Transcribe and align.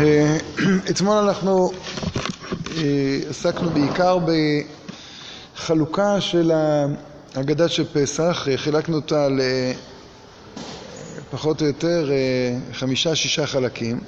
אה, 0.00 0.36
אתמול 0.90 1.16
אנחנו 1.16 1.72
אה, 2.76 3.18
עסקנו 3.28 3.70
בעיקר 3.70 4.18
בחלוקה 5.56 6.20
של 6.20 6.52
ההגדה 7.34 7.68
של 7.68 7.84
פסח, 7.92 8.48
אה, 8.50 8.56
חילקנו 8.56 8.96
אותה 8.96 9.28
לפחות 11.28 11.62
או 11.62 11.66
יותר 11.66 12.10
חמישה-שישה 12.72 13.46
חלקים. 13.46 14.00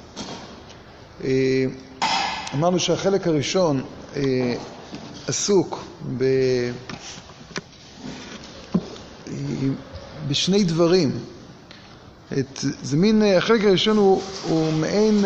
אמרנו 2.55 2.79
שהחלק 2.79 3.27
הראשון 3.27 3.83
עסוק 5.27 5.85
ב... 6.19 6.25
בשני 10.29 10.65
דברים. 10.65 11.11
את, 12.39 12.65
זה 12.83 12.97
מין, 12.97 13.23
החלק 13.23 13.65
הראשון 13.65 13.97
הוא, 13.97 14.23
הוא 14.43 14.73
מעין 14.73 15.25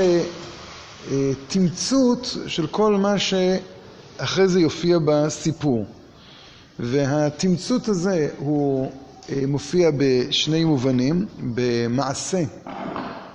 תמצות 1.48 2.36
של 2.46 2.66
כל 2.66 2.96
מה 2.96 3.14
שאחרי 3.18 4.48
זה 4.48 4.60
יופיע 4.60 4.98
בסיפור. 5.04 5.86
והתמצות 6.78 7.88
הזה 7.88 8.28
הוא 8.38 8.92
אה, 9.30 9.42
מופיע 9.46 9.90
בשני 9.96 10.64
מובנים, 10.64 11.26
במעשה 11.54 12.42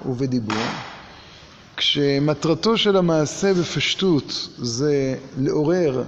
ובדיבור. 0.05 0.57
כשמטרתו 1.77 2.77
של 2.77 2.97
המעשה 2.97 3.53
בפשטות 3.53 4.49
זה 4.57 5.15
לעורר 5.37 6.03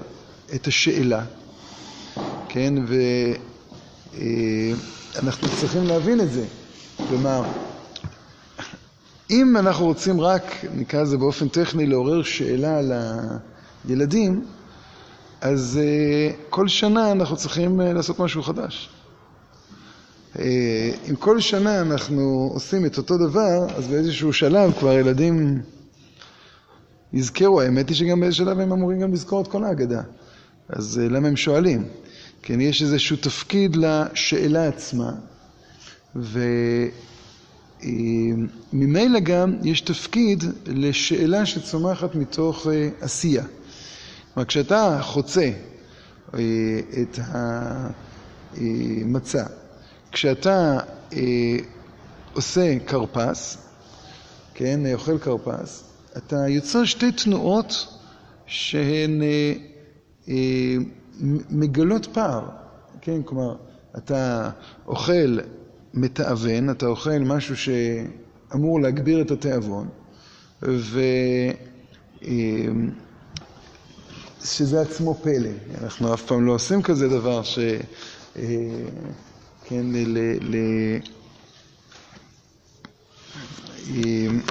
את 0.56 0.68
השאלה, 0.68 1.26
כן, 2.50 2.74
ואנחנו 5.16 5.48
אה, 5.48 5.56
צריכים 5.60 5.84
להבין 5.84 6.22
את 6.22 6.32
זה. 6.32 6.46
כלומר, 7.08 7.44
אם 9.34 9.58
אנחנו 9.58 9.86
רוצים 9.86 10.22
רק, 10.22 10.66
נקרא 10.76 11.02
לזה 11.02 11.18
באופן 11.18 11.48
טכני, 11.48 11.86
לעורר 11.86 12.24
שאלה 12.24 12.80
לילדים, 13.86 14.46
אז 15.42 15.80
uh, 15.80 16.36
כל 16.50 16.68
שנה 16.68 17.12
אנחנו 17.12 17.38
צריכים 17.38 17.82
uh, 17.82 17.84
לעשות 17.84 18.20
משהו 18.20 18.44
חדש. 18.44 18.90
Uh, 20.36 20.40
אם 21.10 21.16
כל 21.16 21.40
שנה 21.40 21.82
אנחנו 21.82 22.50
עושים 22.54 22.86
את 22.86 22.98
אותו 22.98 23.18
דבר, 23.18 23.68
אז 23.76 23.88
באיזשהו 23.88 24.34
שלב 24.34 24.74
כבר 24.80 24.94
ילדים 24.94 25.62
יזכרו, 27.14 27.62
האמת 27.62 27.90
היא 27.90 27.98
שגם 27.98 28.20
באיזשהו 28.20 28.46
שלב 28.46 28.60
הם 28.60 28.72
אמורים 28.72 29.00
גם 29.00 29.14
לזכור 29.14 29.42
את 29.42 29.48
כל 29.48 29.64
ההגדה. 29.64 30.02
אז 30.70 31.02
uh, 31.04 31.14
למה 31.14 31.28
הם 31.28 31.36
שואלים? 31.36 31.84
כן, 32.42 32.62
יש 32.62 32.82
איזשהו 32.82 33.18
תפקיד 33.18 33.76
לשאלה 33.76 34.68
עצמה, 34.68 35.12
ו... 36.16 36.40
ממילא 38.74 39.20
גם 39.20 39.56
יש 39.64 39.82
תפקיד 39.82 40.44
לשאלה 40.66 41.46
שצומחת 41.46 42.16
מתוך 42.16 42.68
אה, 42.68 42.90
עשייה. 43.02 43.44
כלומר, 44.34 44.48
כשאתה 44.48 45.00
חוצה 45.02 45.50
אה, 46.34 46.40
את 47.02 47.20
כשאתה 50.12 50.80
אה, 51.14 51.58
עושה 52.34 52.80
כרפס, 52.88 53.58
כן, 54.54 54.94
אוכל 54.94 55.18
כרפס, 55.18 55.84
אתה 56.18 56.48
יוצר 56.48 56.84
שתי 56.84 57.12
תנועות 57.12 57.88
שהן 58.46 59.22
מגלות 61.50 62.06
פער, 62.06 62.50
כן, 63.02 63.24
כלומר, 63.26 63.56
אתה 63.98 64.50
אוכל 64.88 65.38
מתאבן, 65.94 66.70
אתה 66.70 66.86
אוכל 66.86 67.20
משהו 67.20 67.56
שאמור 67.58 68.82
להגביר 68.82 69.22
את 69.22 69.32
התיאבון, 69.32 69.88
ו... 70.62 71.02
אמ, 72.24 72.90
עצמו 74.82 75.14
פלא. 75.24 75.50
אנחנו 75.82 76.14
אף 76.14 76.22
פעם 76.22 76.46
לא 76.46 76.52
עושים 76.52 76.82
כזה 76.82 77.08
דבר 77.08 77.44
ש... 77.44 77.60
אה, 78.38 78.44
כן, 79.66 79.86
ל... 79.94 80.18
ל... 80.42 80.56
אמ, 83.90 84.42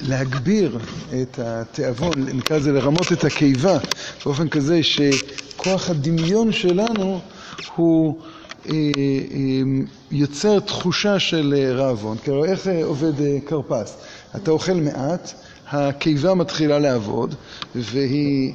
להגביר 0.00 0.78
את 1.22 1.38
התיאבון, 1.38 2.12
נקרא 2.34 2.56
לזה 2.56 2.72
לרמות 2.72 3.12
את 3.12 3.24
הקיבה, 3.24 3.78
באופן 4.24 4.48
כזה 4.48 4.80
שכוח 4.82 5.90
הדמיון 5.90 6.52
שלנו 6.52 7.20
הוא 7.76 8.20
יוצר 10.10 10.60
תחושה 10.60 11.18
של 11.18 11.54
אה, 11.56 11.72
רעבון. 11.72 12.16
כלומר, 12.18 12.44
איך 12.44 12.68
עובד 12.84 13.12
כרפס? 13.46 13.96
אתה 14.36 14.50
אוכל 14.50 14.72
מעט, 14.72 15.32
הקיבה 15.70 16.34
מתחילה 16.34 16.78
לעבוד, 16.78 17.34
והיא, 17.74 18.52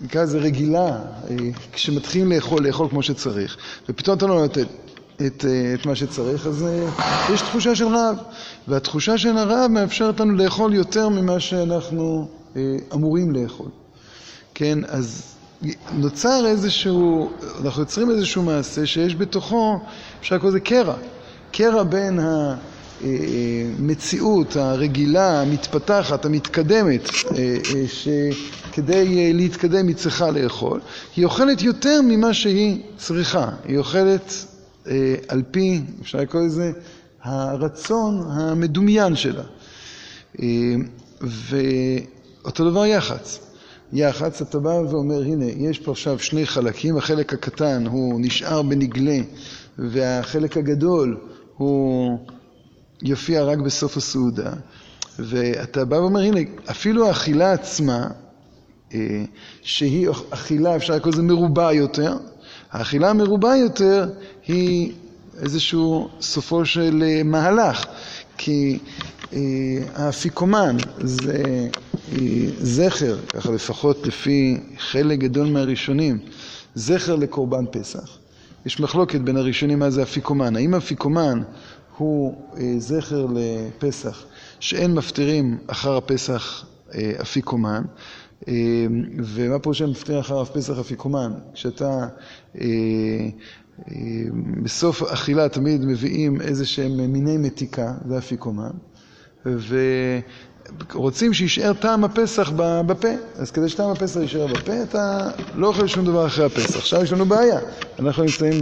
נקרא 0.00 0.22
לזה 0.22 0.38
רגילה, 0.38 0.98
כשמתחילים 1.72 2.32
לאכול, 2.32 2.66
לאכול 2.66 2.88
כמו 2.88 3.02
שצריך, 3.02 3.56
ופתאום 3.88 4.16
אתה 4.16 4.26
לא 4.26 4.40
נותן 4.40 4.62
את, 5.26 5.44
את 5.74 5.86
מה 5.86 5.94
שצריך, 5.94 6.46
אז 6.46 6.66
יש 7.34 7.40
תחושה 7.42 7.74
של 7.74 7.86
רעב. 7.86 8.16
והתחושה 8.68 9.18
של 9.18 9.38
הרעב 9.38 9.70
מאפשרת 9.70 10.20
לנו 10.20 10.34
לאכול 10.34 10.74
יותר 10.74 11.08
ממה 11.08 11.40
שאנחנו 11.40 12.28
אמורים 12.94 13.32
לאכול. 13.32 13.68
כן, 14.54 14.78
אז 14.88 15.37
נוצר 15.92 16.46
איזשהו, 16.46 17.30
אנחנו 17.64 17.82
יוצרים 17.82 18.10
איזשהו 18.10 18.42
מעשה 18.42 18.86
שיש 18.86 19.16
בתוכו, 19.16 19.80
אפשר 20.20 20.34
לקרוא 20.36 20.50
לזה 20.50 20.60
קרע. 20.60 20.94
קרע 21.52 21.82
בין 21.82 22.20
המציאות 23.00 24.56
הרגילה, 24.56 25.40
המתפתחת, 25.40 26.24
המתקדמת, 26.24 27.08
אה, 27.10 27.56
אה, 27.74 27.84
שכדי 27.88 29.18
אה, 29.18 29.30
להתקדם 29.34 29.88
היא 29.88 29.96
צריכה 29.96 30.30
לאכול. 30.30 30.80
היא 31.16 31.24
אוכלת 31.24 31.62
יותר 31.62 32.00
ממה 32.04 32.34
שהיא 32.34 32.82
צריכה. 32.96 33.48
היא 33.64 33.78
אוכלת 33.78 34.32
על 35.28 35.42
פי, 35.50 35.80
אפשר 36.02 36.18
לקרוא 36.18 36.42
לזה, 36.42 36.72
הרצון 37.22 38.22
המדומיין 38.30 39.16
שלה. 39.16 39.42
ואותו 41.20 42.70
דבר 42.70 42.86
יח"צ. 42.86 43.47
יח"צ, 43.92 44.42
אתה 44.42 44.58
בא 44.58 44.68
ואומר, 44.68 45.22
הנה, 45.22 45.44
יש 45.44 45.78
פה 45.78 45.90
עכשיו 45.90 46.18
שני 46.18 46.46
חלקים, 46.46 46.96
החלק 46.96 47.32
הקטן 47.32 47.86
הוא 47.86 48.20
נשאר 48.20 48.62
בנגלה, 48.62 49.18
והחלק 49.78 50.56
הגדול 50.56 51.16
הוא 51.56 52.18
יופיע 53.02 53.44
רק 53.44 53.58
בסוף 53.58 53.96
הסעודה, 53.96 54.52
ואתה 55.18 55.84
בא 55.84 55.96
ואומר, 55.96 56.20
הנה, 56.20 56.40
אפילו 56.70 57.06
האכילה 57.06 57.52
עצמה, 57.52 58.06
אה, 58.94 59.24
שהיא 59.62 60.08
אכילה, 60.30 60.76
אפשר 60.76 60.94
לקרוא 60.94 61.12
לזה 61.12 61.22
מרובה 61.22 61.72
יותר, 61.72 62.16
האכילה 62.72 63.10
המרובה 63.10 63.56
יותר 63.56 64.08
היא 64.46 64.92
איזשהו 65.42 66.08
סופו 66.20 66.66
של 66.66 67.04
אה, 67.06 67.22
מהלך, 67.24 67.84
כי 68.36 68.78
אה, 69.32 69.38
האפיקומן 69.94 70.76
זה 70.98 71.68
זכר, 72.60 73.18
ככה 73.28 73.52
לפחות 73.52 74.06
לפי 74.06 74.60
חלק 74.78 75.18
גדול 75.18 75.46
מהראשונים, 75.46 76.18
זכר 76.74 77.16
לקורבן 77.16 77.64
פסח. 77.70 78.18
יש 78.66 78.80
מחלוקת 78.80 79.20
בין 79.20 79.36
הראשונים 79.36 79.78
מה 79.78 79.90
זה 79.90 80.02
אפיקומן. 80.02 80.56
האם 80.56 80.74
אפיקומן 80.74 81.42
הוא 81.96 82.34
אה, 82.56 82.74
זכר 82.78 83.26
לפסח 83.34 84.24
שאין 84.60 84.94
מפטירים 84.94 85.58
אחר 85.66 85.96
הפסח 85.96 86.66
אפיקומן, 87.20 87.82
ומה 89.18 89.58
פירוש 89.58 89.78
שאין 89.78 89.90
מפטירים 89.90 90.20
אחר 90.20 90.40
הפסח 90.40 90.78
אפיקומן? 90.78 91.32
כשאתה 91.54 92.08
בסוף 94.62 95.02
אכילה 95.02 95.48
תמיד 95.48 95.84
מביאים 95.84 96.40
איזה 96.40 96.66
שהם 96.66 97.12
מיני 97.12 97.36
מתיקה, 97.36 97.94
זה 98.08 98.18
אפיקומן. 98.18 98.70
ורוצים 100.94 101.34
שישאר 101.34 101.72
טעם 101.72 102.04
הפסח 102.04 102.50
בפה. 102.86 103.08
אז 103.36 103.50
כדי 103.50 103.68
שטעם 103.68 103.90
הפסח 103.90 104.20
יישאר 104.20 104.46
בפה, 104.46 104.82
אתה 104.82 105.30
לא 105.54 105.66
אוכל 105.66 105.86
שום 105.86 106.04
דבר 106.04 106.26
אחרי 106.26 106.44
הפסח. 106.44 106.76
עכשיו 106.76 107.02
יש 107.02 107.12
לנו 107.12 107.24
בעיה, 107.26 107.58
אנחנו 107.98 108.22
נמצאים 108.22 108.60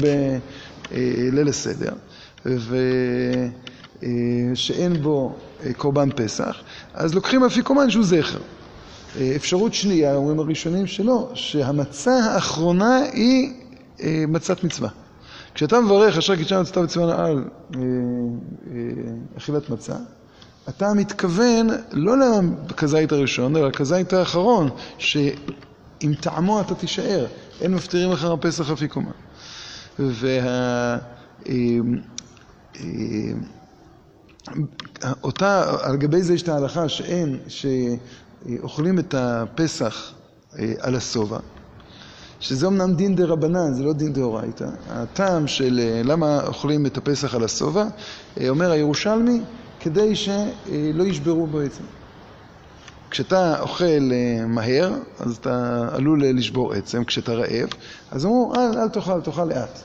בליל 1.30 1.48
הסדר, 1.48 1.92
ושאין 4.52 5.02
בו 5.02 5.34
קורבן 5.76 6.08
פסח, 6.16 6.56
אז 6.94 7.14
לוקחים 7.14 7.44
אפיקומן 7.44 7.90
שהוא 7.90 8.04
זכר. 8.04 8.38
אפשרות 9.36 9.74
שנייה, 9.74 10.14
אומרים 10.14 10.38
הראשונים 10.38 10.86
שלא, 10.86 11.30
שהמצה 11.34 12.14
האחרונה 12.14 12.98
היא 13.12 13.52
מצת 14.28 14.64
מצווה. 14.64 14.88
כשאתה 15.54 15.80
מברך 15.80 16.18
אשר 16.18 16.36
קידשנו 16.36 16.60
מצווה 16.60 16.82
מצווה 16.82 17.26
על 17.26 17.44
אכילת 19.36 19.70
מצה, 19.70 19.94
אתה 20.68 20.94
מתכוון 20.94 21.66
לא 21.92 22.14
לכזית 22.70 23.12
הראשון, 23.12 23.56
אלא 23.56 23.68
לכזית 23.68 24.12
האחרון, 24.12 24.70
שעם 24.98 26.14
טעמו 26.20 26.60
אתה 26.60 26.74
תישאר. 26.74 27.26
אין 27.60 27.74
מפטירים 27.74 28.12
אחר 28.12 28.32
הפסח 28.32 28.70
אפיקומן. 28.70 29.10
וה... 29.98 30.98
אמ, 31.48 31.98
אמ, 32.80 33.40
אותה, 35.22 35.76
על 35.82 35.96
גבי 35.96 36.22
זה 36.22 36.34
יש 36.34 36.42
את 36.42 36.48
ההלכה 36.48 36.88
שאין, 36.88 37.38
שאוכלים 37.48 38.98
את 38.98 39.14
הפסח 39.18 40.12
אה, 40.58 40.72
על 40.80 40.96
השובע, 40.96 41.38
שזה 42.40 42.66
אמנם 42.66 42.94
דין 42.94 43.14
דה 43.14 43.24
רבנן, 43.24 43.74
זה 43.74 43.82
לא 43.82 43.92
דין 43.92 44.12
דה 44.12 44.20
אורייתא. 44.20 44.66
הטעם 44.88 45.46
של 45.46 45.80
אה, 45.82 46.02
למה 46.04 46.46
אוכלים 46.46 46.86
את 46.86 46.96
הפסח 46.96 47.34
על 47.34 47.44
השובע, 47.44 47.84
אה, 48.40 48.48
אומר 48.48 48.70
הירושלמי, 48.70 49.40
כדי 49.86 50.16
שלא 50.16 51.04
ישברו 51.04 51.46
בו 51.46 51.60
עצם. 51.60 51.82
כשאתה 53.10 53.60
אוכל 53.60 54.10
מהר, 54.46 54.92
אז 55.18 55.36
אתה 55.36 55.88
עלול 55.92 56.24
לשבור 56.24 56.72
עצם, 56.72 57.04
כשאתה 57.04 57.34
רעב, 57.34 57.68
אז 58.10 58.24
אמרו, 58.24 58.52
אל, 58.56 58.78
אל 58.78 58.88
תאכל, 58.88 59.20
תאכל 59.20 59.44
לאט. 59.44 59.82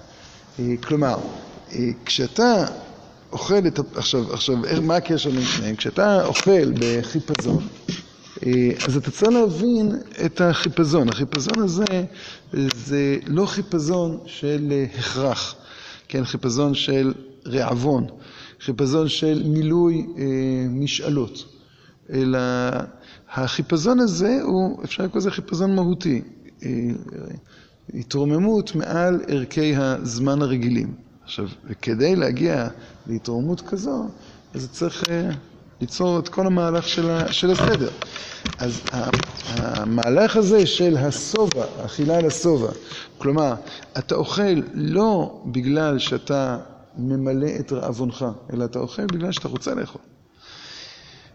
כלומר, 0.84 1.18
כשאתה 2.06 2.66
אוכל 3.32 3.68
את... 3.68 3.80
עכשיו, 3.96 4.34
עכשיו, 4.34 4.56
מה 4.82 4.96
הקשר 4.96 5.30
בין 5.30 5.46
שניהם? 5.46 5.76
כשאתה 5.76 6.26
אוכל 6.26 6.72
בחיפזון, 6.80 7.68
אה, 8.46 8.52
אז 8.88 8.98
אתה 8.98 9.12
צריך 9.12 9.32
להבין 9.32 9.96
את 10.26 10.42
החיפזון. 10.42 11.10
החיפזון 11.10 11.60
הזה 11.60 12.04
זה 12.76 13.18
לא 13.28 13.46
חיפזון 13.46 14.20
של 14.26 14.74
הכרח, 15.00 15.56
כן? 16.08 16.26
חיפזון 16.26 16.74
של 16.74 17.14
רעבון, 17.46 18.08
חיפזון 18.62 19.10
של 19.10 19.44
מילוי 19.46 20.08
אה, 20.18 20.24
משאלות, 20.70 21.46
אלא 22.14 22.40
החיפזון 23.34 24.00
הזה 24.00 24.40
הוא, 24.44 24.84
אפשר 24.84 25.04
לקרוא 25.04 25.20
לזה 25.20 25.32
חיפזון 25.32 25.76
מהותי, 25.76 26.22
אה, 26.64 26.70
התרוממות 27.94 28.76
מעל 28.76 29.22
ערכי 29.28 29.76
הזמן 29.76 30.42
הרגילים. 30.42 30.94
עכשיו, 31.24 31.48
וכדי 31.70 32.16
להגיע 32.16 32.68
להתרוממות 33.08 33.62
כזו, 33.62 34.06
אז 34.54 34.70
צריך 34.72 35.04
uh, 35.04 35.08
ליצור 35.82 36.20
את 36.20 36.30
כל 36.30 36.48
המהלך 36.48 36.88
של, 36.88 37.10
ה, 37.10 37.32
של 37.32 37.52
הסדר. 37.52 37.90
אז 38.58 38.82
המהלך 39.56 40.36
הזה 40.36 40.66
של 40.66 40.98
השובע, 40.98 41.66
אכילה 41.86 42.18
על 42.18 42.26
השובע, 42.26 42.72
כלומר, 43.18 43.54
אתה 43.98 44.16
אוכל 44.16 44.62
לא 44.74 45.42
בגלל 45.46 46.00
שאתה 46.00 46.58
ממלא 46.98 47.48
את 47.60 47.72
רעבונך, 47.72 48.26
אלא 48.54 48.66
אתה 48.66 48.80
אוכל 48.80 49.06
בגלל 49.06 49.32
שאתה 49.32 49.48
רוצה 49.48 49.76
לאכול. 49.76 50.02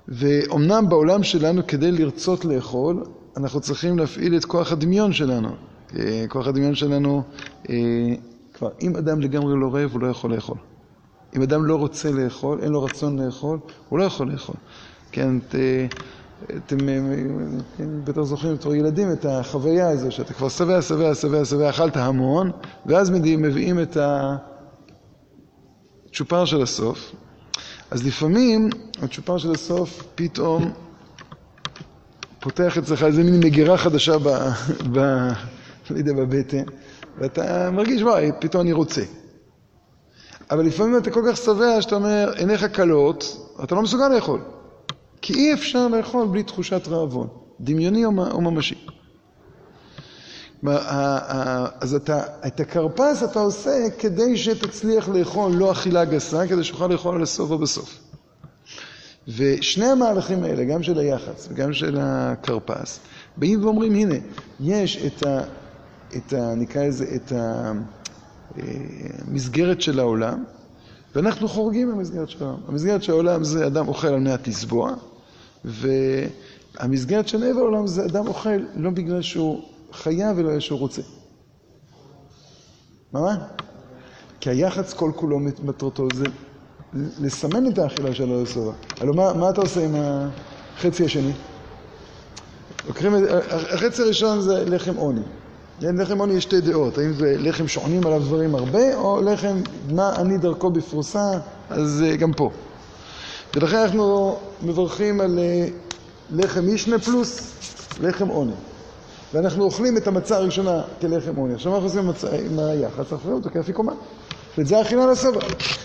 ואומנם 0.08 0.88
בעולם 0.88 1.23
שלנו, 1.23 1.67
כדי 1.67 1.93
לרצות 1.93 2.44
לאכול, 2.44 3.05
אנחנו 3.37 3.61
צריכים 3.61 3.99
להפעיל 3.99 4.37
את 4.37 4.44
כוח 4.44 4.73
הדמיון 4.73 5.12
שלנו. 5.12 5.49
אה, 5.97 6.25
כוח 6.29 6.47
הדמיון 6.47 6.75
שלנו 6.75 7.23
אה, 7.70 7.75
כבר, 8.55 8.69
אם 8.82 8.97
אדם 8.97 9.20
לגמרי 9.20 9.55
לא 9.61 9.75
רעב, 9.75 9.93
הוא 9.93 10.00
לא 10.00 10.06
יכול 10.06 10.35
לאכול. 10.35 10.56
אם 11.37 11.43
אדם 11.43 11.64
לא 11.64 11.76
רוצה 11.76 12.11
לאכול, 12.11 12.59
אין 12.62 12.73
לו 12.73 12.82
רצון 12.82 13.19
לאכול, 13.19 13.59
הוא 13.88 13.99
לא 13.99 14.05
יכול 14.05 14.32
לאכול. 14.32 14.55
כן, 15.12 15.38
ת, 15.38 15.55
אתם 16.44 16.76
כן, 17.76 17.88
בטח 18.05 18.23
זוכרים 18.23 18.55
בתור 18.55 18.75
ילדים 18.75 19.12
את 19.12 19.25
החוויה 19.25 19.88
הזו, 19.88 20.11
שאתה 20.11 20.35
כבר 20.35 20.49
שבע, 20.49 20.82
שבע, 20.82 21.14
שבע, 21.14 21.44
שבע, 21.44 21.70
אכלת 21.70 21.97
המון, 21.97 22.50
ואז 22.87 23.11
מביאים 23.11 23.81
את 23.81 23.97
הצ'ופר 26.16 26.44
של 26.44 26.62
הסוף. 26.62 27.12
אז 27.90 28.06
לפעמים 28.06 28.68
הצ'ופר 29.02 29.38
של 29.38 29.52
הסוף 29.52 30.02
פתאום 30.14 30.72
פותח 32.40 32.78
אצלך 32.78 33.02
איזה 33.02 33.22
מין 33.24 33.40
מגירה 33.40 33.78
חדשה 33.78 34.18
ב... 34.18 34.28
ב... 34.92 34.98
לא 35.90 35.98
יודע, 35.98 36.12
בבטן. 36.12 36.62
ואתה 37.18 37.70
מרגיש, 37.70 38.02
וואי, 38.02 38.30
פתאום 38.40 38.62
אני 38.62 38.72
רוצה. 38.72 39.02
אבל 40.50 40.66
לפעמים 40.66 40.98
אתה 40.98 41.10
כל 41.10 41.22
כך 41.28 41.36
שבע 41.36 41.82
שאתה 41.82 41.94
אומר, 41.94 42.32
עיניך 42.36 42.76
כלות, 42.76 43.36
אתה 43.64 43.74
לא 43.74 43.82
מסוגל 43.82 44.08
לאכול. 44.08 44.40
כי 45.22 45.34
אי 45.34 45.52
אפשר 45.52 45.88
לאכול 45.88 46.26
בלי 46.26 46.42
תחושת 46.42 46.88
רעבון, 46.88 47.28
דמיוני 47.60 48.04
או 48.04 48.40
ממשי. 48.40 48.86
אז 51.80 51.94
אתה, 51.94 52.22
את 52.46 52.60
הכרפס 52.60 53.22
אתה 53.22 53.40
עושה 53.40 53.70
כדי 53.98 54.36
שתצליח 54.36 55.08
לאכול 55.08 55.52
לא 55.52 55.72
אכילה 55.72 56.04
גסה, 56.04 56.46
כדי 56.46 56.64
שתוכל 56.64 56.86
לאכול 56.86 57.14
על 57.14 57.22
הסוף 57.22 57.50
או 57.50 57.58
בסוף. 57.58 57.98
ושני 59.28 59.86
המהלכים 59.86 60.44
האלה, 60.44 60.64
גם 60.64 60.82
של 60.82 60.98
היח"צ 60.98 61.48
וגם 61.50 61.72
של 61.72 61.98
הכרפס, 62.00 63.00
באים 63.36 63.64
ואומרים, 63.64 63.94
הנה, 63.94 64.14
יש 64.60 65.02
את 65.06 65.26
ה... 65.26 65.40
את 66.16 66.32
ה... 66.32 66.54
נקרא 66.54 66.84
לזה, 66.84 67.06
את 67.14 67.32
המסגרת 69.28 69.80
של 69.80 70.00
העולם, 70.00 70.44
ואנחנו 71.14 71.48
חורגים 71.48 71.88
מהמסגרת 71.88 72.30
של 72.30 72.44
העולם. 72.44 72.60
המסגרת 72.68 73.02
של 73.02 73.12
העולם 73.12 73.44
זה 73.44 73.66
אדם 73.66 73.88
אוכל 73.88 74.08
על 74.08 74.20
מנת 74.20 74.48
לסבוע, 74.48 74.94
והמסגרת 75.64 77.28
של 77.28 77.42
עבר 77.44 77.60
העולם 77.60 77.86
זה 77.86 78.04
אדם 78.04 78.26
אוכל 78.26 78.58
לא 78.76 78.90
בגלל 78.90 79.22
שהוא 79.22 79.62
חייב, 79.93 80.38
אלא 80.38 80.61
שהוא 80.61 80.79
רוצה. 80.79 81.03
מה? 83.12 83.37
כי 84.41 84.50
היח"צ 84.50 84.93
כל 84.94 85.12
כולו 85.17 85.38
מטרתו 85.38 86.09
זה 86.15 86.25
לסמן 86.94 87.67
את 87.67 87.79
האכילה 87.79 88.15
של 88.15 88.43
הסובה. 88.43 88.73
הלוא 89.00 89.15
מה, 89.15 89.33
מה 89.33 89.50
אתה 89.50 89.61
עושה 89.61 89.85
עם 89.85 89.94
החצי 89.97 91.05
השני? 91.05 91.33
לוקחים, 92.88 93.15
החצי 93.50 94.03
הראשון 94.03 94.41
זה 94.41 94.65
לחם 94.65 94.97
עוני. 94.97 95.21
לחם 95.81 96.19
עוני 96.19 96.35
יש 96.35 96.44
שתי 96.44 96.61
דעות, 96.61 96.99
האם 96.99 97.12
זה 97.12 97.37
לחם 97.38 97.69
שעונים 97.69 98.06
עליו 98.06 98.21
דברים 98.21 98.55
הרבה, 98.55 98.97
או 98.97 99.23
לחם 99.23 99.61
מה 99.91 100.17
אני 100.17 100.38
דרכו 100.38 100.71
בפרוסה, 100.71 101.31
אז 101.71 102.03
אה, 102.06 102.17
גם 102.17 102.33
פה. 102.33 102.50
ולכן 103.55 103.77
אנחנו 103.77 104.38
מברכים 104.62 105.21
על 105.21 105.38
אה, 105.38 105.69
לחם 106.31 106.75
משנה 106.75 106.99
פלוס 106.99 107.53
לחם 108.00 108.29
עוני. 108.29 108.53
ואנחנו 109.37 109.65
אוכלים 109.65 109.97
את 109.97 110.06
המצה 110.06 110.37
הראשונה 110.37 110.83
כלחם 111.00 111.37
עוני. 111.37 111.55
עכשיו 111.55 111.73
מה 111.73 111.79
אנחנו 111.79 112.11
עושים 112.11 112.31
עם 112.50 112.59
היחס? 112.59 112.99
אנחנו 112.99 113.17
אוכלים 113.17 113.35
אותו 113.35 113.50
כאפיקומן. 113.50 113.93
וזה 114.59 114.79
האכילה 114.79 115.06
לסובה. 115.06 115.41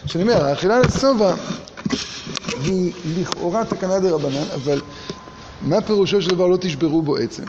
כשאני 0.05 0.23
אומר, 0.23 0.45
האכילה 0.45 0.79
לסובה 0.79 1.35
היא 2.63 2.93
לכאורה 3.17 3.65
תקנה 3.65 3.99
דה 3.99 4.11
רבנן, 4.11 4.43
אבל 4.55 4.81
מה 5.61 5.81
פירושו 5.81 6.21
של 6.21 6.29
דבר 6.29 6.47
לא 6.47 6.57
תשברו 6.57 7.01
בו 7.01 7.17
עצם? 7.17 7.43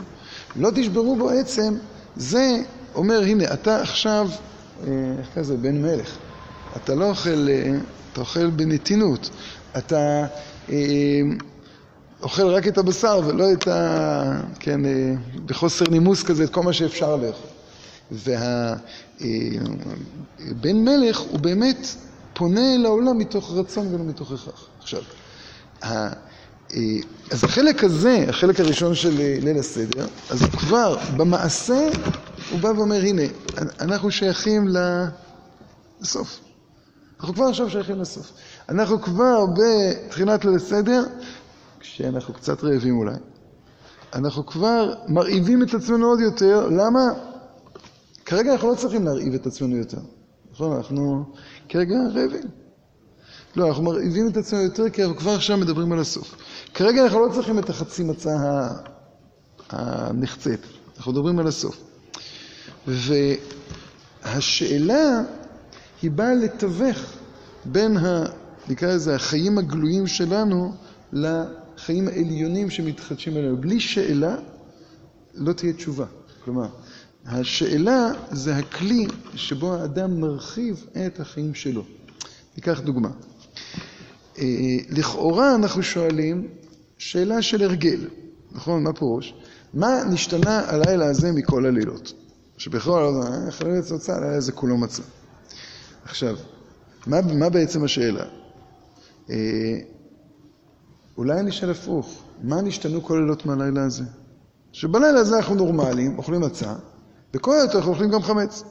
לא 0.55 0.69
תשברו 0.75 1.15
בו 1.15 1.29
עצם 1.29 1.77
זה 2.15 2.57
אומר, 2.95 3.21
הנה, 3.21 3.53
אתה 3.53 3.81
עכשיו, 3.81 4.29
אה, 4.29 4.87
איך 5.19 5.27
קוראים 5.27 5.41
לזה, 5.41 5.57
בן 5.57 5.81
מלך. 5.81 6.17
אתה 6.75 6.95
לא 6.95 7.09
אוכל, 7.09 7.47
אה, 7.49 7.71
אתה 8.11 8.21
אוכל 8.21 8.49
בנתינות. 8.49 9.29
אתה 9.77 10.25
אה, 10.69 10.75
אוכל 12.23 12.47
רק 12.47 12.67
את 12.67 12.77
הבשר 12.77 13.21
ולא 13.25 13.53
את 13.53 13.67
ה... 13.67 14.41
כן, 14.59 14.81
בחוסר 15.45 15.85
נימוס 15.89 16.23
כזה, 16.23 16.43
את 16.43 16.49
כל 16.49 16.63
מה 16.63 16.73
שאפשר 16.73 17.15
לאכול. 17.15 17.49
והבן 18.11 18.79
מלך 20.75 21.19
הוא 21.19 21.39
באמת 21.39 21.87
פונה 22.33 22.77
לעולם 22.77 23.17
מתוך 23.17 23.51
רצון 23.53 23.95
ולא 23.95 24.03
מתוך 24.03 24.31
הכרח. 24.31 24.67
עכשיו, 24.79 25.01
אז 27.31 27.43
החלק 27.43 27.83
הזה, 27.83 28.25
החלק 28.29 28.59
הראשון 28.59 28.95
של 28.95 29.13
ליל 29.17 29.59
הסדר, 29.59 30.05
אז 30.29 30.43
כבר 30.43 30.97
במעשה 31.17 31.89
הוא 32.51 32.59
בא 32.59 32.67
ואומר, 32.67 33.01
הנה, 33.01 33.21
אנחנו 33.79 34.11
שייכים 34.11 34.67
לסוף. 36.01 36.39
אנחנו 37.19 37.35
כבר 37.35 37.45
עכשיו 37.45 37.69
שייכים 37.69 38.01
לסוף. 38.01 38.31
אנחנו 38.69 39.01
כבר 39.01 39.45
בתחילת 39.45 40.45
ליל 40.45 40.55
הסדר, 40.55 41.03
כשאנחנו 41.83 42.33
קצת 42.33 42.63
רעבים 42.63 42.97
אולי, 42.97 43.15
אנחנו 44.13 44.45
כבר 44.45 44.93
מרעיבים 45.07 45.63
את 45.63 45.73
עצמנו 45.73 46.07
עוד 46.07 46.19
יותר, 46.19 46.67
למה? 46.67 47.01
כרגע 48.25 48.53
אנחנו 48.53 48.69
לא 48.71 48.75
צריכים 48.75 49.05
להרעיב 49.05 49.33
את 49.33 49.47
עצמנו 49.47 49.77
יותר. 49.77 49.97
נכון? 50.51 50.77
אנחנו 50.77 51.25
כרגע 51.69 51.95
רעבים. 52.15 52.47
לא, 53.55 53.67
אנחנו 53.67 53.83
מרעיבים 53.83 54.27
את 54.27 54.37
עצמנו 54.37 54.61
יותר 54.61 54.89
כי 54.89 55.03
אנחנו 55.03 55.17
כבר 55.17 55.31
עכשיו 55.31 55.57
מדברים 55.57 55.91
על 55.91 55.99
הסוף. 55.99 56.35
כרגע 56.73 57.03
אנחנו 57.03 57.27
לא 57.27 57.33
צריכים 57.33 57.59
את 57.59 57.69
החצי 57.69 58.03
מצה 58.03 58.31
הנחצית, 59.69 60.59
אנחנו 60.97 61.11
מדברים 61.11 61.39
על 61.39 61.47
הסוף. 61.47 61.83
והשאלה 64.23 65.21
היא 66.01 66.11
באה 66.11 66.33
לתווך 66.33 66.97
בין, 67.65 67.97
ה, 67.97 68.23
נקרא 68.69 68.93
לזה, 68.93 69.15
החיים 69.15 69.57
הגלויים 69.57 70.07
שלנו 70.07 70.73
לחיים 71.83 72.07
העליונים 72.07 72.69
שמתחדשים 72.69 73.37
עלינו. 73.37 73.57
בלי 73.57 73.79
שאלה 73.79 74.35
לא 75.33 75.53
תהיה 75.53 75.73
תשובה. 75.73 76.05
כלומר, 76.43 76.67
השאלה 77.25 78.11
זה 78.31 78.55
הכלי 78.55 79.07
שבו 79.35 79.73
האדם 79.73 80.21
מרחיב 80.21 80.85
את 81.05 81.19
החיים 81.19 81.55
שלו. 81.55 81.83
ניקח 82.57 82.79
דוגמה. 82.79 83.09
אה, 84.37 84.77
לכאורה 84.89 85.55
אנחנו 85.55 85.83
שואלים 85.83 86.47
שאלה 86.97 87.41
של 87.41 87.63
הרגל, 87.63 88.07
נכון? 88.51 88.83
מה 88.83 88.93
פירוש? 88.93 89.33
מה 89.73 90.03
נשתנה 90.09 90.59
הלילה 90.69 91.05
הזה 91.05 91.31
מכל 91.31 91.65
הלילות? 91.65 92.13
שבכל 92.57 93.21
חלל 93.49 93.79
הצוצה, 93.79 94.15
הלילה 94.15 94.35
הזה 94.35 94.51
כולו 94.51 94.77
מצה. 94.77 95.03
עכשיו, 96.05 96.35
מה, 97.07 97.21
מה 97.21 97.49
בעצם 97.49 97.83
השאלה? 97.83 98.25
אולי 101.17 101.39
אני 101.39 101.49
אשאל 101.49 101.71
הפוך, 101.71 102.23
מה 102.43 102.61
נשתנו 102.61 103.03
כל 103.03 103.17
לילות 103.21 103.45
מהלילה 103.45 103.83
הזה? 103.83 104.03
שבלילה 104.71 105.19
הזה 105.19 105.37
אנחנו 105.37 105.55
נורמליים, 105.55 106.17
אוכלים 106.17 106.41
מצה, 106.41 106.73
וכל 107.33 107.55
היותר 107.55 107.77
אנחנו 107.77 107.91
אוכלים 107.91 108.09
גם 108.09 108.21
חמץ. 108.21 108.63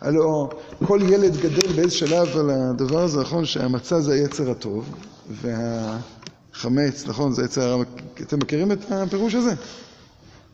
הלוא 0.00 0.48
כל 0.84 1.00
ילד 1.02 1.36
גדל 1.36 1.72
באיזה 1.76 1.90
שלב 1.90 2.36
על 2.36 2.50
הדבר 2.50 3.02
הזה, 3.02 3.20
נכון, 3.20 3.44
שהמצה 3.44 4.00
זה 4.00 4.12
היצר 4.12 4.50
הטוב, 4.50 4.94
והחמץ, 5.30 7.06
נכון, 7.06 7.32
זה 7.32 7.42
היצר 7.42 7.62
הרע. 7.62 7.84
אתם 8.20 8.38
מכירים 8.38 8.72
את 8.72 8.78
הפירוש 8.90 9.34
הזה? 9.34 9.54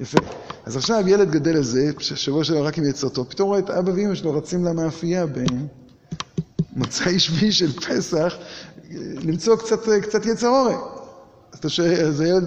יפה. 0.01 0.19
אז 0.65 0.77
עכשיו 0.77 1.09
ילד 1.09 1.31
גדל 1.31 1.59
לזה, 1.59 1.91
שבוע 1.99 2.45
שלו 2.45 2.65
רק 2.65 2.79
עם 2.79 2.85
יצר 2.85 3.09
טוב, 3.09 3.27
פתאום 3.29 3.49
רואה 3.49 3.59
את 3.59 3.71
אבא 3.71 3.91
ואמא 3.91 4.15
שלו 4.15 4.33
רצים 4.33 4.65
למאפייה 4.65 5.25
במוצאי 6.77 7.19
שביעי 7.25 7.53
של 7.53 7.73
פסח, 7.81 8.35
למצוא 9.25 9.57
קצת, 9.57 9.89
קצת 10.03 10.27
יצר 10.27 10.49
אורן. 10.49 10.96
אז 11.57 11.61
אתה 11.61 11.69
שואל, 11.69 12.07
אז 12.07 12.21
הילד, 12.21 12.45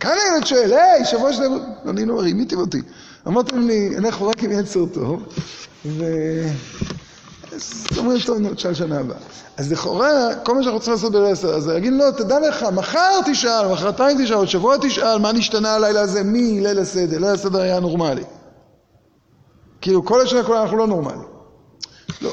כאן 0.00 0.16
הילד 0.24 0.46
שואל, 0.46 0.72
היי, 0.72 1.04
שבוע 1.04 1.32
שלנו, 1.32 1.56
אני 1.88 2.04
לא 2.04 2.20
רימיתם 2.20 2.58
אותי. 2.58 2.82
אמרתם 3.26 3.60
לי, 3.60 3.96
אנחנו 3.98 4.26
רק 4.26 4.42
עם 4.42 4.52
יצר 4.52 4.86
טוב, 4.86 5.22
ו... 5.86 6.04
אז 7.52 7.84
אומרים, 7.98 8.18
טוב, 8.26 8.54
תשאל 8.54 8.74
שנה 8.74 8.98
הבאה. 9.00 9.16
אז 9.56 9.72
לכאורה, 9.72 10.10
כל 10.44 10.54
מה 10.54 10.62
שאנחנו 10.62 10.80
צריכים 10.80 10.94
לעשות 10.94 11.12
בליל 11.12 11.32
הסדר, 11.32 11.54
אז 11.54 11.68
להגיד, 11.68 11.92
לא, 11.92 12.10
תדע 12.10 12.48
לך, 12.48 12.62
מחר 12.62 13.20
תשאל, 13.26 13.72
מחרתיים 13.72 14.24
תשאל, 14.24 14.36
עוד 14.36 14.48
שבוע 14.48 14.76
תשאל, 14.82 15.18
מה 15.18 15.32
נשתנה 15.32 15.74
הלילה 15.74 16.00
הזה 16.00 16.22
מליל 16.24 16.78
הסדר? 16.78 17.18
ליל 17.18 17.24
הסדר 17.24 17.60
היה 17.60 17.80
נורמלי. 17.80 18.24
כאילו, 19.80 20.04
כל 20.04 20.20
השנה 20.20 20.42
כולה 20.44 20.62
אנחנו 20.62 20.76
לא 20.76 20.86
נורמלי. 20.86 21.24
לא. 22.20 22.32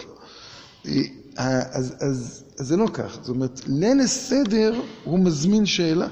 אז, 1.38 1.66
אז, 1.72 1.96
אז 2.00 2.44
זה 2.68 2.78
לא 2.78 2.88
כך. 2.94 3.18
זאת 3.22 3.30
אומרת, 3.30 3.62
ליל 3.68 4.00
הסדר 4.00 4.82
הוא 5.04 5.20
מזמין 5.20 5.66
שאלה. 5.66 6.08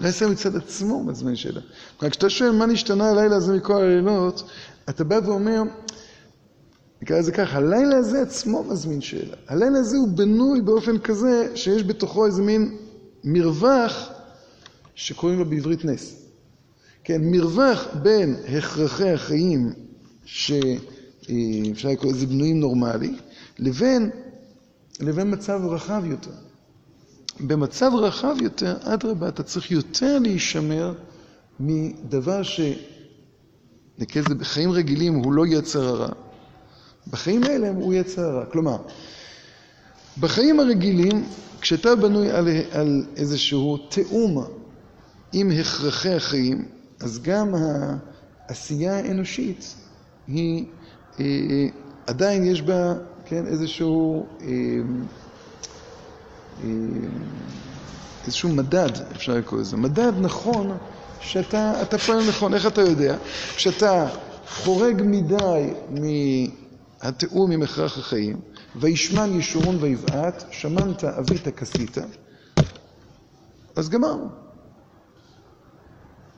ליל 0.00 0.08
הסדר 0.08 0.28
מצד 0.28 0.56
עצמו 0.56 0.94
הוא 0.94 1.04
מזמין 1.04 1.36
שאלה. 1.36 1.60
כלומר, 1.96 2.10
כשאתה 2.10 2.30
שואל 2.30 2.50
מה 2.50 2.66
נשתנה 2.66 3.10
הלילה 3.10 3.36
הזה 3.36 3.56
מכל 3.56 3.82
הלילות, 3.82 4.50
אתה 4.88 5.04
בא 5.04 5.20
ואומר, 5.24 5.62
נקרא 7.02 7.18
לזה 7.18 7.32
ככה, 7.32 7.56
הלילה 7.56 7.96
הזה 7.96 8.22
עצמו 8.22 8.64
מזמין 8.64 9.00
שאלה. 9.00 9.36
הלילה 9.48 9.78
הזה 9.78 9.96
הוא 9.96 10.08
בנוי 10.08 10.60
באופן 10.60 10.98
כזה 10.98 11.52
שיש 11.54 11.82
בתוכו 11.82 12.26
איזה 12.26 12.42
מין 12.42 12.76
מרווח 13.24 14.10
שקוראים 14.94 15.38
לו 15.38 15.44
בעברית 15.44 15.84
נס. 15.84 16.24
כן, 17.04 17.20
מרווח 17.24 17.86
בין 18.02 18.36
הכרחי 18.48 19.10
החיים 19.10 19.72
שאפשר 20.24 21.88
לקרוא 21.88 22.12
לזה 22.12 22.26
בנויים 22.26 22.60
נורמלי, 22.60 23.14
לבין, 23.58 24.10
לבין 25.00 25.32
מצב 25.32 25.60
רחב 25.64 26.02
יותר. 26.04 26.30
במצב 27.40 27.90
רחב 27.94 28.36
יותר, 28.42 28.76
אדרבה, 28.82 29.28
אתה 29.28 29.42
צריך 29.42 29.70
יותר 29.70 30.18
להישמר 30.18 30.94
מדבר 31.60 32.42
ש... 32.42 32.60
נקרא 33.98 34.22
לזה 34.22 34.34
בחיים 34.34 34.70
רגילים 34.70 35.14
הוא 35.14 35.32
לא 35.32 35.46
יצר 35.46 35.88
הרע. 35.88 36.08
בחיים 37.10 37.44
האלה 37.44 37.68
הוא 37.68 37.94
יצר 37.94 38.22
הרע. 38.22 38.44
כלומר, 38.46 38.76
בחיים 40.20 40.60
הרגילים, 40.60 41.24
כשאתה 41.60 41.96
בנוי 41.96 42.30
על, 42.30 42.48
על 42.70 43.04
איזשהו 43.16 43.76
תיאום 43.76 44.44
עם 45.32 45.50
הכרחי 45.50 46.14
החיים, 46.14 46.68
אז 47.00 47.22
גם 47.22 47.54
העשייה 48.48 48.96
האנושית 48.96 49.74
היא, 50.26 50.64
אה, 51.20 51.66
עדיין 52.06 52.44
יש 52.44 52.62
בה, 52.62 52.94
כן, 53.26 53.46
איזשהו, 53.46 54.26
אה, 54.40 54.46
אה, 56.62 56.68
איזשהו 58.26 58.48
מדד, 58.48 58.90
אפשר 59.16 59.34
לקרוא 59.34 59.60
לזה. 59.60 59.76
מדד 59.76 60.12
נכון 60.20 60.76
שאתה 61.20 61.98
פועל 62.06 62.28
נכון. 62.28 62.54
איך 62.54 62.66
אתה 62.66 62.80
יודע? 62.80 63.16
כשאתה 63.56 64.08
חורג 64.48 65.02
מדי 65.04 65.74
מהתיאום 65.90 67.50
עם 67.50 67.62
הכרח 67.62 67.98
החיים, 67.98 68.40
וישמן 68.76 69.38
ישורון 69.38 69.76
ויבעט, 69.80 70.44
שמנת 70.50 71.04
אבית 71.04 71.48
כסית, 71.48 71.98
אז 73.76 73.88
גמרנו. 73.88 74.28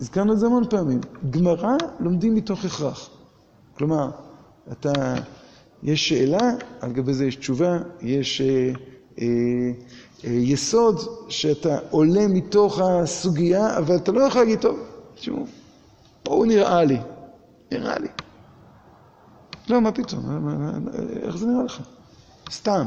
הזכרנו 0.00 0.32
את 0.32 0.38
זה 0.38 0.46
המון 0.46 0.68
פעמים, 0.70 1.00
גמרא 1.30 1.76
לומדים 2.00 2.34
מתוך 2.34 2.64
הכרח. 2.64 3.10
כלומר, 3.74 4.10
אתה, 4.72 5.14
יש 5.82 6.08
שאלה, 6.08 6.50
על 6.80 6.92
גבי 6.92 7.14
זה 7.14 7.26
יש 7.26 7.36
תשובה, 7.36 7.78
יש 8.00 8.40
אה, 8.40 8.46
אה, 8.46 8.72
אה, 9.20 9.72
יסוד 10.24 11.00
שאתה 11.28 11.78
עולה 11.90 12.28
מתוך 12.28 12.80
הסוגיה, 12.80 13.78
אבל 13.78 13.96
אתה 13.96 14.12
לא 14.12 14.20
יכול 14.20 14.40
להגיד, 14.40 14.60
טוב, 14.60 14.78
תשמעו, 15.14 15.46
פה 16.22 16.34
הוא 16.34 16.46
נראה 16.46 16.84
לי, 16.84 16.98
נראה 17.72 17.98
לי. 17.98 18.08
לא, 19.68 19.80
מה 19.80 19.92
פתאום, 19.92 20.20
איך 21.22 21.36
זה 21.36 21.46
נראה 21.46 21.64
לך? 21.64 21.80
סתם. 22.50 22.84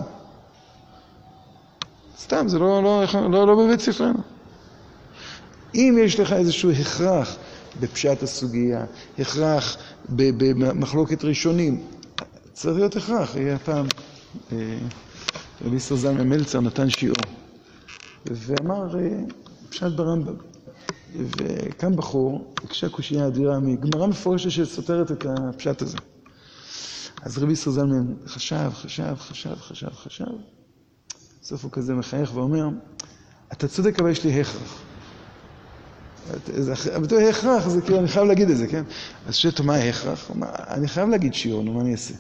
סתם, 2.19 2.47
זה 2.47 2.59
לא, 2.59 2.83
לא, 2.83 3.03
לא, 3.31 3.47
לא 3.47 3.55
בבית 3.55 3.79
ספרנו. 3.79 4.19
אם 5.75 5.97
יש 6.03 6.19
לך 6.19 6.33
איזשהו 6.33 6.71
הכרח 6.71 7.37
בפשט 7.79 8.23
הסוגיה, 8.23 8.85
הכרח 9.19 9.77
במחלוקת 10.09 11.23
ראשונים, 11.23 11.83
צריך 12.53 12.75
להיות 12.75 12.95
הכרח. 12.95 13.35
היה 13.35 13.59
פעם, 13.59 13.85
אה, 14.51 14.77
רבי 15.61 15.75
ישראל 15.75 15.99
זלמן 15.99 16.29
מלצר 16.29 16.61
נתן 16.61 16.89
שיעור, 16.89 17.15
ואמר 18.25 18.99
אה, 18.99 19.19
פשט 19.69 19.91
ברמב"ם. 19.91 20.35
וקם 21.17 21.95
בחור, 21.95 22.53
הקשה 22.63 22.89
קושייה 22.89 23.27
אדירה 23.27 23.59
מגמרא 23.59 24.07
מפורשת 24.07 24.51
שסותרת 24.51 25.11
את 25.11 25.25
הפשט 25.29 25.81
הזה. 25.81 25.97
אז 27.21 27.37
רבי 27.37 27.53
ישראל 27.53 27.75
זלמן 27.75 28.13
חשב, 28.27 28.71
חשב, 28.73 29.15
חשב, 29.17 29.55
חשב, 29.55 29.89
חשב, 29.89 30.25
בסוף 31.41 31.63
הוא 31.63 31.71
כזה 31.71 31.93
מחייך 31.93 32.35
ואומר, 32.35 32.67
אתה 33.53 33.67
צודק 33.67 33.99
אבל 33.99 34.09
יש 34.09 34.23
לי 34.23 34.41
הכרח. 34.41 34.84
הביטוי 36.93 37.29
הכרח, 37.29 37.67
זה 37.67 37.81
כאילו, 37.81 37.99
אני 37.99 38.07
חייב 38.07 38.25
להגיד 38.25 38.49
את 38.49 38.57
זה, 38.57 38.67
כן? 38.67 38.83
אז 39.27 39.35
שואל 39.35 39.51
אותו, 39.51 39.63
מה 39.63 39.75
ההכרח? 39.75 40.31
אני 40.67 40.87
חייב 40.87 41.09
להגיד 41.09 41.33
שיעור, 41.33 41.63
נו, 41.63 41.73
מה 41.73 41.81
אני 41.81 41.91
אעשה? 41.91 42.13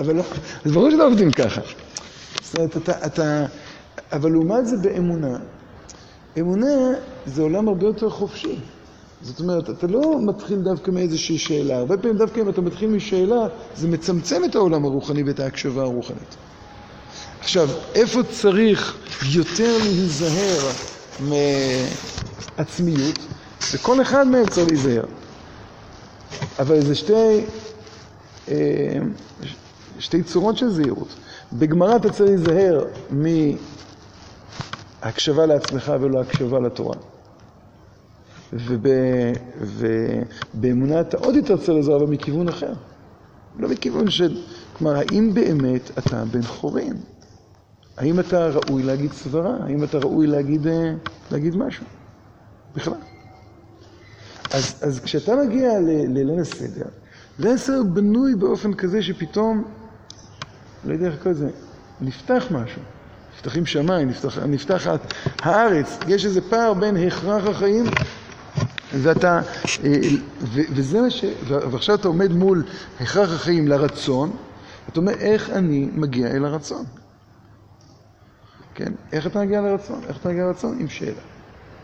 אבל 0.00 0.16
לא, 0.16 0.22
אז 0.64 0.72
ברור 0.72 0.90
שלא 0.90 1.06
עובדים 1.06 1.32
ככה. 1.32 1.60
זאת 2.42 2.56
אומרת, 2.56 2.76
אתה, 2.76 3.06
אתה, 3.06 3.46
אבל 4.12 4.32
לעומת 4.32 4.66
זה 4.66 4.76
באמונה, 4.76 5.38
אמונה 6.38 6.76
זה 7.26 7.42
עולם 7.42 7.68
הרבה 7.68 7.86
יותר 7.86 8.10
חופשי. 8.10 8.56
זאת 9.22 9.40
אומרת, 9.40 9.70
אתה 9.70 9.86
לא 9.86 10.20
מתחיל 10.26 10.58
דווקא 10.58 10.90
מאיזושהי 10.90 11.38
שאלה. 11.38 11.78
הרבה 11.78 11.96
פעמים 11.96 12.16
דווקא 12.18 12.40
אם 12.40 12.48
אתה 12.48 12.60
מתחיל 12.60 12.90
משאלה, 12.90 13.46
זה 13.76 13.88
מצמצם 13.88 14.44
את 14.44 14.54
העולם 14.54 14.84
הרוחני 14.84 15.22
ואת 15.22 15.40
ההקשבה 15.40 15.82
הרוחנית. 15.82 16.36
עכשיו, 17.40 17.68
איפה 17.94 18.22
צריך 18.22 18.96
יותר 19.32 19.78
להיזהר 19.78 20.72
מעצמיות? 22.58 23.18
וכל 23.74 24.02
אחד 24.02 24.26
מהם 24.26 24.46
צריך 24.46 24.68
להיזהר. 24.68 25.04
אבל 26.58 26.80
זה 26.80 26.94
שתי, 26.94 27.44
אה, 28.48 28.98
שתי 29.98 30.22
צורות 30.22 30.56
של 30.56 30.70
זהירות. 30.70 31.08
בגמרא 31.52 31.96
אתה 31.96 32.10
צריך 32.10 32.30
להיזהר 32.30 32.84
מהקשבה 35.02 35.46
לעצמך 35.46 35.92
ולא 36.00 36.20
הקשבה 36.20 36.60
לתורה. 36.60 36.96
ובאמונה 40.52 41.00
אתה 41.00 41.16
עוד 41.16 41.36
יותר 41.36 41.56
צריך 41.56 41.68
להיזהר, 41.68 41.96
אבל 41.96 42.06
מכיוון 42.06 42.48
אחר. 42.48 42.72
לא 43.58 43.68
מכיוון 43.68 44.10
של... 44.10 44.36
כלומר, 44.72 44.96
האם 44.96 45.34
באמת 45.34 45.90
אתה 45.98 46.24
בן 46.24 46.42
חורין? 46.42 46.96
האם 47.96 48.20
אתה 48.20 48.48
ראוי 48.48 48.82
להגיד 48.82 49.12
סברה? 49.12 49.56
האם 49.60 49.84
אתה 49.84 49.98
ראוי 49.98 50.26
להגיד, 50.26 50.66
אה, 50.66 50.92
להגיד 51.30 51.56
משהו? 51.56 51.84
בכלל. 52.76 53.00
אז, 54.52 54.74
אז 54.82 55.00
כשאתה 55.00 55.36
מגיע 55.36 55.80
לליל 55.80 56.40
הסדר, 56.40 56.86
ליל 57.38 57.54
הסדר 57.54 57.82
בנוי 57.82 58.34
באופן 58.34 58.74
כזה 58.74 59.02
שפתאום, 59.02 59.64
לא 60.84 60.92
יודע 60.92 61.06
איך 61.06 61.14
לקרוא 61.14 61.32
לזה, 61.32 61.50
נפתח 62.00 62.44
משהו. 62.50 62.82
נפתחים 63.34 63.66
שמיים, 63.66 64.08
נפתח, 64.08 64.38
נפתחת 64.38 65.14
הארץ. 65.38 65.98
יש 66.08 66.24
איזה 66.24 66.40
פער 66.50 66.74
בין 66.74 66.96
הכרח 66.96 67.46
החיים 67.46 67.84
ואתה, 68.92 69.40
אה, 69.84 70.00
ו, 70.40 70.60
וזה 70.70 71.00
מה 71.00 71.10
ש... 71.10 71.24
ועכשיו 71.42 71.94
אתה 71.94 72.08
עומד 72.08 72.32
מול 72.32 72.64
הכרח 73.00 73.32
החיים 73.32 73.68
לרצון, 73.68 74.36
אתה 74.88 75.00
אומר, 75.00 75.12
איך 75.12 75.50
אני 75.50 75.88
מגיע 75.92 76.26
אל 76.26 76.44
הרצון? 76.44 76.84
כן? 78.74 78.92
איך 79.12 79.26
אתה 79.26 79.40
מגיע 79.40 79.60
לרצון? 79.60 80.00
איך 80.08 80.16
אתה 80.16 80.28
מגיע 80.28 80.44
לרצון? 80.44 80.76
עם 80.80 80.88
שאלה. 80.88 81.37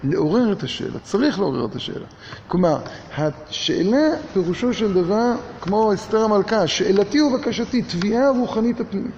לעורר 0.05 0.53
את 0.53 0.63
השאלה, 0.63 0.99
צריך 1.03 1.39
לעורר 1.39 1.67
את 1.67 1.77
השאלה. 1.77 2.07
כלומר, 2.49 2.79
השאלה 3.19 4.09
פירושו 4.33 4.75
של 4.75 4.93
דבר, 4.93 5.33
כמו 5.61 5.95
אסתר 5.95 6.25
המלכה, 6.25 6.67
שאלתי 6.67 7.23
ובקשתי, 7.23 7.83
תביעה 7.83 8.31
רוחנית 8.31 8.81
הפנימית. 8.81 9.15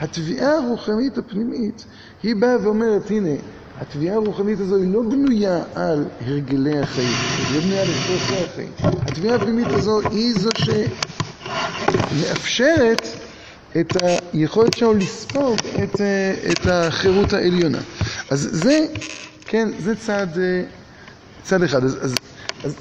התביעה 0.00 0.56
הרוחנית 0.56 1.18
הפנימית, 1.18 1.84
היא 2.22 2.36
באה 2.36 2.56
ואומרת, 2.62 3.10
הנה, 3.10 3.30
התביעה 3.80 4.14
הרוחנית 4.14 4.60
הזו 4.60 4.76
היא 4.76 4.92
לא 4.92 5.02
בנויה 5.02 5.62
על 5.74 6.04
הרגלי 6.26 6.78
החיים, 6.78 7.08
היא 7.08 7.56
לא 7.56 7.60
בנויה 7.60 7.82
על 7.82 7.88
הרגלי 7.88 8.44
החיים. 8.44 8.68
התביעה 9.02 9.36
הפנימית 9.36 9.68
הזו 9.68 10.00
היא 10.00 10.34
זו 10.38 10.50
שמאפשרת 12.10 13.08
את 13.80 13.96
היכולת 14.32 14.76
שלנו 14.76 14.94
לספוג 14.94 15.56
את, 15.84 16.00
את 16.50 16.66
החירות 16.66 17.32
העליונה. 17.32 17.78
אז 18.30 18.48
זה, 18.52 18.86
כן, 19.50 19.68
זה 19.78 19.96
צד, 19.96 20.26
צד 21.42 21.62
אחד. 21.62 21.84
אז, 21.84 21.98
אז, 22.02 22.14
אז 22.64 22.74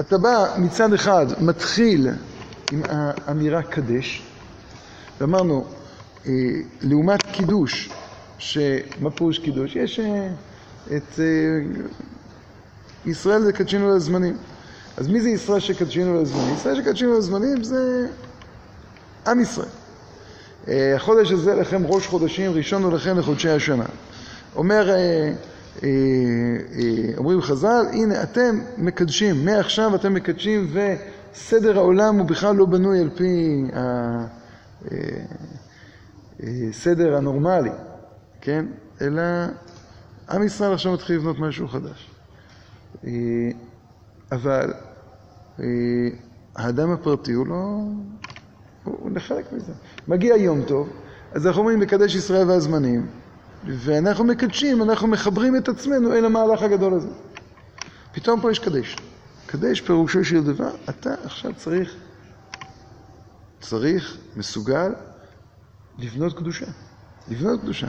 אתה 0.00 0.18
בא 0.18 0.54
מצד 0.58 0.92
אחד, 0.92 1.26
מתחיל 1.40 2.08
עם 2.72 2.82
האמירה 2.88 3.62
קדש, 3.62 4.22
ואמרנו, 5.20 5.64
אה, 6.26 6.32
לעומת 6.82 7.22
קידוש, 7.32 7.90
שמה 8.38 9.10
פירוש 9.14 9.38
קידוש? 9.38 9.76
יש 9.76 10.00
אה, 10.00 10.28
את 10.86 11.18
אה, 11.18 11.24
ישראל 13.06 13.42
זה 13.42 13.52
קדשינו 13.52 13.96
לזמנים. 13.96 14.36
אז 14.96 15.08
מי 15.08 15.20
זה 15.20 15.28
ישראל 15.28 15.60
שקדשינו 15.60 16.22
לזמנים? 16.22 16.54
ישראל 16.54 16.76
שקדשינו 16.76 17.18
לזמנים 17.18 17.64
זה 17.64 18.06
עם 19.26 19.40
ישראל. 19.40 19.68
אה, 20.68 20.96
החודש 20.96 21.32
הזה 21.32 21.54
לכם 21.54 21.86
ראש 21.86 22.06
חודשים, 22.06 22.52
ראשון 22.52 22.82
הוא 22.82 22.92
לכם 22.92 23.18
לחודשי 23.18 23.48
השנה. 23.48 23.86
אומר, 24.56 24.90
אומרים 27.16 27.40
חז"ל, 27.40 27.86
הנה 27.92 28.22
אתם 28.22 28.58
מקדשים, 28.78 29.44
מעכשיו 29.44 29.94
אתם 29.94 30.14
מקדשים 30.14 30.72
וסדר 30.72 31.78
העולם 31.78 32.18
הוא 32.18 32.26
בכלל 32.26 32.56
לא 32.56 32.66
בנוי 32.66 33.00
על 33.00 33.10
פי 33.14 33.64
הסדר 36.70 37.16
הנורמלי. 37.16 37.70
כן? 38.40 38.66
אלא 39.00 39.22
עם 40.30 40.42
ישראל 40.42 40.72
עכשיו 40.72 40.92
מתחיל 40.92 41.16
לבנות 41.16 41.38
משהו 41.38 41.68
חדש. 41.68 42.10
אה, 43.04 43.10
אבל 44.32 44.72
אה, 45.60 45.64
האדם 46.56 46.90
הפרטי 46.90 47.32
הוא 47.32 47.46
לא... 47.46 47.80
הוא 48.84 49.10
לחלק 49.10 49.52
מזה. 49.52 49.72
מגיע 50.08 50.36
יום 50.36 50.62
טוב, 50.62 50.88
אז 51.32 51.46
אנחנו 51.46 51.60
אומרים 51.60 51.80
מקדש 51.80 52.14
ישראל 52.14 52.50
והזמנים, 52.50 53.06
ואנחנו 53.64 54.24
מקדשים, 54.24 54.82
אנחנו 54.82 55.08
מחברים 55.08 55.56
את 55.56 55.68
עצמנו 55.68 56.14
אל 56.14 56.24
המהלך 56.24 56.62
הגדול 56.62 56.94
הזה. 56.94 57.08
פתאום 58.12 58.40
פה 58.40 58.50
יש 58.50 58.58
קדש. 58.58 58.96
קדש 59.46 59.80
פירושו 59.80 60.24
של 60.24 60.44
דבר, 60.44 60.70
אתה 60.88 61.14
עכשיו 61.24 61.52
צריך, 61.56 61.94
צריך, 63.60 64.16
מסוגל, 64.36 64.92
לבנות 65.98 66.36
קדושה. 66.38 66.66
לבנות 67.28 67.60
קדושה. 67.60 67.86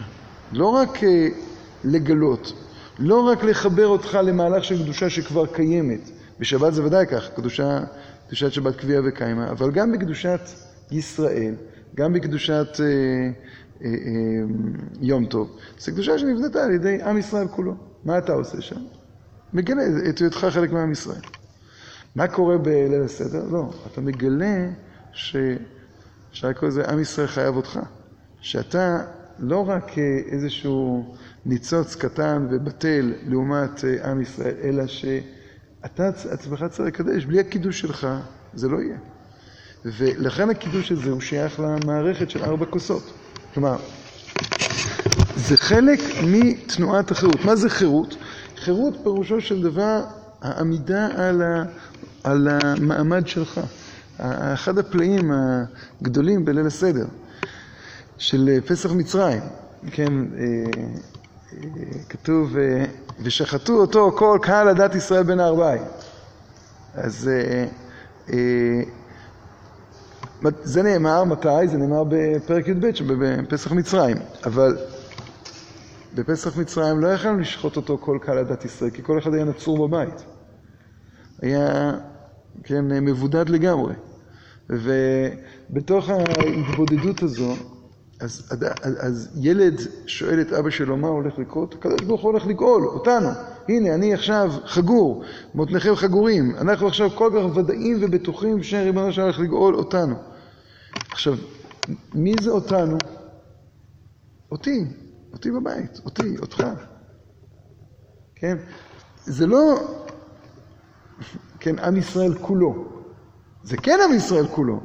לא 0.51 0.65
רק 0.65 1.03
אה, 1.03 1.27
לגלות, 1.83 2.53
לא 2.99 3.19
רק 3.19 3.43
לחבר 3.43 3.87
אותך 3.87 4.19
למהלך 4.23 4.63
של 4.63 4.83
קדושה 4.83 5.09
שכבר 5.09 5.45
קיימת, 5.45 6.09
בשבת 6.39 6.73
זה 6.73 6.85
ודאי 6.85 7.05
כך, 7.07 7.29
קדושה, 7.35 7.79
קדושת 8.27 8.51
שבת 8.51 8.75
קביעה 8.75 9.01
וקיימה, 9.05 9.49
אבל 9.49 9.71
גם 9.71 9.91
בקדושת 9.91 10.39
ישראל, 10.91 11.55
גם 11.95 12.13
בקדושת 12.13 12.67
אה, 12.79 12.85
יום 15.01 15.25
טוב. 15.25 15.57
זו 15.79 15.91
קדושה 15.91 16.19
שנבנתה 16.19 16.63
על 16.63 16.71
ידי 16.71 17.01
עם 17.03 17.17
ישראל 17.17 17.47
כולו. 17.47 17.75
מה 18.03 18.17
אתה 18.17 18.33
עושה 18.33 18.61
שם? 18.61 18.81
מגלה 19.53 19.81
את 20.09 20.17
היותך 20.17 20.37
חלק 20.37 20.71
מעם 20.71 20.91
ישראל. 20.91 21.21
מה 22.15 22.27
קורה 22.27 22.57
בליל 22.57 23.03
הסדר? 23.03 23.47
לא, 23.51 23.69
אתה 23.91 24.01
מגלה 24.01 24.69
ש... 25.11 25.35
אפשר 26.31 26.49
לקרוא 26.49 26.69
לזה 26.69 26.85
עם 26.89 26.99
ישראל 26.99 27.27
חייב 27.27 27.55
אותך. 27.55 27.79
שאתה 28.41 29.01
לא 29.39 29.69
רק 29.69 29.97
אה, 29.97 30.19
איזשהו 30.31 31.15
ניצוץ 31.45 31.95
קטן 31.95 32.47
ובטל 32.51 33.13
לעומת 33.27 33.85
אה, 33.85 34.11
עם 34.11 34.21
ישראל, 34.21 34.55
אלא 34.63 34.87
שאתה 34.87 36.07
עצמך 36.07 36.65
צריך 36.69 36.87
לקדש, 36.87 37.25
בלי 37.25 37.39
הקידוש 37.39 37.79
שלך 37.79 38.07
זה 38.53 38.69
לא 38.69 38.77
יהיה. 38.81 38.97
ולכן 39.85 40.49
הקידוש 40.49 40.91
הזה 40.91 41.09
הוא 41.09 41.21
שייך 41.21 41.59
למערכת 41.59 42.29
של 42.29 42.43
ארבע 42.43 42.65
כוסות. 42.65 43.13
כלומר, 43.57 43.75
זה 45.35 45.57
חלק 45.57 45.99
מתנועת 46.23 47.11
החירות. 47.11 47.45
מה 47.45 47.55
זה 47.55 47.69
חירות? 47.69 48.15
חירות 48.57 48.93
פירושו 49.03 49.41
של 49.41 49.61
דבר 49.61 50.01
העמידה 50.41 51.07
על, 51.15 51.41
ה, 51.41 51.63
על 52.23 52.47
המעמד 52.47 53.27
שלך. 53.27 53.61
אחד 54.53 54.77
הפלאים 54.77 55.31
הגדולים 56.01 56.45
בליל 56.45 56.67
הסדר. 56.67 57.05
של 58.17 58.49
אה, 58.49 58.61
פסח 58.61 58.91
מצרים, 58.91 59.41
כן, 59.91 60.13
אה, 60.13 60.43
אה, 61.53 61.67
כתוב, 62.09 62.55
ושחטו 63.23 63.73
אותו 63.73 64.11
כל 64.17 64.39
קהל 64.41 64.67
הדת 64.67 64.95
ישראל 64.95 65.23
בין 65.23 65.39
הארבעיים. 65.39 65.83
אז 66.93 67.29
זה 70.63 70.83
נאמר 70.83 71.23
מתי? 71.23 71.67
זה 71.67 71.77
נאמר 71.77 72.03
בפרק 72.09 72.67
י"ב 72.67 72.85
בפסח 73.43 73.71
מצרים, 73.71 74.17
אבל 74.45 74.77
בפסח 76.15 76.57
מצרים 76.57 76.99
לא 76.99 77.07
יכולנו 77.07 77.39
לשחוט 77.39 77.75
אותו 77.75 77.97
כל 77.97 78.17
קהל 78.21 78.37
הדת 78.37 78.65
ישראל, 78.65 78.89
כי 78.89 79.03
כל 79.03 79.19
אחד 79.19 79.33
היה 79.33 79.43
נצור 79.43 79.87
בבית. 79.87 80.25
היה, 81.41 81.91
כן, 82.63 82.85
מבודד 82.87 83.49
לגמרי. 83.49 83.93
ובתוך 84.69 86.09
ההתבודדות 86.09 87.23
הזו, 87.23 87.53
אז, 88.19 88.49
אז, 88.81 88.95
אז 88.99 89.29
ילד 89.35 89.81
שואל 90.05 90.41
את 90.41 90.53
אבא 90.53 90.69
שלו 90.69 90.97
מה 90.97 91.07
הולך 91.07 91.39
לקרות, 91.39 91.73
הקדוש 91.73 92.01
ברוך 92.01 92.21
הוא 92.21 92.31
הולך 92.31 92.47
לגאול 92.47 92.87
אותנו. 92.87 93.29
הנה, 93.69 93.95
אני 93.95 94.13
עכשיו 94.13 94.53
חגור, 94.65 95.23
מותניכם 95.53 95.95
חגורים. 95.95 96.55
אנחנו 96.55 96.87
עכשיו 96.87 97.09
כל 97.09 97.31
כך 97.35 97.57
ודאים 97.57 97.97
ובטוחים 98.01 98.63
שריבונו 98.63 99.13
שלנו 99.13 99.25
הולך 99.25 99.39
לגאול 99.39 99.75
אותנו. 99.75 100.15
עכשיו, 101.11 101.37
מי 102.13 102.33
זה 102.41 102.49
אותנו? 102.49 102.97
אותי, 104.51 104.85
אותי 105.33 105.51
בבית, 105.51 105.99
אותי, 106.05 106.37
אותך. 106.37 106.63
כן? 108.35 108.57
זה 109.25 109.47
לא, 109.47 109.75
כן, 111.59 111.79
עם 111.79 111.97
ישראל 111.97 112.33
כולו. 112.41 112.85
זה 113.63 113.77
כן 113.77 113.99
עם 114.03 114.13
ישראל 114.13 114.47
כולו, 114.47 114.79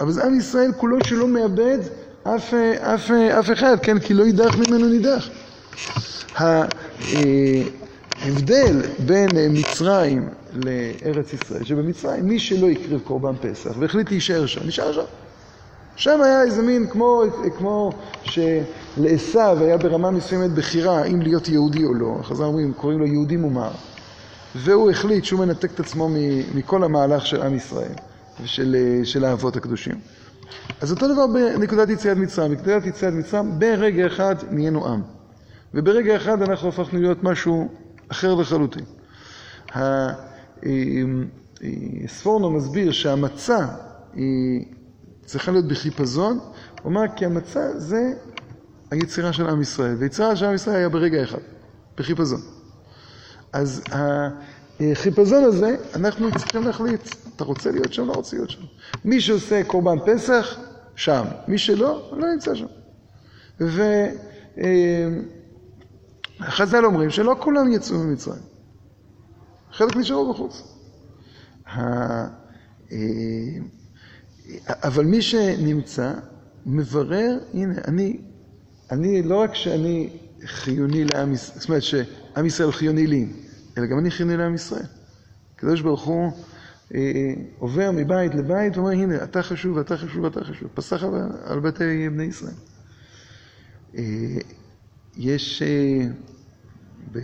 אבל 0.00 0.12
זה 0.12 0.24
עם 0.24 0.34
ישראל 0.34 0.72
כולו 0.72 1.04
שלא 1.04 1.28
מאבד 1.28 1.78
אף, 2.24 2.54
אף, 2.80 3.10
אף 3.10 3.52
אחד, 3.52 3.76
כן? 3.82 3.98
כי 3.98 4.14
לא 4.14 4.24
יידח 4.24 4.56
ממנו 4.56 4.88
נידח. 4.88 5.28
ההבדל 8.22 8.82
בין 8.98 9.28
מצרים 9.50 10.28
לארץ 10.52 11.32
ישראל, 11.32 11.64
שבמצרים 11.64 12.28
מי 12.28 12.38
שלא 12.38 12.70
הקריב 12.70 13.00
קורבן 13.04 13.34
פסח 13.40 13.70
והחליט 13.78 14.10
להישאר 14.10 14.46
שם, 14.46 14.66
נשאר 14.66 14.92
שם. 14.92 15.02
שם 15.96 16.22
היה 16.22 16.42
איזה 16.42 16.62
מין, 16.62 16.86
כמו, 16.86 17.22
כמו 17.58 17.92
שלעשו 18.22 19.40
היה 19.60 19.78
ברמה 19.78 20.10
מסוימת 20.10 20.50
בחירה 20.50 21.04
אם 21.04 21.22
להיות 21.22 21.48
יהודי 21.48 21.84
או 21.84 21.94
לא, 21.94 22.18
חז"ל 22.22 22.44
אומרים, 22.44 22.72
קוראים 22.72 22.98
לו 22.98 23.06
יהודי 23.06 23.36
מומר. 23.36 23.70
והוא 24.54 24.90
החליט 24.90 25.24
שהוא 25.24 25.40
מנתק 25.40 25.70
את 25.74 25.80
עצמו 25.80 26.08
מכל 26.54 26.84
המהלך 26.84 27.26
של 27.26 27.42
עם 27.42 27.56
ישראל 27.56 27.92
ושל 28.42 29.24
האבות 29.24 29.56
הקדושים. 29.56 29.94
אז 30.80 30.92
אותו 30.92 31.08
דבר 31.12 31.26
בנקודת 31.26 31.88
יציאת 31.88 32.16
מצרים. 32.16 32.50
בנקודת 32.56 32.86
יציאת 32.86 33.12
מצרים, 33.12 33.58
ברגע 33.58 34.06
אחד 34.06 34.34
נהיינו 34.50 34.86
עם. 34.88 35.02
וברגע 35.74 36.16
אחד 36.16 36.42
אנחנו 36.42 36.68
הפכנו 36.68 37.00
להיות 37.00 37.24
משהו 37.24 37.68
אחר 38.08 38.34
לחלוטין. 38.34 38.84
ספורנו 42.06 42.50
מסביר 42.50 42.92
שהמצה 42.92 43.66
היא 44.14 44.64
צריכה 45.24 45.52
להיות 45.52 45.68
בחיפזון, 45.68 46.38
הוא 46.38 46.50
אומר 46.84 47.02
כי 47.16 47.24
המצה 47.24 47.78
זה 47.78 48.12
היצירה 48.90 49.32
של 49.32 49.48
עם 49.48 49.60
ישראל, 49.60 49.96
והיצירה 49.98 50.36
של 50.36 50.46
עם 50.46 50.54
ישראל 50.54 50.76
היה 50.76 50.88
ברגע 50.88 51.22
אחד, 51.22 51.38
בחיפזון. 51.96 52.40
אז 53.52 53.82
החיפזון 54.80 55.44
הזה, 55.44 55.76
אנחנו 55.94 56.34
צריכים 56.34 56.62
להחליט, 56.62 57.08
אתה 57.36 57.44
רוצה 57.44 57.70
להיות 57.70 57.92
שם, 57.92 58.06
לא 58.06 58.12
רוצה 58.12 58.36
להיות 58.36 58.50
שם. 58.50 58.62
מי 59.04 59.20
שעושה 59.20 59.64
קורבן 59.64 59.96
פסח, 60.06 60.58
שם. 60.96 61.24
מי 61.48 61.58
שלא, 61.58 62.12
לא 62.16 62.26
נמצא 62.32 62.54
שם. 62.54 62.66
וחז"ל 66.40 66.84
אומרים 66.84 67.10
שלא 67.10 67.36
כולם 67.40 67.72
יצאו 67.72 67.98
ממצרים. 67.98 68.42
חלק 69.72 69.96
נשארו 69.96 70.32
בחוץ. 70.32 70.62
אבל 74.68 75.04
מי 75.04 75.22
שנמצא, 75.22 76.12
מברר, 76.66 77.38
הנה, 77.54 77.74
אני, 77.88 78.18
אני, 78.90 79.22
לא 79.22 79.40
רק 79.40 79.54
שאני 79.54 80.10
חיוני 80.44 81.04
לעם 81.04 81.32
ישראל, 81.32 81.58
זאת 81.60 81.68
אומרת 81.68 81.82
שעם 81.82 82.46
ישראל 82.46 82.72
חיוני 82.72 83.06
לי, 83.06 83.26
אלא 83.78 83.86
גם 83.86 83.98
אני 83.98 84.10
חיוני 84.10 84.36
לעם 84.36 84.54
ישראל. 84.54 84.86
הקדוש 85.56 85.80
ברוך 85.80 86.04
הוא 86.04 86.24
אה, 86.24 86.30
עובר 87.58 87.90
מבית 87.92 88.34
לבית 88.34 88.76
ואומר, 88.76 88.90
הנה, 88.90 89.24
אתה 89.24 89.42
חשוב, 89.42 89.78
אתה 89.78 89.96
חשוב, 89.96 90.24
אתה 90.24 90.44
חשוב. 90.44 90.68
פסח 90.74 91.02
על 91.44 91.60
בתי 91.60 92.08
בני 92.08 92.24
ישראל. 92.24 92.54
אה, 93.96 94.02
יש 95.16 95.62
אה, 95.62 96.06
ב... 97.12 97.18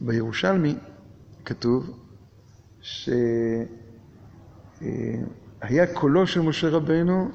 בירושלמי 0.00 0.74
כתוב 1.44 1.98
שהיה 2.80 3.66
קולו 5.94 6.26
של 6.26 6.40
משה 6.40 6.68
רבנו 6.68 7.30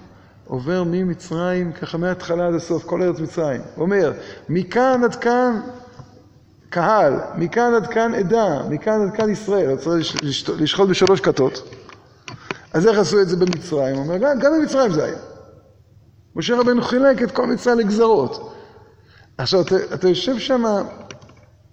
עובר 0.46 0.84
ממצרים, 0.84 1.74
ככה 1.74 1.98
מההתחלה 1.98 2.48
עד 2.48 2.54
הסוף, 2.54 2.84
כל 2.84 3.02
ארץ 3.02 3.20
מצרים. 3.20 3.62
הוא 3.76 3.84
אומר, 3.84 4.14
מכאן 4.50 5.02
עד 5.04 5.16
כאן 5.16 5.62
קהל, 6.76 7.14
מכאן 7.36 7.74
עד 7.74 7.88
כאן 7.88 8.14
עדה, 8.14 8.64
מכאן 8.70 9.02
עד 9.02 9.16
כאן 9.16 9.30
ישראל, 9.30 9.74
אתה 9.74 9.82
צריך 9.82 10.16
לשחוט 10.60 10.90
בשלוש 10.90 11.22
כתות. 11.22 11.76
אז 12.74 12.88
איך 12.88 12.98
עשו 12.98 13.22
את 13.22 13.30
זה 13.30 13.36
במצרים? 13.38 13.96
הוא 13.96 14.04
אומר, 14.04 14.18
גם, 14.18 14.40
גם 14.40 14.52
במצרים 14.60 14.92
זה 14.92 15.04
היה. 15.04 15.18
משה 16.36 16.60
רבנו 16.60 16.82
חילק 16.82 17.22
את 17.22 17.32
כל 17.32 17.48
מצרים 17.48 17.80
לגזרות. 17.80 18.54
עכשיו, 19.38 19.62
אתה, 19.62 19.76
אתה 19.94 20.10
יושב 20.10 20.40
שם, 20.40 20.64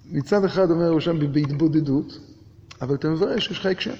מצד 0.07 0.45
אחד 0.45 0.71
אומר 0.71 0.89
הוא 0.89 1.01
שם 1.01 1.33
בהתבודדות, 1.33 2.19
אבל 2.81 2.95
אתה 2.95 3.09
מברר 3.09 3.39
שיש 3.39 3.59
לך 3.59 3.67
הקשר. 3.67 3.95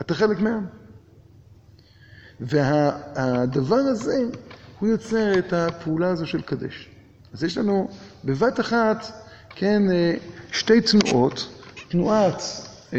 אתה 0.00 0.14
חלק 0.14 0.40
מהעם. 0.40 0.66
והדבר 2.40 3.76
הזה, 3.76 4.16
הוא 4.80 4.88
יוצר 4.88 5.38
את 5.38 5.52
הפעולה 5.52 6.08
הזו 6.08 6.26
של 6.26 6.42
קדש. 6.42 6.88
אז 7.32 7.44
יש 7.44 7.58
לנו 7.58 7.88
בבת 8.24 8.60
אחת 8.60 9.23
כן, 9.54 9.90
אה, 9.90 10.14
שתי 10.52 10.80
תנועות, 10.80 11.48
תנועת, 11.88 12.42
אה, 12.94 12.98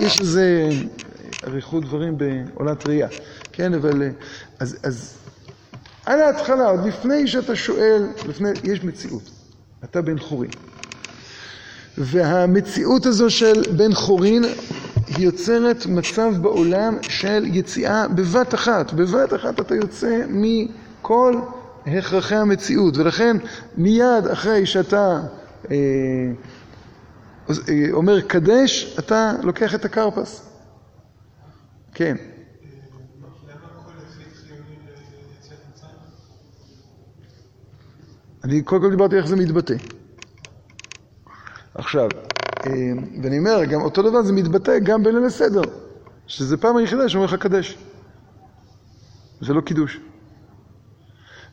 יש 0.00 0.20
איזה 0.20 0.68
אריכות 1.46 1.84
דברים 1.84 2.18
בעולת 2.18 2.86
ראייה, 2.86 3.08
כן, 3.52 3.74
אבל, 3.74 4.02
אה, 4.02 4.08
אז, 4.58 4.76
אז 4.82 5.14
על 6.06 6.20
ההתחלה, 6.20 6.68
עוד 6.68 6.86
לפני 6.86 7.26
שאתה 7.26 7.56
שואל, 7.56 8.06
לפני, 8.28 8.48
יש 8.64 8.84
מציאות, 8.84 9.30
אתה 9.84 10.02
בן 10.02 10.18
חורין. 10.18 10.50
והמציאות 11.98 13.06
הזו 13.06 13.30
של 13.30 13.62
בן 13.76 13.94
חורין 13.94 14.44
היא 15.06 15.24
יוצרת 15.24 15.86
מצב 15.86 16.34
בעולם 16.40 16.96
של 17.02 17.44
יציאה 17.44 18.08
בבת 18.08 18.54
אחת, 18.54 18.92
בבת 18.92 19.34
אחת 19.34 19.60
אתה 19.60 19.74
יוצא 19.74 20.20
מכל 20.28 21.34
הכרחי 21.86 22.34
המציאות, 22.34 22.96
ולכן 22.96 23.36
מיד 23.76 24.26
אחרי 24.32 24.66
שאתה 24.66 25.20
אומר 27.92 28.20
קדש, 28.20 28.96
אתה 28.98 29.32
לוקח 29.42 29.74
את 29.74 29.84
הקרפס. 29.84 30.50
כן. 31.94 32.16
אני 38.44 38.62
קודם 38.62 38.82
כל 38.82 38.90
דיברתי 38.90 39.16
איך 39.16 39.26
זה 39.26 39.36
מתבטא. 39.36 39.74
עכשיו, 41.74 42.08
אה, 42.66 42.72
ואני 43.22 43.38
אומר, 43.38 43.64
גם 43.64 43.80
אותו 43.80 44.02
דבר 44.02 44.22
זה 44.22 44.32
מתבטא 44.32 44.78
גם 44.78 45.02
בליל 45.02 45.24
הסדר, 45.24 45.62
שזה 46.26 46.56
פעם 46.56 46.76
היחידה 46.76 47.08
שאומר 47.08 47.24
לך 47.24 47.34
קדש. 47.34 47.78
זה 49.40 49.54
לא 49.54 49.60
קידוש. 49.60 50.00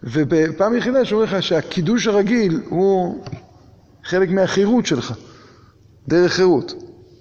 ובפעם 0.03 0.73
היחידה 0.73 1.05
שאומר 1.05 1.23
לך 1.23 1.43
שהקידוש 1.43 2.07
הרגיל 2.07 2.61
הוא 2.69 3.23
חלק 4.07 4.29
מהחירות 4.29 4.85
שלך, 4.85 5.13
דרך 6.07 6.33
חירות. 6.33 6.73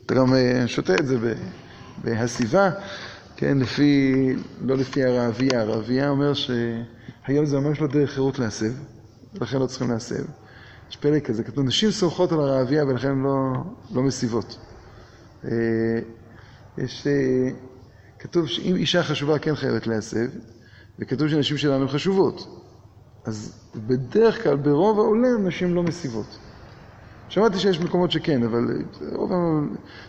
אתה 0.06 0.14
גם 0.14 0.34
אה, 0.34 0.62
שותה 0.66 0.94
את 0.94 1.06
זה 1.06 1.16
בהסיבה, 2.04 2.70
כן, 3.36 3.58
לפי, 3.58 4.12
לא 4.60 4.76
לפי 4.76 5.04
הרעבייה. 5.04 5.60
הרעבייה 5.60 6.08
אומר 6.08 6.32
שהיום 6.34 7.46
זה 7.46 7.60
ממש 7.60 7.80
לא 7.80 7.86
דרך 7.86 8.10
חירות 8.10 8.38
להסב, 8.38 8.72
ולכן 9.34 9.58
לא 9.58 9.66
צריכים 9.66 9.90
להסב. 9.90 10.24
יש 10.90 10.96
פלא 10.96 11.18
כזה, 11.18 11.44
כתוב, 11.44 11.64
נשים 11.64 11.90
סומכות 11.90 12.32
על 12.32 12.40
הרעבייה 12.40 12.84
ולכן 12.84 13.18
לא, 13.18 13.52
לא 13.94 14.02
מסיבות. 14.02 14.58
אה, 15.44 15.50
יש, 16.78 17.06
אה, 17.06 17.50
כתוב 18.18 18.46
שאם 18.46 18.76
אישה 18.76 19.02
חשובה 19.02 19.38
כן 19.38 19.54
חייבת 19.54 19.86
להסב, 19.86 20.26
וכתוב 20.98 21.28
שנשים 21.28 21.58
שלנו 21.58 21.88
חשובות. 21.88 22.62
אז 23.24 23.52
בדרך 23.74 24.42
כלל, 24.42 24.56
ברוב 24.56 24.98
העולם, 24.98 25.46
נשים 25.46 25.74
לא 25.74 25.82
מסיבות. 25.82 26.38
שמעתי 27.28 27.58
שיש 27.58 27.80
מקומות 27.80 28.10
שכן, 28.10 28.42
אבל 28.42 28.82
רוב 29.12 29.32
ה... 29.32 29.36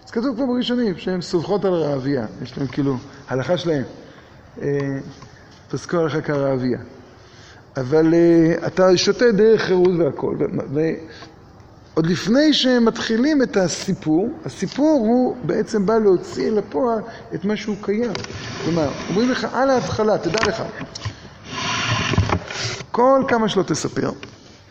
אז 0.05 0.11
כתוב 0.11 0.35
כבר 0.35 0.45
בראשונים 0.45 0.97
שהן 0.97 1.21
סובחות 1.21 1.65
על 1.65 1.73
הרעבייה, 1.73 2.25
יש 2.43 2.57
להם 2.57 2.67
כאילו, 2.67 2.97
הלכה 3.27 3.57
שלהם. 3.57 3.83
אה, 4.61 4.99
פסקו 5.71 5.97
הלכה 5.97 6.21
כרעבייה. 6.21 6.79
אבל 7.77 8.13
uh, 8.13 8.67
אתה 8.67 8.97
שותה 8.97 9.31
דרך 9.31 9.61
חירות 9.61 9.91
והכל. 9.97 10.35
ועוד 10.73 12.05
לפני 12.05 12.53
שהם 12.53 12.85
מתחילים 12.85 13.43
את 13.43 13.57
הסיפור, 13.57 14.29
הסיפור 14.45 15.05
הוא 15.07 15.37
בעצם 15.43 15.85
בא 15.85 15.97
להוציא 15.97 16.51
לפועל 16.51 16.99
את 17.35 17.45
מה 17.45 17.57
שהוא 17.57 17.75
קיים. 17.81 18.11
כלומר, 18.63 18.89
אומרים 19.09 19.31
לך 19.31 19.47
על 19.53 19.69
ההתחלה, 19.69 20.17
תדע 20.17 20.39
לך, 20.47 20.63
כל 22.91 23.23
כמה 23.27 23.49
שלא 23.49 23.63
תספר, 23.63 24.11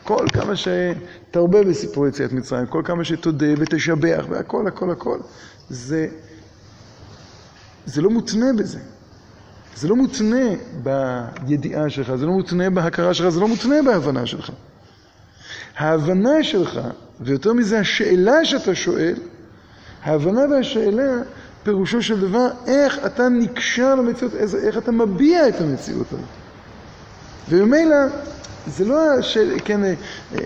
כל 0.06 0.26
כמה 0.32 0.52
שתרבה 0.56 1.64
בסיפור 1.64 2.08
יציאת 2.08 2.32
מצרים, 2.32 2.66
כל 2.66 2.82
כמה 2.84 3.04
שתודה 3.04 3.46
ותשבח 3.58 4.24
והכל, 4.28 4.66
הכל, 4.66 4.90
הכל, 4.90 5.18
זה, 5.68 6.06
זה 7.86 8.02
לא 8.02 8.10
מותנה 8.10 8.46
בזה. 8.58 8.78
זה 9.76 9.88
לא 9.88 9.96
מותנה 9.96 10.46
בידיעה 10.82 11.90
שלך, 11.90 12.14
זה 12.14 12.26
לא 12.26 12.32
מותנה 12.32 12.70
בהכרה 12.70 13.14
שלך, 13.14 13.28
זה 13.28 13.40
לא 13.40 13.48
מותנה 13.48 13.82
בהבנה 13.82 14.26
שלך. 14.26 14.50
ההבנה 15.76 16.42
שלך, 16.42 16.80
ויותר 17.20 17.52
מזה 17.52 17.78
השאלה 17.78 18.44
שאתה 18.44 18.74
שואל, 18.74 19.14
ההבנה 20.02 20.40
והשאלה 20.50 21.22
פירושו 21.62 22.02
של 22.02 22.20
דבר 22.20 22.48
איך 22.66 22.98
אתה 23.06 23.28
נקשר 23.28 23.94
למציאות, 23.94 24.34
איך 24.64 24.78
אתה 24.78 24.92
מביע 24.92 25.48
את 25.48 25.60
המציאות 25.60 26.06
הזאת. 26.12 26.24
וממילא 27.48 27.96
זה 28.66 28.84
לא 28.84 29.22
של, 29.22 29.56
כן, 29.64 29.84
אה, 29.84 29.94
אה, 30.34 30.38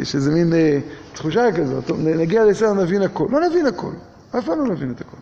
יש 0.00 0.14
איזה 0.14 0.30
מין 0.30 0.52
אה, 0.52 0.78
תחושה 1.12 1.52
כזאת, 1.56 1.90
נגיע 1.98 2.44
לסדר 2.44 2.72
נבין 2.72 3.02
הכל. 3.02 3.28
לא 3.30 3.48
נבין 3.48 3.66
הכל, 3.66 3.92
אף 4.38 4.44
פעם 4.44 4.58
לא 4.58 4.74
נבין 4.74 4.92
את 4.92 5.00
הכל. 5.00 5.16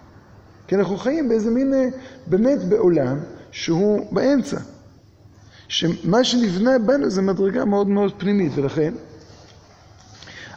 כי 0.68 0.74
אנחנו 0.74 0.96
חיים 0.96 1.28
באיזה 1.28 1.50
מין, 1.50 1.74
באמת 2.26 2.64
בעולם 2.64 3.18
שהוא 3.50 4.14
באמצע. 4.14 4.58
שמה 5.68 6.24
שנבנה 6.24 6.78
בנו 6.78 7.10
זה 7.10 7.22
מדרגה 7.22 7.64
מאוד 7.64 7.88
מאוד 7.88 8.12
פנימית, 8.18 8.52
ולכן 8.54 8.92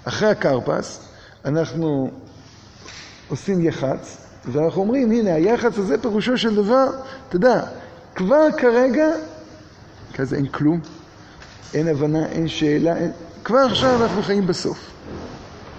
אחרי 0.04 0.30
הכרפס 0.30 1.00
אנחנו 1.46 2.12
עושים 3.30 3.62
יח"צ, 3.62 4.18
ואנחנו 4.46 4.82
אומרים, 4.82 5.12
הנה, 5.12 5.34
היח"צ 5.34 5.78
הזה 5.78 5.98
פירושו 6.02 6.38
של 6.38 6.56
דבר, 6.56 6.88
אתה 7.28 7.36
יודע, 7.36 7.64
כבר 8.16 8.48
כרגע, 8.58 9.08
כזה 10.14 10.36
אין 10.36 10.48
כלום, 10.48 10.80
אין 11.74 11.88
הבנה, 11.88 12.26
אין 12.26 12.48
שאלה, 12.48 12.98
אין... 12.98 13.12
כבר 13.44 13.58
עכשיו 13.58 14.04
אנחנו 14.04 14.22
חיים 14.24 14.48
בסוף. 14.48 14.80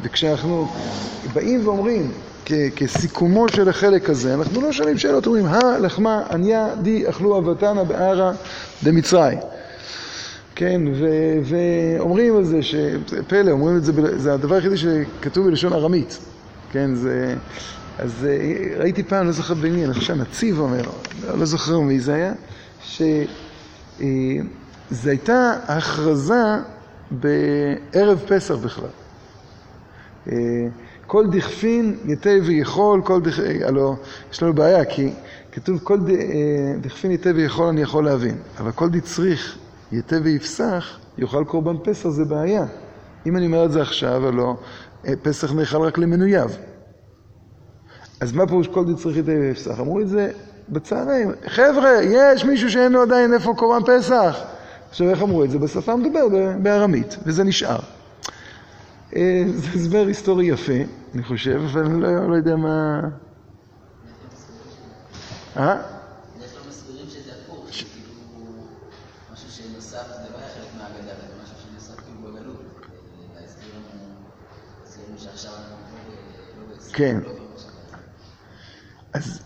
וכשאנחנו 0.02 0.66
באים 1.32 1.66
ואומרים, 1.68 2.10
כ- 2.44 2.52
כסיכומו 2.76 3.48
של 3.48 3.68
החלק 3.68 4.10
הזה, 4.10 4.34
אנחנו 4.34 4.60
לא 4.60 4.72
שואלים 4.72 4.98
שאלות, 4.98 5.26
אומרים, 5.26 5.46
הלחמה 5.46 6.22
עניה 6.30 6.68
די 6.82 7.08
אכלו 7.08 7.38
אבתנה 7.38 7.84
בערה 7.84 8.32
דמצרים. 8.82 9.38
כן, 10.54 10.80
ו- 10.94 11.38
ואומרים 11.44 12.36
על 12.36 12.44
זה, 12.44 12.62
שפלא, 12.62 13.50
אומרים 13.50 13.76
את 13.76 13.84
זה, 13.84 14.18
זה 14.18 14.34
הדבר 14.34 14.54
היחידי 14.54 14.76
שכתוב 14.76 15.46
בלשון 15.46 15.72
ארמית. 15.72 16.18
כן, 16.72 16.94
זה... 16.94 17.34
אז 17.98 18.26
אה, 18.28 18.78
ראיתי 18.78 19.02
פעם, 19.02 19.26
לא 19.26 19.32
זוכר 19.32 19.54
במי, 19.54 19.84
אני 19.84 19.94
חושב 19.94 20.06
שהנציב 20.06 20.60
אומר, 20.60 20.82
לא, 21.26 21.38
לא 21.38 21.44
זוכר 21.44 21.80
מי 21.80 22.00
זה 22.00 22.14
היה, 22.14 22.32
שזו 22.84 24.04
אה, 24.92 25.10
הייתה 25.10 25.52
הכרזה 25.66 26.44
בערב 27.10 28.18
פסח 28.28 28.54
בכלל. 28.54 28.88
אה, 30.28 30.32
כל 31.06 31.26
דכפין 31.30 31.96
יתה 32.04 32.30
ויכול, 32.44 33.02
כל 33.04 33.20
דכ... 33.20 33.38
הלוא 33.64 33.94
יש 34.32 34.42
לנו 34.42 34.52
בעיה, 34.52 34.84
כי 34.84 35.12
כתוב 35.52 35.80
כל 35.82 35.98
דכפין 36.80 37.10
יתה 37.10 37.30
ויכול 37.34 37.66
אני 37.66 37.82
יכול 37.82 38.04
להבין, 38.04 38.36
אבל 38.58 38.72
כל 38.72 38.88
דצריך 38.88 39.58
יתה 39.92 40.16
ויפסח, 40.22 40.98
יאכל 41.18 41.44
קורבן 41.44 41.76
פסח 41.84 42.08
זה 42.08 42.24
בעיה. 42.24 42.64
אם 43.26 43.36
אני 43.36 43.46
אומר 43.46 43.64
את 43.64 43.72
זה 43.72 43.82
עכשיו, 43.82 44.28
הלוא 44.28 44.54
פסח 45.22 45.52
נאכל 45.52 45.76
רק 45.76 45.98
למנוייו. 45.98 46.50
אז 48.20 48.32
מה 48.32 48.46
פירוש 48.46 48.68
כל 48.68 48.92
דצריך 48.92 49.16
יתה 49.16 49.30
ויפסח? 49.30 49.80
אמרו 49.80 50.00
את 50.00 50.08
זה 50.08 50.30
בצהריים. 50.68 51.30
חבר'ה, 51.46 51.90
יש 52.02 52.44
מישהו 52.44 52.70
שאין 52.70 52.92
לו 52.92 53.02
עדיין 53.02 53.34
איפה 53.34 53.54
קורבן 53.56 53.98
פסח? 53.98 54.36
עכשיו, 54.92 55.10
איך 55.10 55.22
אמרו 55.22 55.44
את 55.44 55.50
זה? 55.50 55.58
בשפה 55.58 55.96
מדובר 55.96 56.20
בארמית, 56.62 57.16
וזה 57.26 57.44
נשאר. 57.44 57.78
אה, 59.16 59.44
זה 59.46 59.68
הסבר 59.74 60.06
היסטורי 60.06 60.46
יפה, 60.46 60.72
אני 61.14 61.22
חושב, 61.22 61.60
אבל 61.64 61.84
אני 61.84 62.00
לא, 62.00 62.30
לא 62.30 62.36
יודע 62.36 62.56
מה... 62.56 63.00
אה? 65.56 65.76
זה 66.38 66.46
לא 66.56 66.72
כאילו 72.04 72.44
לא. 72.46 72.54
כן. 76.92 77.18
אז... 79.12 79.40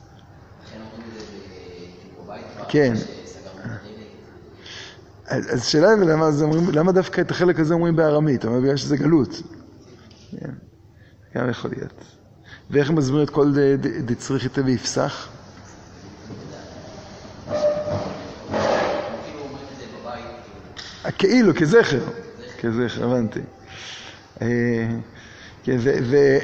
את 1.09 1.13
זה 1.15 1.25
בבית. 2.25 2.45
כן. 2.69 2.95
אז 5.29 5.63
השאלה 5.63 5.89
היא 5.91 5.99
למה, 5.99 6.31
למה 6.73 6.93
דווקא 6.93 7.21
את 7.21 7.31
החלק 7.31 7.61
הזה 7.61 7.75
אומרים 7.75 7.97
בארמית? 7.97 8.45
אבל 8.45 8.61
בגלל 8.61 8.77
שזה 8.77 8.97
גלות. 8.97 9.43
כן, 10.31 10.51
גם 11.35 11.51
יכול 11.51 11.71
להיות. 11.77 12.05
ואיך 12.71 12.91
הם 12.91 12.97
מסבירים 12.97 13.25
את 13.25 13.31
כל 13.31 13.53
דצריך 14.05 14.45
יתה 14.45 14.61
ויפסח? 14.65 15.29
כאילו, 21.19 21.55
כזכר. 21.55 22.05
כזכר, 22.59 23.05
הבנתי. 23.05 23.41
אה, 24.43 24.47
כן, 25.65 25.77
ו... 25.81 26.39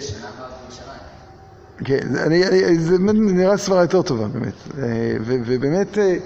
כן, 1.85 2.09
זה 2.79 2.99
נראה 3.12 3.57
סברה 3.57 3.83
יותר 3.83 4.03
טובה 4.03 4.29
באמת. 4.29 4.55
אה, 4.79 5.16
ובאמת, 5.25 5.99
אה, 5.99 6.16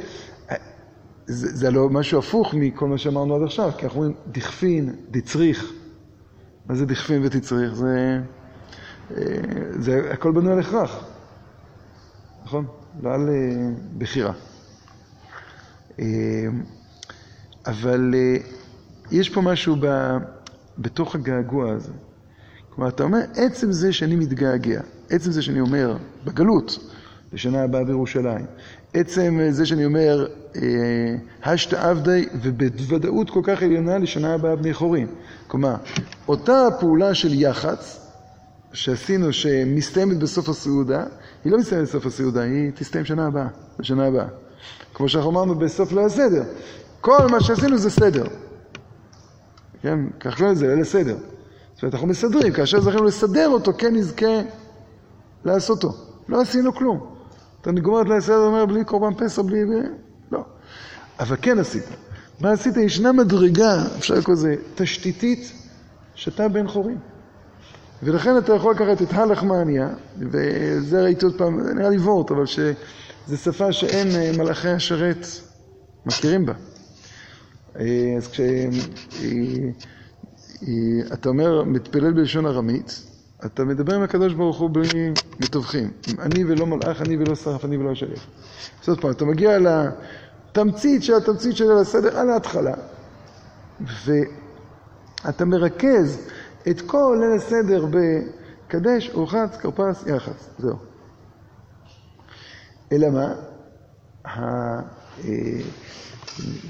זה, 1.26 1.56
זה 1.56 1.70
לא 1.70 1.88
משהו 1.88 2.18
הפוך 2.18 2.54
מכל 2.54 2.88
מה 2.88 2.98
שאמרנו 2.98 3.36
עד 3.36 3.42
עכשיו, 3.42 3.70
כי 3.78 3.84
אנחנו 3.84 4.00
אומרים 4.00 4.16
דכפין, 4.32 4.94
דצריך. 5.10 5.72
מה 6.66 6.74
זה 6.74 6.86
דכפין 6.86 7.22
ותצריך? 7.24 7.74
זה, 7.74 8.20
אה, 9.16 9.24
זה 9.78 10.10
הכל 10.12 10.32
בנוי 10.32 10.52
על 10.52 10.58
הכרח, 10.58 11.04
נכון? 12.44 12.66
לא 13.02 13.14
על 13.14 13.28
אה, 13.28 13.34
בחירה. 13.98 14.32
אה, 16.00 16.04
אבל 17.66 18.14
יש 19.10 19.28
פה 19.28 19.40
משהו 19.40 19.76
ב, 19.80 20.16
בתוך 20.78 21.14
הגעגוע 21.14 21.72
הזה. 21.72 21.92
כלומר, 22.70 22.90
אתה 22.90 23.02
אומר, 23.02 23.18
עצם 23.34 23.72
זה 23.72 23.92
שאני 23.92 24.16
מתגעגע, 24.16 24.80
עצם 25.10 25.30
זה 25.30 25.42
שאני 25.42 25.60
אומר, 25.60 25.96
בגלות, 26.24 26.78
לשנה 27.32 27.62
הבאה 27.62 27.84
בירושלים, 27.84 28.46
עצם 28.98 29.40
זה 29.50 29.66
שאני 29.66 29.84
אומר, 29.84 30.26
השת 31.44 31.74
עבדי, 31.74 32.26
ובוודאות 32.42 33.30
כל 33.30 33.40
כך 33.44 33.62
עליונה 33.62 33.98
לשנה 33.98 34.34
הבאה 34.34 34.56
בני 34.56 34.74
חורים. 34.74 35.06
כלומר, 35.46 35.74
אותה 36.28 36.68
פעולה 36.80 37.14
של 37.14 37.34
יח"צ 37.34 38.00
שעשינו, 38.72 39.32
שמסתיימת 39.32 40.18
בסוף 40.18 40.48
הסעודה, 40.48 41.04
היא 41.44 41.52
לא 41.52 41.58
מסתיימת 41.58 41.84
בסוף 41.84 42.06
הסעודה, 42.06 42.42
היא 42.42 42.70
תסתיים 42.74 43.04
שנה 43.04 43.26
הבאה, 43.26 43.46
בשנה 43.78 44.06
הבאה. 44.06 44.26
כמו 44.94 45.08
שאנחנו 45.08 45.30
אמרנו 45.30 45.54
בסוף 45.54 45.92
ליל 45.92 46.04
הסדר. 46.04 46.42
כל 47.00 47.26
מה 47.30 47.40
שעשינו 47.40 47.78
זה 47.78 47.90
סדר. 47.90 48.24
כן? 49.82 49.98
כך 50.20 50.36
קוראים 50.36 50.54
לזה, 50.54 50.66
ליל 50.66 50.80
הסדר. 50.80 51.16
זאת 51.74 51.82
אומרת, 51.82 51.94
אנחנו 51.94 52.08
מסדרים, 52.08 52.52
כאשר 52.52 52.80
זכינו 52.80 53.04
לסדר 53.04 53.48
אותו, 53.48 53.72
כן 53.78 53.94
נזכה 53.94 54.40
לעשותו. 55.44 55.92
לא 56.28 56.40
עשינו 56.40 56.74
כלום. 56.74 57.15
אתה 57.68 57.80
גומר 57.80 58.02
את 58.02 58.06
ליל 58.06 58.16
הסדר 58.16 58.40
ואומר, 58.40 58.66
בלי 58.66 58.84
קורבן 58.84 59.14
פסח, 59.14 59.42
בלי... 59.42 59.60
לא. 60.32 60.44
אבל 61.20 61.36
כן 61.42 61.58
עשית. 61.58 61.84
מה 62.40 62.52
עשית? 62.52 62.76
ישנה 62.76 63.12
מדרגה, 63.12 63.82
אפשר 63.98 64.14
לקרוא 64.14 64.34
לזה, 64.34 64.54
תשתיתית, 64.74 65.52
שאתה 66.14 66.48
בן 66.48 66.68
חורים. 66.68 66.98
ולכן 68.02 68.38
אתה 68.38 68.54
יכול 68.54 68.74
לקחת 68.74 69.02
את 69.02 69.12
הלחמניה, 69.12 69.88
וזה 70.18 71.02
ראיתי 71.02 71.24
עוד 71.24 71.38
פעם, 71.38 71.60
נראה 71.60 71.90
לי 71.90 71.98
וורט, 71.98 72.30
אבל 72.30 72.46
שזו 72.46 73.36
שפה 73.36 73.72
שאין 73.72 74.08
אה, 74.10 74.32
מלאכי 74.38 74.68
השרת 74.68 75.26
מכירים 76.06 76.46
בה. 76.46 76.52
אה, 77.78 78.14
אז 78.16 78.28
כשאתה 81.08 81.28
אומר, 81.28 81.62
מתפלל 81.62 82.12
בלשון 82.12 82.46
ארמית, 82.46 83.02
אתה 83.46 83.64
מדבר 83.64 83.94
עם 83.94 84.02
הקדוש 84.02 84.34
ברוך 84.34 84.58
הוא 84.58 84.70
בלי 84.72 85.10
מתווכים. 85.40 85.90
אני 86.18 86.44
ולא 86.44 86.66
מלאך, 86.66 87.02
אני 87.02 87.16
ולא 87.16 87.34
שרף, 87.34 87.64
אני 87.64 87.76
ולא 87.76 87.94
שליח. 87.94 88.26
אז 88.82 88.88
עוד 88.88 89.00
פעם, 89.00 89.10
אתה 89.10 89.24
מגיע 89.24 89.58
לתמצית 89.58 91.02
של 91.02 91.14
התמצית 91.14 91.56
של 91.56 91.72
הסדר 91.72 92.18
על 92.18 92.30
ההתחלה, 92.30 92.74
ואתה 93.80 95.44
מרכז 95.44 96.18
את 96.68 96.80
כל 96.80 97.18
ליל 97.20 97.36
הסדר 97.36 97.86
בקדש, 97.90 99.10
אורחץ, 99.14 99.56
כרפס, 99.56 100.04
יחס. 100.06 100.50
זהו. 100.58 100.76
אלא 102.92 103.10
מה? 103.10 103.34
אה, 104.26 104.80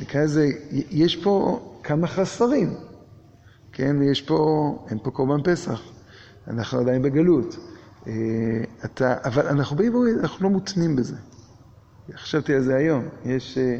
נקרא 0.00 0.20
לזה, 0.20 0.46
יש 0.90 1.16
פה 1.16 1.60
כמה 1.82 2.06
חסרים. 2.06 2.74
כן, 3.72 3.96
יש 4.02 4.22
פה, 4.22 4.72
אין 4.90 4.98
פה 5.02 5.10
קורבן 5.10 5.42
פסח. 5.42 5.95
אנחנו 6.48 6.78
עדיין 6.80 7.02
בגלות. 7.02 7.56
אה, 8.06 8.12
אתה, 8.84 9.14
אבל 9.24 9.46
אנחנו 9.46 9.76
באים 9.76 9.94
ואומרים, 9.94 10.18
אנחנו 10.18 10.44
לא 10.44 10.50
מותנים 10.50 10.96
בזה. 10.96 11.16
חשבתי 12.16 12.54
על 12.54 12.62
זה 12.62 12.76
היום. 12.76 13.04
יש 13.24 13.58
אה, 13.58 13.78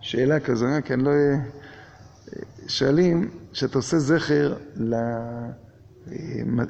שאלה 0.00 0.40
כזו, 0.40 0.66
כן, 0.84 1.00
לא... 1.00 1.10
שואלים, 2.68 3.30
כשאתה 3.52 3.78
עושה 3.78 3.98
זכר 3.98 4.54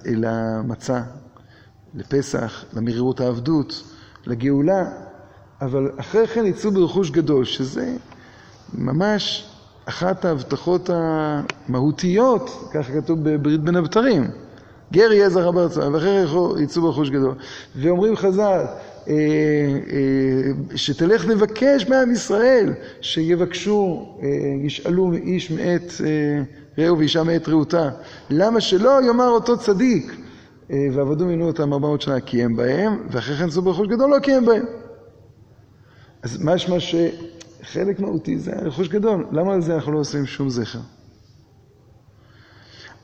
למצה, 0.05 1.03
לפסח, 1.94 2.64
למרירות 2.72 3.20
העבדות, 3.20 3.83
לגאולה, 4.27 4.85
אבל 5.61 5.90
אחרי 5.96 6.27
כן 6.27 6.46
יצאו 6.46 6.70
ברכוש 6.70 7.11
גדול, 7.11 7.44
שזה 7.44 7.96
ממש 8.74 9.51
אחת 9.85 10.24
ההבטחות 10.24 10.90
המהותיות, 10.92 12.70
ככה 12.72 12.92
כתוב 12.92 13.18
בברית 13.22 13.61
בין 13.61 13.77
הבתרים. 13.77 14.31
גר 14.92 15.12
יהיה 15.12 15.31
זכר 15.31 15.51
בארצם, 15.51 15.94
ואחרי 15.94 16.27
כן 16.27 16.62
יצאו 16.62 16.83
ברכוש 16.83 17.11
גדול. 17.11 17.35
ואומרים 17.77 18.16
חז"ל, 18.16 18.64
אה, 19.09 19.14
אה, 19.92 20.77
שתלך 20.77 21.27
לבקש 21.27 21.88
מעם 21.88 22.12
ישראל, 22.12 22.72
שיבקשו, 23.01 24.09
אה, 24.22 24.29
ישאלו 24.64 25.12
איש 25.12 25.51
מאת 25.51 25.92
רעהו 26.79 26.98
ואישה 26.98 27.22
מאת 27.22 27.48
רעותה. 27.48 27.90
למה 28.31 28.61
שלא 28.61 29.03
יאמר 29.07 29.29
אותו 29.29 29.59
צדיק, 29.59 30.12
ועבדו 30.70 31.27
מינו 31.27 31.46
אותם 31.46 31.72
ארבע 31.72 31.88
מאות 31.88 32.03
שנה, 32.03 32.20
קיים 32.20 32.57
בהם, 32.57 33.07
ואחרי 33.11 33.37
כן 33.37 33.48
יצאו 33.48 33.62
ברכוש 33.62 33.88
גדול, 33.88 34.11
לא 34.11 34.18
קיים 34.18 34.46
בהם. 34.46 34.64
אז 36.22 36.42
משמע 36.44 36.77
שחלק 36.81 38.01
מהותי 38.01 38.38
זה 38.38 38.53
רכוש 38.62 38.88
גדול, 38.88 39.27
למה 39.33 39.55
על 39.55 39.62
זה 39.62 39.74
אנחנו 39.74 39.92
לא 39.92 39.98
עושים 39.98 40.27
שום 40.27 40.48
זכר? 40.48 40.79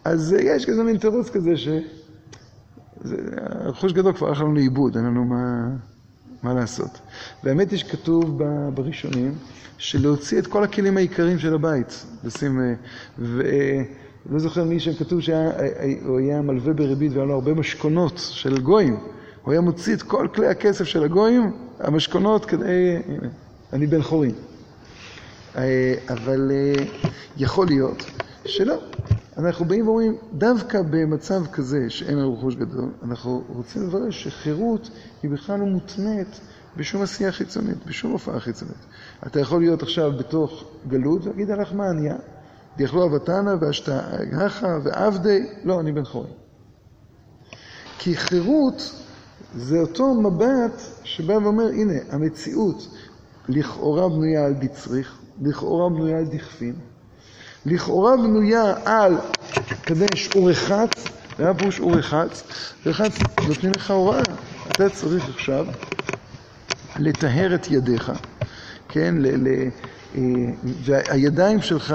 אז 0.04 0.36
יש 0.40 0.66
כזה 0.66 0.82
מין 0.82 0.96
תירוץ 0.96 1.30
כזה 1.30 1.56
ש... 1.56 1.68
הרכוש 3.36 3.92
גדול 3.92 4.12
כבר 4.12 4.28
הלך 4.28 4.40
לנו 4.40 4.54
לאיבוד, 4.54 4.96
אין 4.96 5.04
לנו 5.04 5.24
מה, 5.24 5.68
מה 6.42 6.54
לעשות. 6.54 7.00
והאמת 7.44 7.70
היא 7.70 7.78
שכתוב 7.78 8.42
בראשונים, 8.74 9.34
שלהוציא 9.78 10.38
את 10.38 10.46
כל 10.46 10.64
הכלים 10.64 10.96
העיקריים 10.96 11.38
של 11.38 11.54
הבית, 11.54 12.04
לשים, 12.24 12.60
ולא 13.18 14.38
זוכר 14.38 14.64
מי 14.64 14.80
שכתוב 14.80 15.20
שהוא 15.20 16.18
היה 16.18 16.42
מלווה 16.42 16.72
בריבית 16.72 17.12
והיה 17.12 17.24
לו 17.24 17.34
הרבה 17.34 17.54
משכונות 17.54 18.18
של 18.18 18.60
גויים. 18.60 18.96
הוא 19.42 19.52
היה 19.52 19.60
מוציא 19.60 19.94
את 19.94 20.02
כל 20.02 20.28
כלי 20.34 20.46
הכסף 20.46 20.84
של 20.84 21.04
הגויים, 21.04 21.52
המשכונות, 21.80 22.44
כדי... 22.44 22.96
הנה, 23.06 23.28
אני 23.72 23.86
בן 23.86 24.02
חורין. 24.02 24.34
אבל 26.08 26.52
יכול 27.36 27.66
להיות 27.66 28.04
שלא. 28.44 28.76
אנחנו 29.38 29.64
באים 29.64 29.87
ואומרים, 29.87 30.16
דווקא 30.33 30.83
במצב 30.83 31.47
כזה 31.47 31.90
שאין 31.90 32.18
לנו 32.18 32.35
רכוש 32.35 32.55
גדול, 32.55 32.90
אנחנו 33.03 33.44
רוצים 33.49 33.83
לברר 33.83 34.11
שחירות 34.11 34.90
היא 35.23 35.31
בכלל 35.31 35.61
לא 35.61 35.66
מותנית 35.66 36.40
בשום 36.77 37.03
עשייה 37.03 37.33
חיצונית, 37.33 37.87
בשום 37.87 38.12
הופעה 38.12 38.40
חיצונית. 38.40 38.87
אתה 39.27 39.40
יכול 39.40 39.61
להיות 39.61 39.83
עכשיו 39.83 40.12
בתוך 40.18 40.64
גלות 40.88 41.25
ולהגיד 41.25 41.51
הלך 41.51 41.73
מה 41.73 41.90
עניה, 41.90 42.16
דיכלו 42.77 43.07
אבתנה 43.07 43.55
ואשתהכה 43.61 44.79
ועבדי, 44.85 45.47
לא, 45.64 45.81
אני 45.81 45.92
בן 45.92 46.05
חורי. 46.05 46.31
כי 47.99 48.16
חירות 48.16 49.05
זה 49.55 49.81
אותו 49.81 50.14
מבט 50.14 50.83
שבא 51.05 51.33
ואומר, 51.33 51.66
הנה, 51.66 51.94
המציאות 52.11 52.88
לכאורה 53.49 54.09
בנויה 54.09 54.47
על 54.47 54.55
דצריך, 54.55 55.18
לכאורה 55.42 55.88
בנויה 55.90 56.18
על 56.18 56.25
דכפין, 56.25 56.75
לכאורה 57.66 58.16
בנויה 58.16 58.74
על 58.85 59.16
קדש 59.85 60.37
ורחץ, 60.37 60.90
והיה 61.38 61.55
פירוש 61.55 61.81
ורחץ, 61.81 62.42
ורחץ 62.87 63.18
נותנים 63.48 63.72
לך 63.77 63.90
הוראה, 63.90 64.22
אתה 64.70 64.88
צריך 64.90 65.29
עכשיו 65.29 65.66
לטהר 66.98 67.55
את 67.55 67.70
ידיך, 67.70 68.12
כן, 68.88 69.14
ל, 69.18 69.48
ל, 69.48 69.68
אה, 70.14 70.20
והידיים 70.85 71.62
שלך 71.62 71.94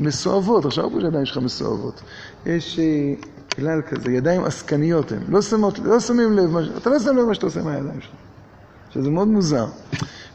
מסואבות, 0.00 0.64
עכשיו 0.64 0.88
פירוש 0.88 1.04
הידיים 1.04 1.26
שלך 1.26 1.38
מסואבות, 1.38 2.02
יש 2.46 2.78
אה, 2.78 3.14
כלל 3.56 3.82
כזה, 3.82 4.12
ידיים 4.12 4.44
עסקניות 4.44 5.12
הן, 5.12 5.22
לא, 5.28 5.42
שמות, 5.42 5.78
לא 5.78 6.00
שמים 6.00 6.32
לב, 6.32 6.56
אתה 6.56 6.90
לא 6.90 6.98
שם 6.98 7.16
לב 7.16 7.24
מה 7.24 7.34
שאתה 7.34 7.46
עושה 7.46 7.62
מהידיים 7.62 8.00
שלך, 8.00 8.10
שזה 8.90 9.10
מאוד 9.10 9.28
מוזר, 9.28 9.66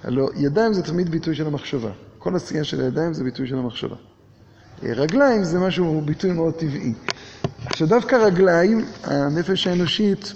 הלוא 0.03 0.29
ידיים 0.35 0.73
זה 0.73 0.83
תמיד 0.83 1.09
ביטוי 1.09 1.35
של 1.35 1.47
המחשבה, 1.47 1.89
כל 2.19 2.35
עשייה 2.35 2.63
של 2.63 2.81
הידיים 2.81 3.13
זה 3.13 3.23
ביטוי 3.23 3.47
של 3.47 3.57
המחשבה. 3.57 3.95
רגליים 4.83 5.43
זה 5.43 5.59
משהו, 5.59 6.01
ביטוי 6.05 6.31
מאוד 6.31 6.53
טבעי. 6.53 6.93
עכשיו 7.65 7.87
דווקא 7.87 8.15
רגליים, 8.15 8.85
הנפש 9.03 9.67
האנושית 9.67 10.33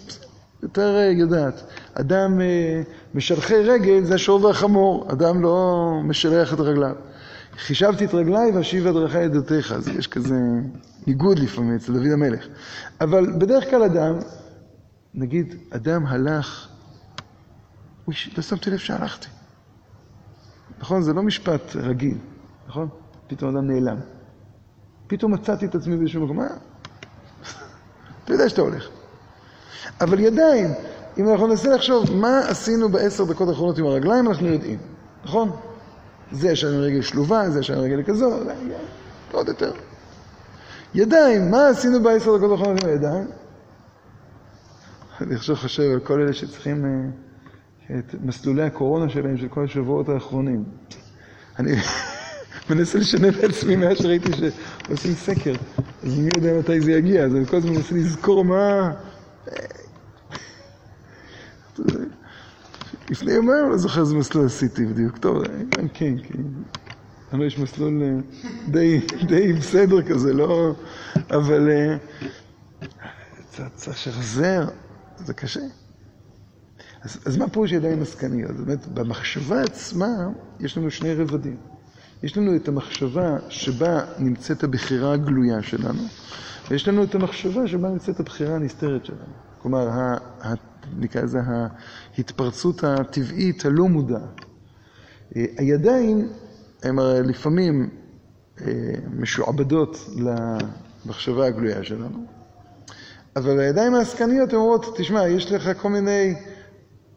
יותר 0.64 0.96
אה, 0.98 1.12
יודעת. 1.12 1.64
אדם 1.94 2.42
אה, 2.42 2.82
משלחי 3.14 3.56
רגל 3.56 4.04
זה 4.04 4.16
השור 4.16 4.44
והחמור, 4.44 5.08
אדם 5.12 5.42
לא 5.42 5.90
משלח 6.04 6.54
את 6.54 6.60
רגליו. 6.60 6.96
חישבתי 7.58 8.06
את 8.06 8.14
רגליי 8.14 8.52
ואשיב 8.52 8.88
את 8.88 8.94
דרכי 8.94 9.18
עדותיך, 9.18 9.72
אז 9.72 9.88
יש 9.88 10.08
כזה 10.08 10.36
ניגוד 11.08 11.40
לפעמים 11.40 11.76
אצל 11.76 11.94
דוד 11.94 12.12
המלך. 12.14 12.48
אבל 13.02 13.32
בדרך 13.38 13.70
כלל 13.70 13.84
אדם, 13.84 14.20
נגיד 15.14 15.56
אדם 15.70 16.06
הלך, 16.06 16.68
אוי, 18.08 18.16
לא 18.38 18.44
שמתי 18.44 18.70
לב 18.70 18.78
שהלכתי. 18.78 19.28
נכון? 20.80 21.02
זה 21.02 21.14
לא 21.14 21.24
משפט 21.24 21.76
רגיל, 21.76 22.18
נכון? 22.68 22.90
פתאום 23.28 23.56
אדם 23.56 23.68
נעלם. 23.68 24.15
פתאום 25.08 25.34
מצאתי 25.34 25.66
את 25.66 25.76
עצמי 25.76 25.98
באיזשהו 25.98 26.24
מקום, 26.24 26.38
מה? 26.38 26.48
אתה 28.24 28.34
יודע 28.34 28.50
שאתה 28.50 28.62
הולך. 28.62 28.88
אבל 30.02 30.20
ידיים, 30.20 30.74
אם 31.18 31.30
אנחנו 31.30 31.48
ננסה 31.48 31.76
לחשוב 31.76 32.16
מה 32.16 32.40
עשינו 32.40 32.90
בעשר 32.90 33.24
דקות 33.24 33.50
האחרונות 33.50 33.78
עם 33.78 33.86
הרגליים, 33.86 34.28
אנחנו 34.28 34.48
יודעים, 34.48 34.80
נכון? 35.24 35.52
זה 36.32 36.50
יש 36.50 36.64
לנו 36.64 36.82
רגל 36.82 37.02
שלובה, 37.02 37.50
זה 37.50 37.60
יש 37.60 37.70
לנו 37.70 37.82
רגל 37.82 38.04
כזו, 38.04 38.40
עוד 39.32 39.48
יותר. 39.48 39.72
ידיים, 40.94 41.52
מה 41.52 41.68
עשינו 41.68 42.04
בעשר 42.04 42.38
דקות 42.38 42.52
האחרונות 42.52 42.84
עם 42.84 42.90
הידיים? 42.90 43.28
אני 45.22 45.36
עכשיו 45.36 45.56
חושב 45.56 45.84
על 45.84 46.00
כל 46.00 46.22
אלה 46.22 46.34
שצריכים 46.34 46.86
אה, 46.86 48.00
את 48.00 48.16
מסלולי 48.24 48.64
הקורונה 48.64 49.10
שלהם 49.10 49.38
של 49.38 49.48
כל 49.48 49.64
השבועות 49.64 50.10
האחרונים. 50.10 50.64
אני... 51.60 51.72
מנסה 52.70 52.98
לשנה 52.98 53.28
לעצמי 53.42 53.76
מאז 53.76 53.98
שראיתי 53.98 54.30
שעושים 54.88 55.14
סקר, 55.14 55.54
אז 56.04 56.20
מי 56.20 56.30
יודע 56.36 56.60
מתי 56.60 56.82
זה 56.82 56.92
יגיע, 56.92 57.24
אז 57.24 57.36
אני 57.36 57.46
כל 57.46 57.58
הזמן 57.58 57.72
מנסה 57.72 57.96
לזכור 57.96 58.46
מה... 58.46 58.92
לפני 63.10 63.32
יומיים 63.32 63.70
לא 63.70 63.78
זוכר 63.78 64.02
איזה 64.02 64.16
מסלול 64.16 64.46
עשיתי 64.46 64.86
בדיוק, 64.86 65.18
טוב, 65.18 65.44
גם 65.78 65.88
כן, 65.88 66.16
כן. 66.24 66.42
לנו 67.34 67.44
יש 67.44 67.60
מסלול 67.60 68.04
אה, 68.04 68.20
די 69.28 69.54
בסדר 69.54 70.02
כזה, 70.02 70.34
לא... 70.34 70.76
אבל 71.32 71.70
אה, 71.70 71.98
צריך 73.76 73.98
לשחזר, 73.98 74.68
זה 75.18 75.34
קשה. 75.34 75.60
אז, 77.02 77.18
אז 77.26 77.38
מה 77.38 77.50
פירוש 77.50 77.72
ידיים 77.72 78.02
עסקניות? 78.02 78.52
זאת 78.58 78.68
אומרת, 78.68 78.88
במחשבה 78.88 79.62
עצמה 79.62 80.08
יש 80.60 80.78
לנו 80.78 80.92
שני 80.92 81.14
רבדים. 81.14 81.58
יש 82.26 82.38
לנו 82.38 82.56
את 82.56 82.68
המחשבה 82.68 83.38
שבה 83.50 84.02
נמצאת 84.20 84.64
הבחירה 84.64 85.14
הגלויה 85.14 85.62
שלנו, 85.62 86.02
ויש 86.70 86.88
לנו 86.88 87.04
את 87.04 87.16
המחשבה 87.16 87.68
שבה 87.68 87.90
נמצאת 87.90 88.20
הבחירה 88.20 88.56
הנסתרת 88.56 89.06
שלנו. 89.06 89.34
כלומר, 89.62 89.90
נקרא 90.98 91.22
לזה 91.22 91.40
ההתפרצות 92.18 92.84
הטבעית 92.84 93.66
הלא 93.66 93.88
מודעת. 93.88 94.46
אה, 95.36 95.46
הידיים 95.58 96.30
הן 96.84 96.96
לפעמים 97.26 97.90
אה, 98.62 98.72
משועבדות 99.14 99.98
למחשבה 101.06 101.46
הגלויה 101.46 101.84
שלנו, 101.84 102.26
אבל 103.36 103.60
הידיים 103.60 103.96
העסקניות 103.96 104.54
אומרות, 104.54 104.98
תשמע, 104.98 105.28
יש 105.28 105.52
לך 105.52 105.70
כל 105.82 105.90
מיני 105.90 106.36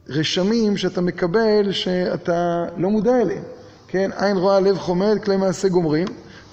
רשמים 0.08 0.76
שאתה 0.76 1.00
מקבל 1.00 1.72
שאתה 1.72 2.64
לא 2.76 2.90
מודע 2.90 3.20
אליהם. 3.20 3.57
כן, 3.88 4.10
עין 4.16 4.36
רואה, 4.36 4.60
לב 4.60 4.78
חומד, 4.78 5.18
כלי 5.24 5.36
מעשה 5.36 5.68
גומרים, 5.68 6.06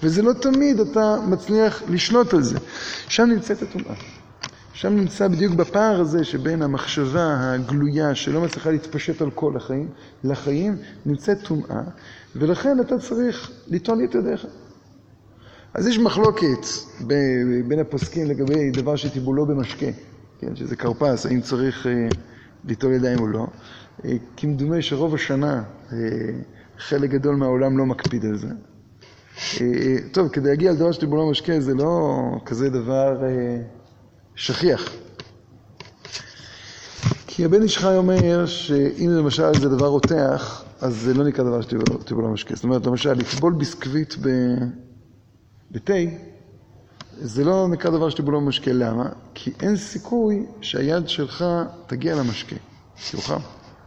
וזה 0.03 0.21
לא 0.21 0.33
תמיד 0.33 0.79
אתה 0.79 1.17
מצליח 1.27 1.83
לשלוט 1.89 2.33
על 2.33 2.43
זה. 2.43 2.57
שם 3.07 3.23
נמצאת 3.23 3.61
הטומאה. 3.61 3.95
שם 4.73 4.95
נמצא 4.95 5.27
בדיוק 5.27 5.53
בפער 5.53 6.01
הזה 6.01 6.23
שבין 6.23 6.61
המחשבה 6.61 7.53
הגלויה 7.53 8.15
שלא 8.15 8.41
מצליחה 8.41 8.71
להתפשט 8.71 9.21
על 9.21 9.31
כל 9.31 9.57
החיים, 9.57 9.87
לחיים, 10.23 10.77
נמצאת 11.05 11.37
טומאה, 11.43 11.81
ולכן 12.35 12.79
אתה 12.79 12.99
צריך 12.99 13.51
לטעון 13.67 14.03
את 14.03 14.15
ידיך. 14.15 14.45
אז 15.73 15.87
יש 15.87 15.99
מחלוקת 15.99 16.67
בין 17.67 17.79
הפוסקים 17.79 18.27
לגבי 18.27 18.71
דבר 18.71 18.95
שטיבולו 18.95 19.45
במשקה, 19.45 19.85
כן, 20.39 20.55
שזה 20.55 20.75
כרפס, 20.75 21.25
האם 21.25 21.41
צריך 21.41 21.87
אה, 21.87 22.07
ליטול 22.65 22.93
ידיים 22.93 23.19
או 23.19 23.27
לא. 23.27 23.47
אה, 24.05 24.11
כמדומה 24.37 24.81
שרוב 24.81 25.15
השנה 25.15 25.63
אה, 25.91 25.97
חלק 26.77 27.09
גדול 27.09 27.35
מהעולם 27.35 27.77
לא 27.77 27.85
מקפיד 27.85 28.25
על 28.25 28.37
זה. 28.37 28.47
אה, 29.61 29.95
טוב, 30.11 30.29
כדי 30.29 30.49
להגיע 30.49 30.71
לדבר 30.71 30.91
של 30.91 30.99
טיבולו 30.99 31.29
משקה 31.31 31.59
זה 31.59 31.73
לא 31.73 32.19
כזה 32.45 32.69
דבר 32.69 33.23
אה, 33.23 33.61
שכיח. 34.35 34.91
כי 37.27 37.45
הבן 37.45 37.61
איש 37.61 37.77
חי 37.77 37.97
אומר 37.97 38.45
שאם 38.45 39.09
למשל 39.09 39.53
זה 39.55 39.69
דבר 39.69 39.87
רותח, 39.87 40.63
אז 40.81 40.95
זה 40.95 41.13
לא 41.13 41.23
נקרא 41.23 41.43
דבר 41.43 41.61
של 41.61 41.81
טיבולו 42.05 42.29
משקה. 42.31 42.55
זאת 42.55 42.63
אומרת, 42.63 42.85
למשל, 42.85 43.13
לטבול 43.13 43.53
ביסקוויט 43.53 44.13
בתה, 45.71 45.93
זה 47.11 47.43
לא 47.43 47.67
נקרא 47.67 47.91
דבר 47.91 48.09
של 48.09 48.17
טיבולו 48.17 48.41
משקה. 48.41 48.71
למה? 48.73 49.09
כי 49.33 49.51
אין 49.59 49.75
סיכוי 49.75 50.45
שהיד 50.61 51.09
שלך 51.09 51.45
תגיע 51.87 52.15
למשקה. 52.15 52.55
תוכל. 53.11 53.33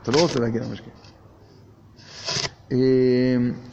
אתה 0.03 0.11
לא 0.11 0.21
רוצה 0.23 0.41
להגיע 0.41 0.63
למשקה. 0.63 0.91
אמ, 2.73 2.77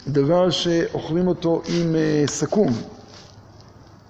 דבר 0.07 0.49
שאוכלים 0.49 1.27
אותו 1.27 1.61
עם 1.67 1.95
אה, 1.95 2.23
סכו"ם, 2.27 2.73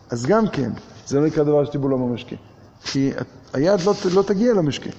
אז 0.09 0.25
גם 0.25 0.47
כן, 0.47 0.71
זה 1.07 1.19
לא 1.19 1.25
נקרא 1.25 1.43
דבר 1.43 1.65
שטיבולו 1.65 1.97
במשקה. 1.97 2.35
כי 2.83 3.11
היד 3.53 3.81
לא, 3.81 3.93
לא 4.13 4.21
תגיע 4.21 4.53
למשקה. 4.53 4.89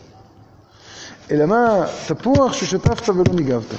אלא 1.31 1.47
מה, 1.47 1.87
תפוח 2.09 2.53
ששטפת 2.53 3.09
ולא 3.09 3.25
ניגבת. 3.35 3.75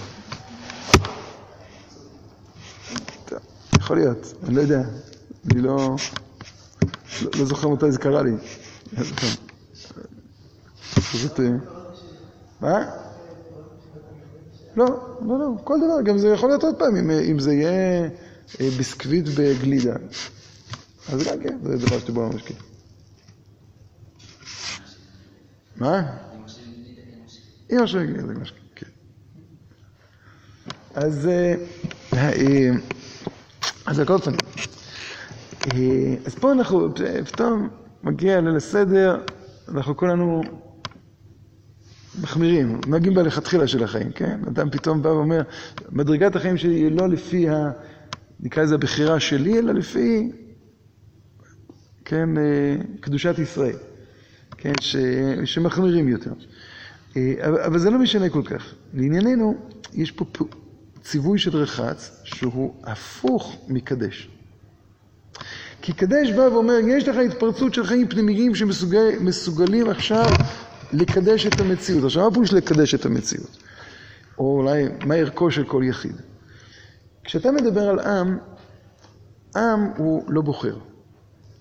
יכול 3.77 3.97
להיות, 3.97 4.33
אני 4.43 4.55
לא 4.55 4.61
יודע. 4.61 4.81
אני 5.51 5.61
לא, 5.61 5.95
לא, 7.21 7.31
לא 7.39 7.45
זוכר 7.45 7.69
מתי 7.69 7.91
זה 7.91 7.99
קרה 7.99 8.23
לי. 8.23 8.31
זאת... 11.13 11.39
אה, 11.39 11.45
מה? 12.61 13.06
לא, 14.77 14.85
לא, 15.21 15.39
לא, 15.39 15.47
כל 15.63 15.77
דבר, 15.77 16.01
גם 16.01 16.17
זה 16.17 16.27
יכול 16.27 16.49
להיות 16.49 16.63
עוד 16.63 16.75
פעם, 16.79 16.95
אם, 16.95 17.11
אם 17.11 17.39
זה 17.39 17.53
יהיה 17.53 18.03
אה, 18.61 18.69
ביסקוויט 18.77 19.25
בגלידה. 19.37 19.95
אז 21.09 21.27
גם 21.27 21.39
כן, 21.43 21.57
זה 21.63 21.77
דבר 21.77 21.99
שדיבור 21.99 22.23
על 22.23 22.31
המשקיע. 22.31 22.57
מה? 25.75 26.17
אמא 27.71 27.85
שלי 27.87 28.03
הגיעה 28.03 28.25
למשקיע, 28.25 28.61
כן. 28.75 28.85
אז, 30.93 31.27
אה, 31.27 31.55
אה, 32.13 32.69
אז 33.85 33.99
על 33.99 34.05
כל 34.05 34.17
פנים, 34.17 34.39
אז 36.25 36.35
פה 36.35 36.51
אנחנו, 36.51 36.89
פתאום 37.25 37.69
מגיע 38.03 38.41
ליל 38.41 38.55
הסדר, 38.55 39.17
אנחנו 39.69 39.97
כולנו 39.97 40.41
מחמירים, 42.21 42.81
נוהגים 42.87 43.13
בלכתחילה 43.13 43.67
של 43.67 43.83
החיים, 43.83 44.11
כן? 44.11 44.39
אדם 44.47 44.69
פתאום 44.69 45.01
בא 45.01 45.07
ואומר, 45.09 45.41
מדרגת 45.91 46.35
החיים 46.35 46.57
שלי 46.57 46.75
היא 46.75 46.91
לא 46.91 47.09
לפי 47.09 47.49
ה... 47.49 47.71
נקרא 48.39 48.63
לזה 48.63 48.75
הבחירה 48.75 49.19
שלי, 49.19 49.59
אלא 49.59 49.73
לפי, 49.73 50.31
כן, 52.05 52.37
אה, 52.37 52.75
קדושת 52.99 53.39
ישראל, 53.39 53.75
כן, 54.57 54.73
ש... 54.81 54.95
שמחמירים 55.45 56.07
יותר. 56.07 56.33
אה, 57.17 57.33
אבל 57.65 57.79
זה 57.79 57.89
לא 57.89 57.99
משנה 57.99 58.29
כל 58.29 58.43
כך. 58.45 58.73
לענייננו, 58.93 59.55
יש 59.93 60.11
פה 60.11 60.25
ציווי 61.03 61.39
של 61.39 61.57
רחץ 61.57 62.21
שהוא 62.23 62.73
הפוך 62.83 63.55
מקדש. 63.67 64.29
כי 65.81 65.93
קדש 65.93 66.31
בא 66.31 66.41
ואומר, 66.41 66.73
יש 66.87 67.07
לך 67.07 67.15
התפרצות 67.15 67.73
של 67.73 67.85
חיים 67.85 68.07
פנימיים 68.07 68.55
שמסוגלים 68.55 69.89
עכשיו 69.89 70.25
לקדש 70.93 71.45
את 71.45 71.59
המציאות. 71.59 72.03
עכשיו, 72.03 72.23
מה 72.23 72.31
פירוש 72.31 72.53
לקדש 72.53 72.95
את 72.95 73.05
המציאות? 73.05 73.57
או 74.37 74.57
אולי, 74.57 74.85
מה 75.05 75.15
ערכו 75.15 75.51
של 75.51 75.63
כל 75.63 75.83
יחיד? 75.85 76.15
כשאתה 77.23 77.51
מדבר 77.51 77.89
על 77.89 77.99
עם, 77.99 78.37
עם 79.55 79.79
הוא 79.97 80.23
לא 80.27 80.41
בוחר. 80.41 80.77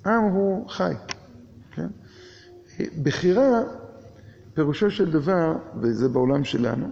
עם 0.07 0.22
הוא 0.22 0.68
חי, 0.68 0.93
כן? 1.72 1.87
בחירה, 3.03 3.62
פירושו 4.55 4.91
של 4.91 5.11
דבר, 5.11 5.53
וזה 5.81 6.09
בעולם 6.09 6.45
שלנו, 6.45 6.87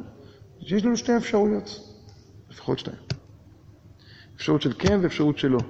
שיש 0.60 0.84
לנו 0.84 0.96
שתי 0.96 1.16
אפשרויות, 1.16 1.80
לפחות 2.50 2.78
שתיים. 2.78 2.96
אפשרות 4.36 4.62
של 4.62 4.72
כן 4.78 4.98
ואפשרות 5.02 5.38
של 5.38 5.48
לא. 5.48 5.60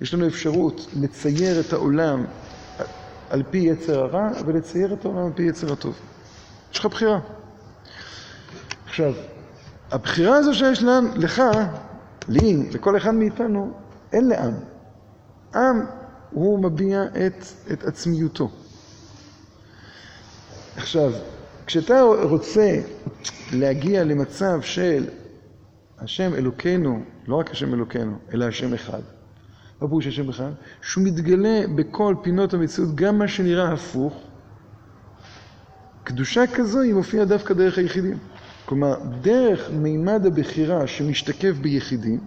יש 0.00 0.14
לנו 0.14 0.26
אפשרות 0.26 0.86
לצייר 1.00 1.60
את 1.60 1.72
העולם 1.72 2.24
על 3.30 3.42
פי 3.50 3.58
יצר 3.58 4.00
הרע 4.00 4.30
ולצייר 4.46 4.92
את 4.92 5.04
העולם 5.04 5.26
על 5.26 5.32
פי 5.34 5.42
יצר 5.42 5.72
הטוב. 5.72 5.98
יש 6.72 6.78
לך 6.78 6.86
בחירה. 6.86 7.20
עכשיו, 8.86 9.12
הבחירה 9.90 10.36
הזו 10.36 10.54
שיש 10.54 10.82
לנו, 10.82 11.08
לך, 11.16 11.42
לי, 12.28 12.70
לכל 12.72 12.96
אחד 12.96 13.14
מאיתנו, 13.14 13.72
אין 14.12 14.28
לעם. 14.28 14.54
עם 15.54 15.86
הוא 16.30 16.62
מביע 16.62 17.04
את, 17.04 17.44
את 17.72 17.84
עצמיותו. 17.84 18.50
עכשיו, 20.76 21.12
כשאתה 21.66 22.02
רוצה 22.22 22.80
להגיע 23.52 24.04
למצב 24.04 24.60
של 24.62 25.08
השם 25.98 26.34
אלוקינו, 26.34 27.02
לא 27.26 27.36
רק 27.36 27.50
השם 27.50 27.74
אלוקינו, 27.74 28.18
אלא 28.32 28.44
השם 28.44 28.74
אחד, 28.74 29.00
מה 29.80 29.88
פירוש 29.88 30.06
השם 30.06 30.28
אחד? 30.28 30.50
שהוא 30.82 31.04
מתגלה 31.04 31.60
בכל 31.74 32.14
פינות 32.22 32.54
המציאות, 32.54 32.94
גם 32.94 33.18
מה 33.18 33.28
שנראה 33.28 33.72
הפוך. 33.72 34.14
קדושה 36.04 36.44
כזו 36.54 36.80
היא 36.80 36.94
מופיעה 36.94 37.24
דווקא 37.24 37.54
דרך 37.54 37.78
היחידים. 37.78 38.18
כלומר, 38.64 38.94
דרך 39.20 39.70
מימד 39.70 40.26
הבחירה 40.26 40.86
שמשתקף 40.86 41.52
ביחידים, 41.60 42.20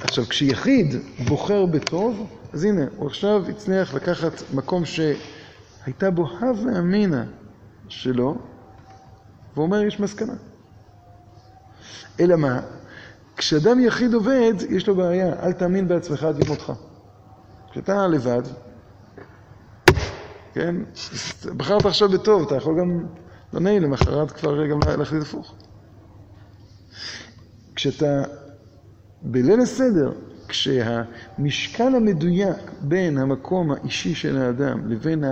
עכשיו, 0.00 0.24
כשיחיד 0.28 0.94
בוחר 1.28 1.66
בטוב, 1.66 2.26
אז 2.52 2.64
הנה, 2.64 2.84
הוא 2.96 3.06
עכשיו 3.06 3.44
הצליח 3.48 3.94
לקחת 3.94 4.42
מקום 4.54 4.82
שהייתה 4.84 6.10
בו 6.10 6.28
הווה 6.40 6.78
אמינא 6.78 7.22
שלו, 7.88 8.36
ואומר, 9.56 9.82
יש 9.82 10.00
מסקנה. 10.00 10.34
אלא 12.20 12.36
מה? 12.36 12.60
כשאדם 13.36 13.80
יחיד 13.80 14.14
עובד, 14.14 14.54
יש 14.70 14.88
לו 14.88 14.94
בעיה, 14.94 15.42
אל 15.42 15.52
תאמין 15.52 15.88
בעצמך 15.88 16.22
עד 16.22 16.38
יום 16.38 16.48
מותך. 16.48 16.72
כשאתה 17.70 18.06
לבד, 18.06 18.42
כן, 20.54 20.76
בחרת 21.56 21.86
עכשיו 21.86 22.08
בטוב, 22.08 22.46
אתה 22.46 22.56
יכול 22.56 22.80
גם, 22.80 23.06
לא 23.52 23.60
נעים, 23.60 23.82
למחרת 23.82 24.30
כבר 24.30 24.66
גם 24.66 24.78
להחליט 24.98 25.22
הפוך. 25.22 25.54
כשאתה 27.74 28.22
בליל 29.22 29.60
הסדר, 29.60 30.12
כשהמשקל 30.48 31.94
המדויק 31.94 32.56
בין 32.80 33.18
המקום 33.18 33.70
האישי 33.72 34.14
של 34.14 34.38
האדם 34.38 34.90
לבין 34.90 35.24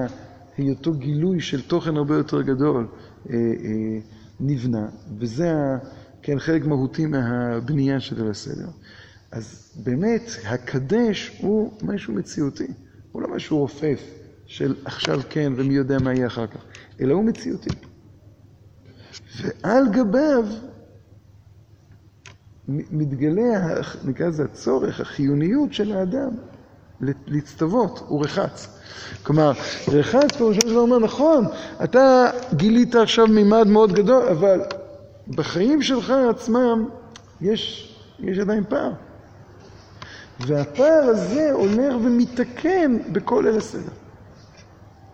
היותו 0.56 0.92
גילוי 0.92 1.40
של 1.40 1.62
תוכן 1.62 1.96
הרבה 1.96 2.16
יותר 2.16 2.42
גדול 2.42 2.86
אה, 3.30 3.34
אה, 3.34 3.98
נבנה, 4.40 4.86
וזה 5.18 5.54
כן, 6.26 6.38
חלק 6.38 6.66
מהותי 6.66 7.06
מהבנייה 7.06 8.00
של 8.00 8.16
ליל 8.16 8.30
הסדר. 8.30 8.68
אז 9.32 9.72
באמת, 9.84 10.22
הקדש 10.44 11.38
הוא 11.40 11.72
משהו 11.82 12.14
מציאותי. 12.14 12.66
הוא 13.12 13.22
לא 13.22 13.28
משהו 13.28 13.58
רופף 13.58 14.00
של 14.46 14.74
עכשיו 14.84 15.20
כן 15.30 15.52
ומי 15.56 15.74
יודע 15.74 15.98
מה 15.98 16.14
יהיה 16.14 16.26
אחר 16.26 16.46
כך, 16.46 16.64
אלא 17.00 17.14
הוא 17.14 17.24
מציאותי. 17.24 17.70
ועל 19.40 19.84
גביו 19.92 20.44
מתגלה, 22.68 23.80
נקרא 24.04 24.26
לזה 24.26 24.44
הצורך, 24.44 25.00
החיוניות 25.00 25.72
של 25.72 25.92
האדם 25.92 26.30
להצטוות, 27.00 28.04
הוא 28.08 28.24
רחץ. 28.24 28.68
כלומר, 29.22 29.52
רחץ 29.88 30.36
פירושו 30.36 30.60
של 30.60 30.68
דבר 30.68 30.80
אומר, 30.80 30.98
נכון, 30.98 31.44
אתה 31.84 32.30
גילית 32.54 32.94
עכשיו 32.94 33.26
מימד 33.26 33.66
מאוד 33.66 33.92
גדול, 33.92 34.22
אבל 34.28 34.60
בחיים 35.28 35.82
שלך 35.82 36.10
עצמם 36.10 36.88
יש, 37.40 37.94
יש 38.18 38.38
עדיין 38.38 38.64
פער. 38.68 38.92
והפער 40.40 41.02
הזה 41.02 41.52
הולך 41.52 41.94
ומתקן 42.04 42.98
בכל 43.12 43.46
אל 43.46 43.56
הסדר. 43.56 43.92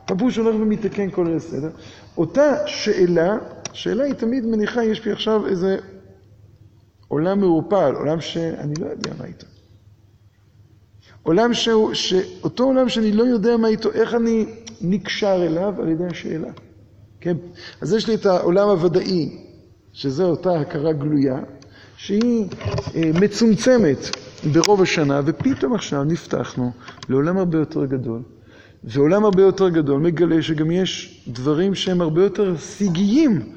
הפירוש 0.09 0.37
הולך 0.37 0.55
ומתקן 0.55 1.11
כל 1.11 1.27
אל 1.27 1.37
הסדר. 1.37 1.71
אותה 2.17 2.55
שאלה, 2.67 3.39
שאלה 3.73 4.05
היא 4.05 4.15
תמיד 4.15 4.47
מניחה, 4.47 4.85
יש 4.85 5.05
לי 5.05 5.13
עכשיו 5.13 5.47
איזה 5.47 5.77
עולם 7.09 7.41
מעורפל, 7.41 7.95
עולם 7.95 8.21
שאני 8.21 8.75
לא 8.81 8.87
יודע 8.87 9.11
מה 9.19 9.25
איתו. 9.25 9.47
עולם 11.23 11.55
שהוא, 11.55 11.95
שאותו 11.95 12.65
עולם 12.65 12.89
שאני 12.89 13.13
לא 13.13 13.23
יודע 13.23 13.57
מה 13.57 13.69
איתו, 13.69 13.93
איך 13.93 14.15
אני 14.15 14.47
נקשר 14.81 15.47
אליו 15.47 15.75
על 15.79 15.89
ידי 15.89 16.07
השאלה. 16.07 16.49
כן? 17.21 17.37
אז 17.81 17.95
יש 17.95 18.09
לי 18.09 18.15
את 18.15 18.27
העולם 18.27 18.69
הוודאי, 18.69 19.50
שזה 19.93 20.24
אותה 20.24 20.61
הכרה 20.61 20.93
גלויה, 20.93 21.38
שהיא 21.97 22.47
אה, 22.95 23.11
מצומצמת 23.20 23.99
ברוב 24.53 24.82
השנה, 24.82 25.20
ופתאום 25.24 25.74
עכשיו 25.74 26.05
נפתחנו 26.05 26.70
לעולם 27.09 27.38
הרבה 27.38 27.59
יותר 27.59 27.84
גדול, 27.84 28.22
ועולם 28.84 29.24
הרבה 29.24 29.43
יותר 29.43 29.68
גדול 29.68 30.01
מגלה 30.01 30.43
שגם 30.43 30.70
יש 30.70 31.24
דברים 31.28 31.74
שהם 31.74 32.01
הרבה 32.01 32.22
יותר 32.22 32.57
שיגיים, 32.57 33.53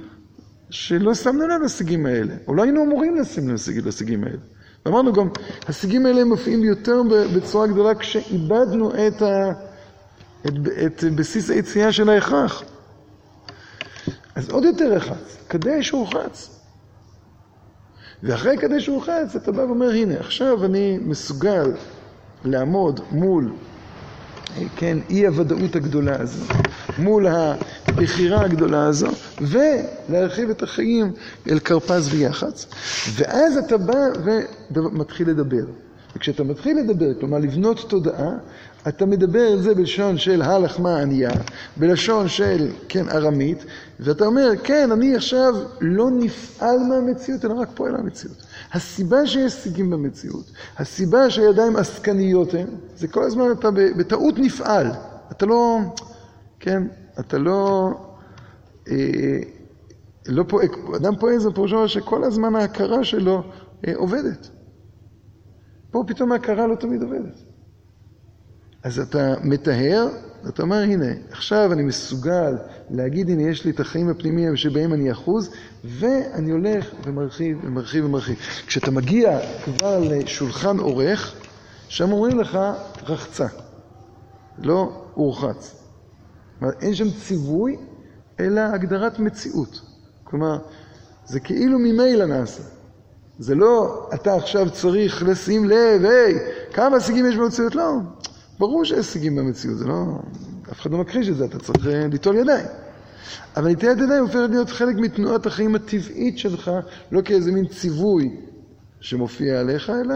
שלא 0.70 1.14
שמנו 1.14 1.48
לב 1.48 1.62
לשיגים 1.66 2.06
האלה, 2.06 2.34
או 2.48 2.54
לא 2.56 2.64
היינו 2.64 2.84
אמורים 2.84 3.16
לשים 3.16 3.50
לב 3.50 3.58
לשיגים 3.86 4.24
האלה. 4.24 4.38
ואמרנו 4.86 5.14
גם, 5.14 5.30
השיגים 5.68 6.06
האלה 6.06 6.24
מופיעים 6.24 6.64
יותר 6.64 7.02
בצורה 7.36 7.68
גדולה 7.68 7.96
כשאיבדנו 7.96 8.92
את, 9.08 9.22
ה, 9.22 9.52
את, 10.48 10.54
את 10.86 11.04
בסיס 11.16 11.50
היציאה 11.50 11.92
של 11.92 12.10
ההכרח. 12.10 12.64
אז 14.36 14.50
עוד 14.50 14.64
יותר 14.64 14.94
רחץ, 14.94 15.38
קדש 15.48 15.94
ורחץ. 15.94 16.50
ואחרי 18.24 18.58
קדש 18.58 18.90
ורחץ 18.90 19.36
אתה 19.36 19.52
בא 19.52 19.62
ואומר, 19.62 19.90
הנה, 19.90 20.20
עכשיו 20.20 20.66
אני 20.66 21.00
מסוגל 21.02 21.72
לעמוד 22.46 23.00
מול, 23.12 23.54
כן, 24.76 24.98
אי 25.10 25.28
הוודאות 25.28 25.76
הגדולה 25.76 26.22
הזו, 26.22 26.46
מול 26.98 27.28
הבחירה 27.28 28.46
הגדולה 28.46 28.86
הזו, 28.86 29.08
ולהרחיב 29.42 30.50
את 30.50 30.64
החיים 30.64 31.12
אל 31.50 31.60
כרפס 31.60 32.08
ויח"צ, 32.12 32.66
ואז 33.16 33.58
אתה 33.58 33.78
בא 33.78 33.98
ומתחיל 34.72 35.30
לדבר. 35.30 35.66
וכשאתה 36.16 36.44
מתחיל 36.44 36.78
לדבר, 36.78 37.20
כלומר 37.20 37.38
לבנות 37.38 37.86
תודעה, 37.90 38.32
אתה 38.88 39.06
מדבר 39.06 39.42
על 39.42 39.62
זה 39.62 39.76
בלשון 39.76 40.18
של 40.18 40.42
הלחמה 40.42 41.00
ענייה, 41.00 41.32
בלשון 41.78 42.28
של, 42.28 42.72
כן, 42.90 43.10
ארמית, 43.10 43.66
ואתה 44.00 44.26
אומר, 44.26 44.50
כן, 44.64 44.92
אני 44.92 45.16
עכשיו 45.16 45.54
לא 45.82 46.12
נפעל 46.12 46.78
מהמציאות, 46.90 47.46
אלא 47.46 47.54
רק 47.54 47.70
פועל 47.76 47.92
מהמציאות. 47.92 48.38
הסיבה 48.74 49.28
שיש 49.28 49.54
סיגים 49.54 49.90
במציאות, 49.90 50.52
הסיבה 50.78 51.30
שהידיים 51.30 51.76
עסקניות 51.76 52.54
הן, 52.54 52.68
זה 52.96 53.08
כל 53.08 53.24
הזמן 53.24 53.52
אתה 53.52 53.72
בטעות 53.72 54.36
נפעל. 54.38 54.92
אתה 55.32 55.46
לא, 55.46 55.80
כן, 56.60 56.84
אתה 57.20 57.38
לא, 57.38 57.90
אה, 58.88 59.40
לא 60.28 60.44
פועל, 60.48 60.68
אדם 60.96 61.16
פועל 61.16 61.40
זה 61.40 61.52
פירושו 61.52 61.88
שכל 61.88 62.24
הזמן 62.24 62.56
ההכרה 62.56 63.04
שלו 63.04 63.44
אה, 63.88 63.94
עובדת. 63.96 64.50
פה 65.92 66.04
פתאום 66.08 66.32
ההכרה 66.32 66.68
לא 66.68 66.76
תמיד 66.76 67.02
עובדת. 67.02 67.53
אז 68.84 69.00
אתה 69.00 69.34
מטהר, 69.44 70.08
ואתה 70.44 70.62
אומר, 70.62 70.78
הנה, 70.78 71.06
עכשיו 71.32 71.74
אני 71.74 71.84
מסוגל 71.84 72.58
להגיד, 72.90 73.30
הנה, 73.30 73.42
יש 73.44 73.66
לי 73.66 73.72
את 73.72 73.80
החיים 73.80 74.10
הפנימיים 74.10 74.56
שבהם 74.56 74.94
אני 74.94 75.12
אחוז, 75.12 75.50
ואני 75.84 76.52
הולך 76.52 76.90
ומרחיב 77.06 77.58
ומרחיב 77.64 78.06
ומרחיב. 78.06 78.36
כשאתה 78.68 78.92
מגיע 78.92 79.40
כבר 79.64 80.00
לשולחן 80.00 80.78
עורך, 80.78 81.36
שם 81.88 82.12
אומרים 82.12 82.40
לך, 82.40 82.60
רחצה, 83.08 83.48
לא 84.58 85.04
הורחץ. 85.14 85.76
כלומר, 86.60 86.74
אין 86.82 86.96
שם 86.96 87.12
ציווי, 87.12 87.78
אלא 88.40 88.62
הגדרת 88.62 89.20
מציאות. 89.20 89.82
כלומר, 90.24 90.58
זה 91.26 91.40
כאילו 91.40 91.80
ממילא 91.80 92.26
נעשה. 92.26 92.64
זה 93.40 93.56
לא, 93.56 94.08
אתה 94.14 94.36
עכשיו 94.36 94.70
צריך 94.72 95.24
לשים 95.24 95.66
לב, 95.66 96.06
היי, 96.06 96.40
כמה 96.74 96.96
הישגים 96.96 97.26
יש 97.26 97.36
במציאות? 97.36 97.76
לא, 97.76 97.92
ברור 98.60 98.86
שיש 98.86 98.98
הישגים 98.98 99.36
במציאות, 99.36 99.78
זה 99.78 99.86
לא... 99.86 100.20
אף 100.72 100.82
אחד 100.82 100.92
לא 100.92 100.98
מכחיש 100.98 101.30
את 101.30 101.38
זה, 101.38 101.46
אתה 101.46 101.60
צריך 101.60 101.88
אה, 101.88 102.08
ליטול 102.12 102.36
ידיים. 102.36 102.66
אבל 103.58 103.72
נטיית 103.72 103.98
ידיים 103.98 104.24
הופכת 104.24 104.50
להיות 104.50 104.70
חלק 104.70 104.96
מתנועת 104.96 105.46
החיים 105.46 105.76
הטבעית 105.76 106.38
שלך, 106.38 106.72
לא 107.12 107.22
כאיזה 107.22 107.52
מין 107.52 107.68
ציווי 107.68 108.36
שמופיע 109.00 109.60
עליך, 109.60 109.90
אלא 109.90 110.16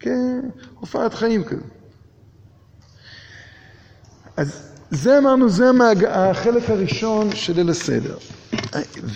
כהופעת 0.00 1.14
חיים 1.14 1.44
כזה. 1.44 1.62
אז 4.36 4.70
זה 4.90 5.18
אמרנו, 5.18 5.48
זה 5.48 5.68
המעג... 5.68 6.04
החלק 6.04 6.70
הראשון 6.70 7.32
של 7.32 7.52
ליל 7.52 7.70
הסדר. 7.70 8.16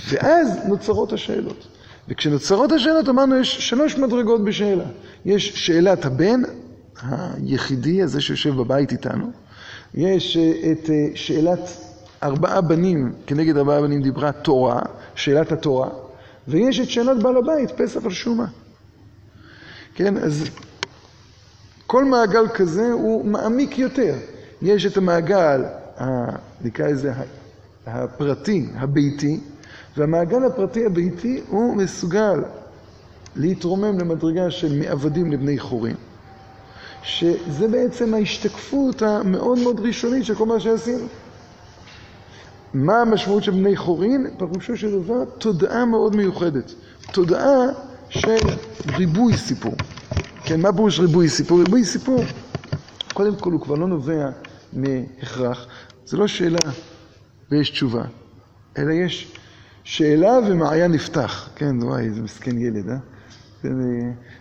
ואז 0.09 0.49
נוצרות 0.68 1.12
השאלות. 1.12 1.66
וכשנוצרות 2.09 2.72
השאלות 2.72 3.09
אמרנו 3.09 3.36
יש 3.36 3.68
שלוש 3.68 3.99
מדרגות 3.99 4.45
בשאלה. 4.45 4.84
יש 5.24 5.66
שאלת 5.66 6.05
הבן, 6.05 6.43
היחידי 7.03 8.03
הזה 8.03 8.20
שיושב 8.20 8.57
בבית 8.57 8.92
איתנו. 8.92 9.30
יש 9.94 10.36
אה, 10.36 10.72
את 10.72 10.90
אה, 10.90 11.09
שאלת 11.14 11.61
ארבעה 12.22 12.61
בנים, 12.61 13.12
כנגד 13.26 13.57
ארבעה 13.57 13.80
בנים 13.80 14.03
דיברה 14.03 14.32
תורה, 14.32 14.82
שאלת 15.14 15.53
התורה, 15.53 15.88
ויש 16.49 16.80
את 16.80 16.88
שאלת 16.90 17.22
בעל 17.22 17.36
הבית, 17.36 17.70
פסח 17.70 18.05
על 18.05 18.11
שומה. 18.11 18.46
כן, 19.94 20.16
אז 20.16 20.44
כל 21.86 22.05
מעגל 22.05 22.49
כזה 22.49 22.92
הוא 22.92 23.24
מעמיק 23.24 23.78
יותר. 23.78 24.14
יש 24.62 24.86
את 24.86 24.96
המעגל, 24.96 25.64
נקרא 26.64 26.88
לזה 26.88 27.12
הפרטי, 27.86 28.66
הביתי, 28.74 29.40
והמעגל 29.96 30.44
הפרטי 30.44 30.86
הביתי 30.86 31.40
הוא 31.49 31.76
מסוגל 31.76 32.42
להתרומם 33.36 33.99
למדרגה 33.99 34.51
של 34.51 34.78
מעבדים 34.78 35.32
לבני 35.32 35.59
חורים, 35.59 35.96
שזה 37.03 37.68
בעצם 37.68 38.14
ההשתקפות 38.14 39.03
המאוד 39.03 39.59
מאוד 39.59 39.80
ראשונית 39.80 40.24
של 40.24 40.34
כל 40.34 40.46
מה 40.46 40.61
שעשינו. 40.61 41.07
מה 42.74 43.01
המשמעות 43.01 43.44
של 43.44 43.51
בני 43.51 43.76
חורין? 43.76 44.26
פירושו 44.38 44.76
של 44.76 45.03
דבר 45.03 45.24
תודעה 45.24 45.84
מאוד 45.84 46.16
מיוחדת. 46.16 46.72
תודעה 47.12 47.59
של 48.09 48.36
ריבוי 48.96 49.36
סיפור. 49.36 49.74
כן, 50.44 50.61
מה 50.61 50.72
פירוש 50.72 51.01
ריבוי 51.01 51.28
סיפור? 51.28 51.59
ריבוי 51.59 51.84
סיפור, 51.84 52.24
קודם 53.14 53.36
כל 53.36 53.53
הוא 53.53 53.61
כבר 53.61 53.74
לא 53.74 53.86
נובע 53.86 54.28
מהכרח, 54.72 55.66
זה 56.07 56.16
לא 56.16 56.26
שאלה 56.26 56.59
ויש 57.51 57.70
תשובה, 57.70 58.03
אלא 58.78 58.92
יש 58.92 59.36
שאלה 59.84 60.38
ומעיין 60.49 60.92
נפתח. 60.92 61.49
כן, 61.57 61.82
וואי, 61.82 62.05
איזה 62.05 62.22
מסכן 62.22 62.59
ילד, 62.59 62.88
אה? 62.88 62.96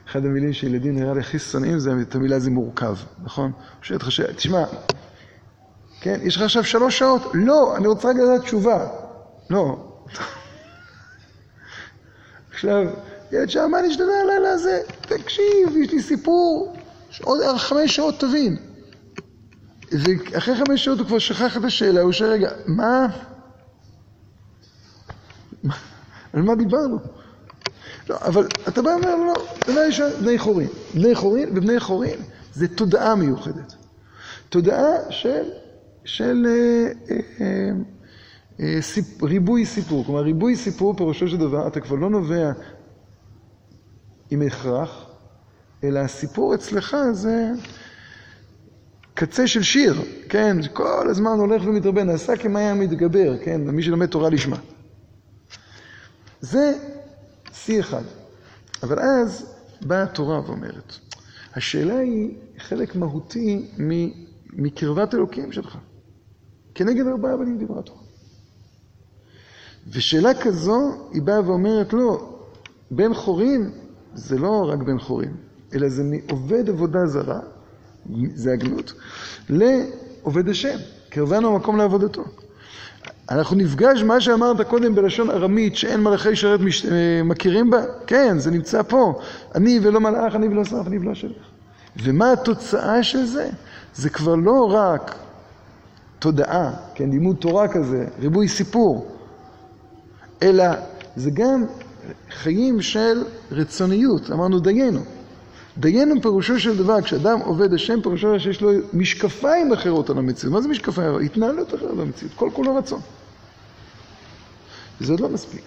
אחד 0.07 0.25
המילים 0.25 0.53
שילדים 0.53 0.95
נראה 0.95 1.13
לי 1.13 1.19
הכי 1.19 1.39
שונאים 1.39 1.79
זה 1.79 1.91
את 2.01 2.15
המילה 2.15 2.39
זה 2.39 2.51
מורכב, 2.51 2.95
נכון? 3.23 3.51
שואל 3.81 3.99
אותך, 3.99 4.09
תשמע, 4.35 4.65
כן, 6.01 6.19
יש 6.23 6.35
לך 6.35 6.41
עכשיו 6.41 6.63
שלוש 6.63 6.99
שעות? 6.99 7.21
לא, 7.33 7.77
אני 7.77 7.87
רוצה 7.87 8.09
רק 8.09 8.15
לדעת 8.15 8.41
תשובה. 8.41 8.87
לא. 9.49 9.93
עכשיו, 12.51 12.83
ילד 13.31 13.49
שאל, 13.49 13.65
מה 13.65 13.81
נשתנה 13.81 14.21
הלילה 14.23 14.49
הזה? 14.49 14.81
תקשיב, 15.01 15.77
יש 15.83 15.91
לי 15.91 16.01
סיפור, 16.01 16.77
עוד 17.23 17.57
חמש 17.57 17.95
שעות 17.95 18.19
תבין. 18.19 18.57
ואחרי 19.91 20.55
חמש 20.55 20.85
שעות 20.85 20.99
הוא 20.99 21.07
כבר 21.07 21.19
שכח 21.19 21.57
את 21.57 21.63
השאלה, 21.63 22.01
הוא 22.01 22.11
שואל, 22.11 22.29
רגע, 22.29 22.49
מה? 22.67 23.07
על 26.33 26.41
מה 26.41 26.55
דיברנו? 26.55 26.97
לא, 28.09 28.17
אבל 28.21 28.47
אתה 28.67 28.81
בא 28.81 28.89
ואומר, 28.89 29.15
לא, 29.15 29.33
לא, 29.75 29.81
יש 29.87 30.01
בני 30.21 30.37
חורין. 30.37 30.67
בני 30.93 31.15
חורין, 31.15 31.49
ובני 31.49 31.79
חורין 31.79 32.19
זה 32.53 32.67
תודעה 32.67 33.15
מיוחדת. 33.15 33.75
תודעה 34.49 34.87
של, 35.09 35.43
של 36.05 36.45
אה, 36.47 36.91
אה, 37.41 37.71
אה, 38.59 38.81
סיפ, 38.81 39.23
ריבוי 39.23 39.65
סיפור. 39.65 40.05
כלומר, 40.05 40.21
ריבוי 40.21 40.55
סיפור, 40.55 40.95
פירושו 40.97 41.27
של 41.27 41.37
דבר, 41.37 41.67
אתה 41.67 41.79
כבר 41.79 41.95
לא 41.95 42.09
נובע 42.09 42.51
עם 44.29 44.41
הכרח, 44.41 45.05
אלא 45.83 45.99
הסיפור 45.99 46.55
אצלך 46.55 46.97
זה 47.11 47.51
קצה 49.13 49.47
של 49.47 49.63
שיר, 49.63 50.01
כן? 50.29 50.57
כל 50.73 51.07
הזמן 51.09 51.31
הולך 51.31 51.61
ומתרבה, 51.65 52.03
נעשה 52.03 52.35
כמאיה 52.35 52.73
מתגבר, 52.73 53.37
כן? 53.43 53.61
מי 53.61 53.83
שלומד 53.83 54.05
תורה 54.05 54.29
לשמה. 54.29 54.57
זה 56.41 56.73
שיא 57.53 57.79
אחד. 57.79 58.03
אבל 58.83 58.99
אז 58.99 59.45
באה 59.81 60.03
התורה 60.03 60.41
ואומרת, 60.45 60.93
השאלה 61.55 61.97
היא 61.97 62.35
חלק 62.57 62.95
מהותי 62.95 63.69
מקרבת 64.53 65.13
אלוקים 65.13 65.51
שלך. 65.51 65.77
כנגד 66.75 67.07
ארבעה 67.07 67.37
בנים 67.37 67.57
דיברה 67.57 67.79
התורה. 67.79 68.01
ושאלה 69.91 70.41
כזו, 70.41 71.07
היא 71.11 71.21
באה 71.21 71.49
ואומרת, 71.49 71.93
לא, 71.93 72.39
בן 72.91 73.13
חורין 73.13 73.71
זה 74.13 74.37
לא 74.37 74.69
רק 74.69 74.79
בן 74.79 74.99
חורין, 74.99 75.35
אלא 75.73 75.89
זה 75.89 76.03
מעובד 76.03 76.69
עבודה 76.69 77.05
זרה, 77.05 77.39
זה 78.33 78.53
הגנות, 78.53 78.93
לעובד 79.49 80.49
השם, 80.49 80.77
קרבנו 81.09 81.55
המקום 81.55 81.77
לעבודתו. 81.77 82.23
אנחנו 83.31 83.55
נפגש 83.55 84.03
מה 84.03 84.21
שאמרת 84.21 84.61
קודם 84.61 84.95
בלשון 84.95 85.29
ארמית, 85.29 85.75
שאין 85.75 86.03
מלאכי 86.03 86.35
שרת 86.35 86.59
מש... 86.59 86.85
אה, 86.85 87.23
מכירים 87.23 87.69
בה? 87.69 87.81
כן, 88.07 88.39
זה 88.39 88.51
נמצא 88.51 88.81
פה. 88.81 89.19
אני 89.55 89.79
ולא 89.83 89.99
מלאך, 89.99 90.35
אני 90.35 90.47
ולא 90.47 90.63
שרף, 90.63 90.87
אני 90.87 90.99
ולא 90.99 91.13
שלך. 91.13 91.37
ומה 92.03 92.31
התוצאה 92.31 93.03
של 93.03 93.25
זה? 93.25 93.49
זה 93.95 94.09
כבר 94.09 94.35
לא 94.35 94.73
רק 94.73 95.15
תודעה, 96.19 96.71
כן, 96.95 97.09
לימוד 97.09 97.35
תורה 97.35 97.67
כזה, 97.67 98.05
ריבוי 98.19 98.47
סיפור, 98.47 99.07
אלא 100.41 100.65
זה 101.15 101.31
גם 101.31 101.65
חיים 102.31 102.81
של 102.81 103.23
רצוניות, 103.51 104.31
אמרנו 104.31 104.59
דיינו. 104.59 104.99
דיינו 105.77 106.21
פירושו 106.21 106.59
של 106.59 106.77
דבר, 106.77 107.01
כשאדם 107.01 107.39
עובד 107.39 107.73
השם, 107.73 108.01
פירושו 108.01 108.39
שיש 108.39 108.61
לו 108.61 108.71
משקפיים 108.93 109.73
אחרות 109.73 110.09
על 110.09 110.17
המציאות. 110.17 110.53
מה 110.53 110.61
זה 110.61 110.67
משקפיים? 110.67 111.19
התנהלות 111.25 111.75
אחרת 111.75 111.95
במציאות, 111.95 112.33
כל 112.35 112.49
כולו 112.53 112.75
רצון. 112.75 112.99
וזה 115.01 115.13
עוד 115.13 115.19
לא 115.19 115.29
מספיק. 115.29 115.61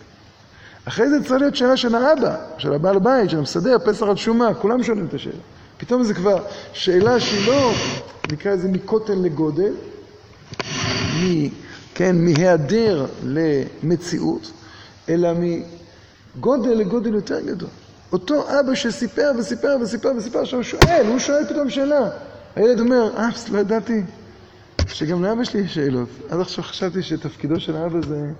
אחרי 0.85 1.11
זה 1.11 1.25
צריך 1.25 1.41
להיות 1.41 1.57
שאלה 1.57 1.77
של 1.77 1.95
האבא, 1.95 2.37
של 2.59 2.73
הבעל 2.73 2.99
בית, 2.99 3.31
של 3.31 3.39
המסדר, 3.39 3.77
פסח 3.85 4.03
על 4.03 4.17
שומה, 4.17 4.55
כולם 4.55 4.83
שואלים 4.83 5.07
את 5.07 5.15
השאלה. 5.15 5.43
פתאום 5.79 6.03
זה 6.03 6.15
כבר 6.15 6.45
שאלה 6.73 7.21
שהיא 7.21 7.49
לא, 7.49 7.73
נקרא 8.33 8.53
לזה 8.53 8.69
מקוטן 8.69 9.23
לגודל, 9.23 9.73
מ, 11.23 11.49
כן, 11.95 12.25
מהיעדר 12.25 13.07
למציאות, 13.23 14.51
אלא 15.09 15.31
מגודל 16.37 16.71
לגודל 16.71 17.15
יותר 17.15 17.41
גדול. 17.41 17.69
אותו 18.13 18.61
אבא 18.61 18.75
שסיפר 18.75 19.33
וסיפר 19.39 19.77
וסיפר 19.83 20.13
וסיפר, 20.17 20.39
עכשיו 20.39 20.65
שואל, 20.65 21.07
הוא 21.09 21.19
שואל 21.19 21.45
פתאום 21.49 21.71
שאלה. 21.71 22.11
הילד 22.57 22.81
אומר, 22.81 23.17
אה, 23.17 23.29
לא 23.53 23.59
ידעתי 23.59 24.03
שגם 24.87 25.25
לאבא 25.25 25.45
שלי 25.45 25.61
יש 25.61 25.75
שאלות. 25.75 26.09
עד 26.31 26.41
עכשיו 26.41 26.65
חשבתי 26.65 27.03
שתפקידו 27.03 27.61
של 27.61 27.77
האבא 27.77 27.99
זה 28.09 28.31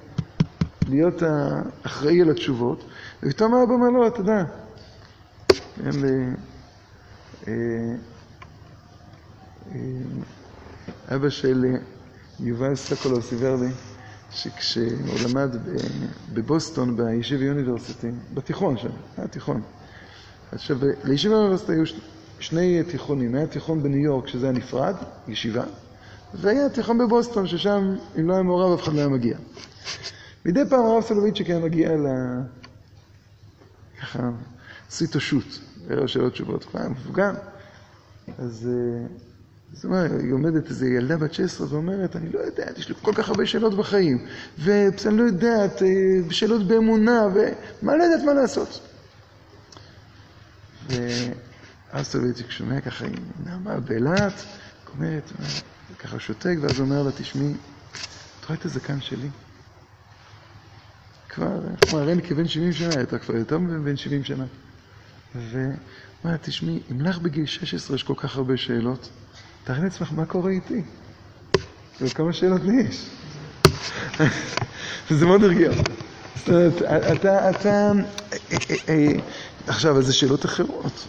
להיות 0.91 1.23
האחראי 1.23 2.21
על 2.21 2.31
התשובות, 2.31 2.85
ופתאום 3.23 3.55
האבא 3.55 3.73
אומר 3.73 3.89
לו, 3.89 4.07
אתה 4.07 4.21
יודע, 4.21 4.45
אין 5.87 6.03
לי... 6.03 6.35
אה, 7.49 7.53
אה, 9.75 9.81
אבא 11.15 11.31
של 11.31 11.77
יובל 12.41 12.75
סקולו 12.75 13.23
סיבר 13.23 13.57
לי 13.57 13.69
שכשהוא 14.31 15.19
למד 15.29 15.57
בבוסטון, 16.33 16.97
בישיבה 16.97 17.45
יוניברסיטי, 17.45 18.11
בתיכון 18.35 18.79
שם, 18.79 18.89
היה 19.17 19.29
תיכון. 19.29 19.63
עכשיו, 20.53 20.79
לישיבה 21.05 21.35
יוניברסיטי 21.35 21.73
היו 21.73 21.85
שני 22.41 22.83
תיכונים, 22.83 23.35
היה 23.35 23.47
תיכון 23.47 23.83
בניו 23.83 23.99
יורק, 23.99 24.29
שזה 24.29 24.47
היה 24.47 24.53
נפרד, 24.53 24.95
ישיבה, 25.29 25.65
והיה 26.35 26.69
תיכון 26.69 26.99
בבוסטון, 26.99 27.47
ששם, 27.47 27.97
אם 28.21 28.29
לא 28.29 28.35
היה 28.35 28.43
מעורב, 28.43 28.79
אף 28.79 28.85
אחד 28.85 28.93
לא 28.93 28.99
היה 28.99 29.09
מגיע. 29.09 29.37
מדי 30.45 30.61
פעם 30.71 30.85
הרב 30.85 31.03
סולובייצ'יק 31.03 31.47
היה 31.47 31.59
מגיע 31.59 31.97
ל... 31.97 32.07
ככה, 34.01 34.31
עשו 34.89 35.05
איתו 35.05 35.21
שו"ת, 35.21 35.59
ערב 35.89 36.07
שאלות 36.07 36.33
תשובות, 36.33 36.65
הוא 36.65 36.81
היה 36.81 36.89
מפוגן. 36.89 37.35
אז, 38.39 38.69
זאת 39.73 39.85
אומרת, 39.85 40.11
היא 40.21 40.33
עומדת 40.33 40.69
איזו 40.69 40.87
ילדה 40.87 41.17
בת 41.17 41.35
16 41.35 41.67
ואומרת, 41.71 42.17
אני 42.17 42.33
לא 42.33 42.39
יודעת, 42.39 42.79
יש 42.79 42.89
לי 42.89 42.95
כל 43.03 43.13
כך 43.15 43.29
הרבה 43.29 43.47
שאלות 43.47 43.77
בחיים, 43.77 44.27
ואני 44.59 45.17
לא 45.17 45.23
יודעת, 45.23 45.83
אה, 45.83 45.89
שאלות 46.31 46.67
באמונה, 46.67 47.23
ומה 47.35 47.97
לא 47.97 48.03
יודעת 48.03 48.25
מה 48.25 48.35
לעשות. 48.35 48.81
ואז 50.89 52.07
סולביצ'יק 52.07 52.51
שומע 52.51 52.81
ככה, 52.81 53.05
היא 53.05 53.17
נעמה 53.45 53.81
באילת, 53.81 54.33
אומרת, 54.95 55.33
ככה 55.99 56.19
שותק, 56.19 56.57
ואז 56.61 56.81
אומר 56.81 57.03
לה, 57.03 57.13
תשמעי, 57.13 57.53
את 58.41 58.45
רואה 58.45 58.59
את 58.59 58.65
הזקן 58.65 59.01
שלי? 59.01 59.29
כבר, 61.31 61.61
רני 61.93 62.23
כבן 62.23 62.49
70 62.49 62.73
שנה, 62.73 62.91
הייתה 62.97 63.19
כבר 63.19 63.37
יותר 63.37 63.59
מבן 63.59 63.97
70 63.97 64.25
שנה. 64.25 64.45
ואומר, 65.35 66.37
תשמעי, 66.43 66.81
אם 66.91 67.01
לך 67.01 67.19
בגיל 67.19 67.47
16 67.47 67.97
יש 67.97 68.03
כל 68.03 68.15
כך 68.17 68.37
הרבה 68.37 68.57
שאלות, 68.57 69.09
תארי 69.65 69.83
לעצמך 69.83 70.13
מה 70.17 70.27
קורה 70.27 70.51
איתי. 70.51 70.83
וכמה 72.01 72.33
שאלות 72.33 72.61
לי 72.65 72.83
יש. 72.83 73.07
וזה 75.11 75.27
מאוד 75.27 75.45
הרגיע. 75.45 75.71
זאת 76.37 76.49
אומרת, 76.49 76.83
אתה, 77.13 77.51
אתה, 77.51 77.93
עכשיו, 79.67 79.99
אז 79.99 80.07
זה 80.07 80.13
שאלות 80.13 80.45
אחרות. 80.45 81.07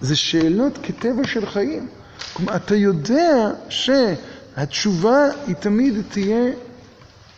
זה 0.00 0.16
שאלות 0.16 0.78
כטבע 0.82 1.26
של 1.26 1.46
חיים. 1.46 1.88
כלומר, 2.32 2.56
אתה 2.56 2.76
יודע 2.76 3.50
שהתשובה 3.68 5.18
היא 5.46 5.54
תמיד 5.54 5.94
תהיה, 6.08 6.52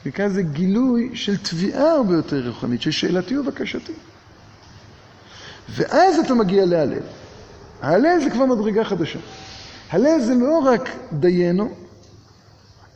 נקרא 0.07 0.27
לזה 0.27 0.43
גילוי 0.43 1.11
של 1.15 1.37
תביעה 1.37 1.91
הרבה 1.91 2.15
יותר 2.15 2.49
רוחנית, 2.49 2.83
של 2.83 2.91
שאלתי 2.91 3.39
ובקשתי. 3.39 3.93
ואז 5.69 6.19
אתה 6.19 6.35
מגיע 6.35 6.67
להלל. 6.67 6.99
ההלל 7.83 8.21
זה 8.25 8.31
כבר 8.31 8.47
מדרגה 8.47 8.85
חדשה. 8.85 9.19
הלל 9.91 10.21
זה 10.21 10.35
לא 10.35 10.59
רק 10.59 10.89
דיינו, 11.13 11.71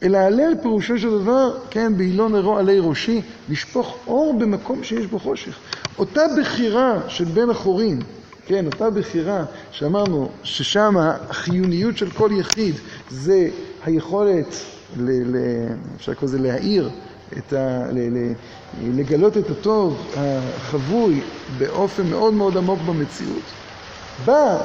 אלא 0.02 0.18
הלל 0.18 0.54
פירושו 0.62 0.98
של 0.98 1.10
דבר, 1.10 1.58
כן, 1.70 1.96
בהילון 1.96 2.32
נרו 2.32 2.58
עלי 2.58 2.78
ראשי, 2.80 3.20
לשפוך 3.48 3.96
אור 4.06 4.38
במקום 4.38 4.84
שיש 4.84 5.06
בו 5.06 5.18
חושך. 5.18 5.58
אותה 5.98 6.22
בחירה 6.40 6.98
של 7.08 7.24
בן 7.24 7.50
החורין, 7.50 8.02
כן, 8.46 8.66
אותה 8.66 8.90
בחירה 8.90 9.44
שאמרנו 9.70 10.30
ששם 10.42 10.94
החיוניות 10.98 11.96
של 11.96 12.10
כל 12.10 12.30
יחיד 12.32 12.74
זה 13.10 13.48
היכולת, 13.84 14.54
ל, 14.96 15.36
ל, 15.36 15.36
אפשר 15.96 16.12
לקרוא 16.12 16.28
לזה 16.28 16.38
להאיר, 16.38 16.90
את 17.38 17.52
ה, 17.52 17.82
ל, 17.92 17.98
ל, 17.98 18.32
לגלות 18.82 19.36
את 19.36 19.50
הטוב 19.50 20.12
החבוי 20.16 21.20
באופן 21.58 22.06
מאוד 22.06 22.34
מאוד 22.34 22.56
עמוק 22.56 22.80
במציאות. 22.86 23.42
בא 24.24 24.58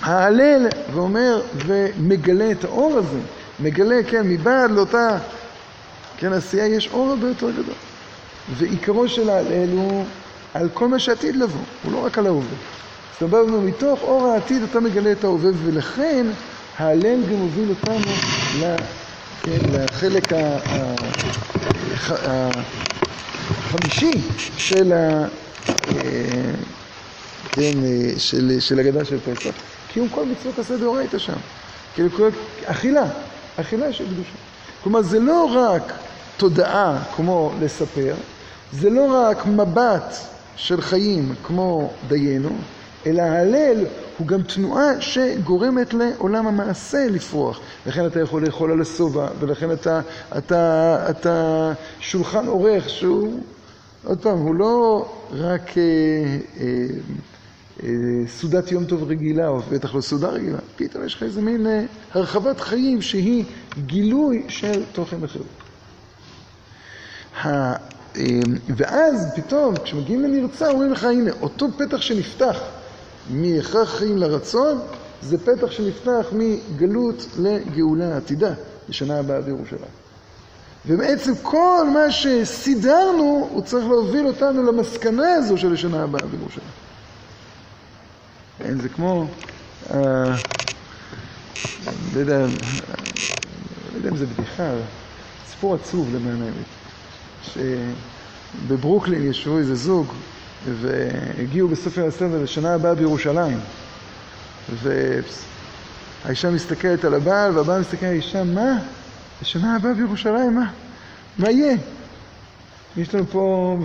ההלל 0.00 0.66
ואומר 0.92 1.42
ומגלה 1.66 2.50
את 2.50 2.64
האור 2.64 2.98
הזה, 2.98 3.20
מגלה, 3.60 4.00
כן, 4.10 4.28
מבעד 4.28 4.70
לאותה, 4.70 5.18
כן, 6.16 6.32
עשייה 6.32 6.66
יש 6.66 6.90
אור 6.92 7.10
הרבה 7.10 7.28
יותר 7.28 7.50
גדול. 7.50 7.74
ועיקרו 8.56 9.08
של 9.08 9.30
ההלל 9.30 9.72
הוא 9.72 10.04
על 10.54 10.68
כל 10.74 10.88
מה 10.88 10.98
שעתיד 10.98 11.36
לבוא, 11.36 11.60
הוא 11.84 11.92
לא 11.92 12.04
רק 12.04 12.18
על 12.18 12.26
ההווה. 12.26 12.56
אומרת, 13.22 13.48
מתוך 13.48 14.00
אור 14.02 14.26
העתיד 14.26 14.62
אתה 14.62 14.80
מגלה 14.80 15.12
את 15.12 15.24
ההווה, 15.24 15.50
ולכן 15.64 16.26
ההלל 16.78 17.22
גם 17.30 17.36
מוביל 17.36 17.70
אותנו 17.70 18.12
כן, 19.44 19.58
לחלק 19.72 20.32
החמישי 23.48 24.18
של, 24.56 24.92
ה, 24.92 25.26
אה, 25.96 26.54
כן, 27.54 27.74
של, 28.18 28.60
של 28.60 28.78
הגדה 28.78 29.04
של 29.04 29.18
פסח. 29.20 29.50
קיום 29.92 30.08
כל 30.08 30.24
מצוות 30.24 30.58
עשה 30.58 30.76
דאורייתא 30.76 31.18
שם. 31.18 31.36
כאילו, 31.94 32.08
אכילה, 32.64 33.04
אכילה 33.56 33.92
של 33.92 34.04
קדושה. 34.04 34.30
כלומר, 34.82 35.02
זה 35.02 35.20
לא 35.20 35.44
רק 35.44 35.92
תודעה 36.36 37.02
כמו 37.16 37.52
לספר, 37.60 38.14
זה 38.72 38.90
לא 38.90 39.22
רק 39.22 39.46
מבט 39.46 40.16
של 40.56 40.80
חיים 40.80 41.34
כמו 41.42 41.90
דיינו, 42.08 42.56
אלא 43.06 43.22
ההלל 43.22 43.84
הוא 44.18 44.26
גם 44.26 44.42
תנועה 44.42 45.00
שגורמת 45.00 45.94
לעולם 45.94 46.46
המעשה 46.46 47.06
לפרוח. 47.10 47.60
לכן 47.86 48.06
אתה 48.06 48.20
יכול 48.20 48.46
לאכול 48.46 48.72
על 48.72 48.80
השובע, 48.80 49.28
ולכן 49.40 49.72
אתה, 49.72 50.00
אתה, 50.38 50.96
אתה 51.10 51.72
שולחן 52.00 52.46
עורך 52.46 52.88
שהוא, 52.88 53.40
עוד 54.04 54.18
פעם, 54.18 54.38
הוא 54.38 54.54
לא 54.54 55.08
רק 55.32 55.78
אה, 55.78 55.82
אה, 56.60 56.86
אה, 57.82 57.88
סעודת 58.26 58.72
יום 58.72 58.84
טוב 58.84 59.02
רגילה, 59.02 59.48
או 59.48 59.60
בטח 59.60 59.94
לא 59.94 60.00
סעודה 60.00 60.28
רגילה, 60.28 60.58
פתאום 60.76 61.04
יש 61.04 61.14
לך 61.14 61.22
איזה 61.22 61.42
מין 61.42 61.66
אה, 61.66 61.84
הרחבת 62.14 62.60
חיים 62.60 63.02
שהיא 63.02 63.44
גילוי 63.86 64.44
של 64.48 64.84
תוכן 64.92 65.24
אחר. 65.24 65.40
אה, 67.44 67.74
ואז 68.76 69.32
פתאום, 69.36 69.74
כשמגיעים 69.84 70.22
לנרצה, 70.22 70.70
אומרים 70.70 70.92
לך, 70.92 71.04
הנה, 71.04 71.30
אותו 71.40 71.66
פתח 71.78 72.00
שנפתח 72.00 72.58
מהכרח 73.30 73.88
חיים 73.98 74.18
לרצון, 74.18 74.78
זה 75.22 75.38
פתח 75.38 75.70
שנפתח 75.70 76.26
מגלות 76.32 77.26
לגאולה 77.38 78.16
עתידה, 78.16 78.54
לשנה 78.88 79.18
הבאה 79.18 79.40
בירושלים. 79.40 80.02
ובעצם 80.86 81.32
כל 81.42 81.86
מה 81.94 82.10
שסידרנו, 82.10 83.48
הוא 83.50 83.62
צריך 83.62 83.84
להוביל 83.86 84.26
אותנו 84.26 84.72
למסקנה 84.72 85.34
הזו 85.34 85.58
של 85.58 85.72
השנה 85.72 86.02
הבאה 86.02 86.26
בירושלים. 86.26 86.68
כן, 88.58 88.80
זה 88.80 88.88
כמו, 88.88 89.26
אה, 89.90 90.36
לא 92.14 92.20
יודע, 92.20 92.40
לא 92.40 93.96
יודע 93.96 94.08
אם 94.08 94.16
זה 94.16 94.26
בדיחה, 94.26 94.70
סיפור 95.50 95.74
עצוב 95.74 96.14
למען 96.14 96.42
האמת, 96.42 96.66
שבברוקלין 98.66 99.30
ישבו 99.30 99.58
איזה 99.58 99.74
זוג 99.74 100.06
והגיעו 100.64 101.68
בספר 101.68 102.06
הסדר 102.06 102.42
לשנה 102.42 102.74
הבאה 102.74 102.94
בירושלים. 102.94 103.58
והאישה 104.82 106.50
מסתכלת 106.50 107.04
על 107.04 107.14
הבעל, 107.14 107.58
והבעל 107.58 107.80
מסתכל 107.80 108.06
על 108.06 108.12
האישה, 108.12 108.44
מה? 108.44 108.78
לשנה 109.42 109.76
הבאה 109.76 109.94
בירושלים, 109.94 110.54
מה? 110.54 110.70
מה 111.38 111.50
יהיה? 111.50 111.76
יש 112.96 113.14
לנו 113.14 113.26
פה 113.26 113.78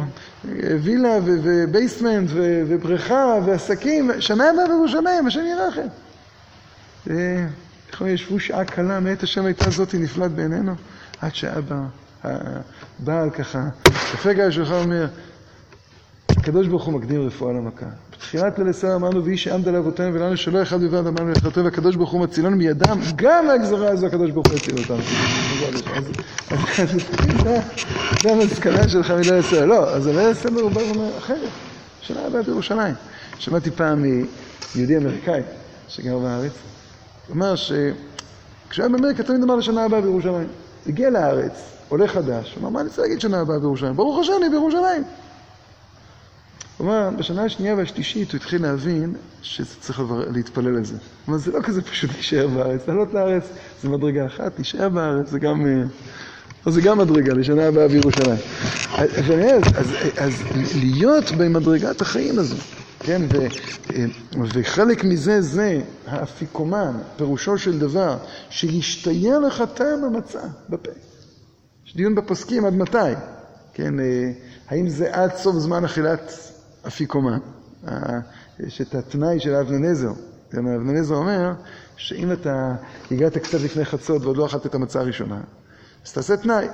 וילה 0.81 1.17
ובייסמנט 1.25 2.29
ובריכה 2.33 3.39
ועסקים, 3.45 4.11
שנה 4.19 4.49
הבאה 4.49 4.67
בירושלים, 4.67 5.27
השם 5.27 5.45
ירחם. 5.45 5.87
איך 7.91 8.01
ישבו 8.07 8.39
שעה 8.39 8.65
קלה, 8.65 8.99
מאת 8.99 9.23
השם 9.23 9.45
הייתה 9.45 9.69
זאתי 9.69 9.97
נפלט 9.97 10.31
בעינינו, 10.31 10.75
עד 11.21 11.35
שאבא, 11.35 11.75
הבעל 12.23 13.29
ככה, 13.29 13.63
לפגע 14.13 14.45
השולחן 14.45 14.73
אומר, 14.73 15.07
הקדוש 16.47 16.67
ברוך 16.67 16.83
הוא 16.83 16.93
מקדים 16.93 17.27
רפואה 17.27 17.53
למכה. 17.53 17.85
בתחילת 18.11 18.59
ליל 18.59 18.67
הסדר 18.67 18.95
אמרנו, 18.95 19.25
ואיש 19.25 19.43
שעמד 19.43 19.67
לאבותינו 19.67 20.13
ולנו 20.13 20.37
שלא 20.37 20.61
אחד 20.61 20.79
בלבד 20.79 21.07
אמרנו 21.07 21.31
לחטוא, 21.31 21.63
והקדוש 21.63 21.95
ברוך 21.95 22.11
הוא 22.11 22.21
מצילנו 22.21 22.57
מידם, 22.57 22.99
גם 23.15 23.47
מהגזרה 23.47 23.89
הזו 23.89 24.07
הקדוש 24.07 24.31
ברוך 24.31 24.47
הוא 24.47 24.55
יציל 24.55 24.75
אותנו. 24.77 24.97
זה 28.23 28.31
המסקנה 28.31 28.89
שלך 28.89 29.11
מליל 29.11 29.33
הסדר. 29.33 29.65
לא, 29.65 29.89
אז 29.89 30.07
ליל 30.07 30.19
הסדר 30.19 30.61
הוא 30.61 30.71
בא 30.71 30.79
ואומר, 30.79 31.17
אחרת, 31.17 31.49
שנה 32.01 32.25
הבאה 32.25 32.43
בירושלים. 32.43 32.93
שמעתי 33.39 33.71
פעם 33.71 34.05
מיהודי 34.75 34.97
אמריקאי 34.97 35.41
שגר 35.87 36.17
בארץ, 36.17 36.51
הוא 37.27 37.33
אומר 37.33 37.55
שכשהוא 37.55 37.93
היה 38.77 38.89
באמריקה 38.89 39.23
תמיד 39.23 39.43
אמר 39.43 39.55
לשנה 39.55 39.83
הבאה 39.83 40.01
בירושלים. 40.01 40.47
הגיע 40.87 41.09
לארץ, 41.09 41.71
עולה 41.89 42.07
חדש, 42.07 42.53
הוא 42.55 42.61
אמר, 42.61 42.69
מה 42.69 42.81
אני 42.81 42.89
רוצה 42.89 43.01
להגיד 43.01 43.21
שנה 43.21 43.39
הבאה 43.39 43.59
בירושלים? 43.59 43.95
ברוך 43.95 44.19
השם, 44.19 44.33
אני 44.41 44.49
בירושלים. 44.49 45.03
אומר, 46.79 47.09
בשנה 47.17 47.43
השנייה 47.43 47.75
והשלישית 47.75 48.31
הוא 48.31 48.37
התחיל 48.37 48.61
להבין 48.61 49.15
שצריך 49.41 50.01
להתפלל 50.33 50.75
על 50.75 50.85
זה. 50.85 50.97
אומר, 51.27 51.37
זה 51.37 51.51
לא 51.51 51.59
כזה 51.63 51.81
פשוט 51.81 52.13
להישאר 52.13 52.47
בארץ. 52.47 52.87
לעלות 52.87 53.13
לארץ 53.13 53.43
זה 53.81 53.89
מדרגה 53.89 54.25
אחת, 54.25 54.55
להישאר 54.55 54.89
בארץ 54.89 55.29
זה 55.29 55.39
גם... 55.39 55.67
אה, 55.67 55.83
זה 56.71 56.81
גם 56.81 56.97
מדרגה, 56.97 57.33
לשנה 57.33 57.67
הבאה 57.67 57.87
בירושלים. 57.87 58.39
אז, 58.97 59.09
אז, 59.75 59.87
אז 60.17 60.43
להיות 60.75 61.31
במדרגת 61.31 62.01
החיים 62.01 62.39
הזו, 62.39 62.55
כן, 62.99 63.21
ו, 63.33 63.41
אה, 63.95 64.05
וחלק 64.53 65.03
מזה 65.03 65.41
זה 65.41 65.81
האפיקומן, 66.07 66.91
פירושו 67.17 67.57
של 67.57 67.79
דבר, 67.79 68.17
שישתיין 68.49 69.41
לך 69.41 69.63
טעם 69.73 70.03
המצה 70.03 70.41
בפה. 70.69 70.91
יש 71.85 71.95
דיון 71.95 72.15
בפוסקים 72.15 72.65
עד 72.65 72.73
מתי, 72.73 72.97
כן, 73.73 73.99
אה, 73.99 74.31
האם 74.67 74.89
זה 74.89 75.13
עד 75.13 75.35
סוף 75.35 75.55
זמן 75.55 75.85
אכילת 75.85 76.31
אפיקומן. 76.87 77.37
יש 78.59 78.81
את 78.81 78.95
התנאי 78.95 79.39
של 79.39 79.53
אבננזר. 79.53 80.11
אבננזר 80.53 81.15
אומר 81.15 81.53
שאם 81.97 82.31
אתה 82.31 82.75
הגעת 83.11 83.37
קצת 83.37 83.61
לפני 83.61 83.85
חצות 83.85 84.21
ועוד 84.23 84.37
לא 84.37 84.45
אכלת 84.45 84.65
את 84.65 84.75
המצה 84.75 84.99
הראשונה, 84.99 85.41
אז 86.05 86.13
תעשה 86.13 86.37
תנאי, 86.37 86.67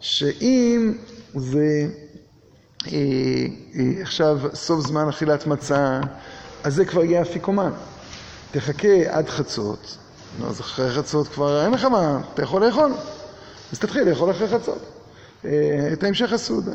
שאם 0.00 0.94
זה 1.34 1.86
אה, 2.86 2.92
אה, 2.92 4.02
עכשיו 4.02 4.40
סוף 4.54 4.86
זמן 4.86 5.08
אכילת 5.08 5.46
מצה, 5.46 6.00
אז 6.64 6.74
זה 6.74 6.84
כבר 6.84 7.04
יהיה 7.04 7.22
אפיקומן. 7.22 7.70
תחכה 8.50 8.88
עד 9.06 9.28
חצות, 9.28 9.98
נו, 10.38 10.46
אז 10.46 10.60
אחרי 10.60 10.90
חצות 10.92 11.28
כבר 11.28 11.64
אין 11.64 11.72
לך 11.72 11.84
מה, 11.84 12.20
אתה 12.34 12.42
יכול 12.42 12.66
לאכול. 12.66 12.92
אז 13.72 13.78
תתחיל 13.78 14.08
לאכול 14.08 14.30
אחרי 14.30 14.48
חצות. 14.48 14.78
אה, 15.44 15.90
את 15.92 16.04
המשך 16.04 16.32
הסעודה. 16.32 16.72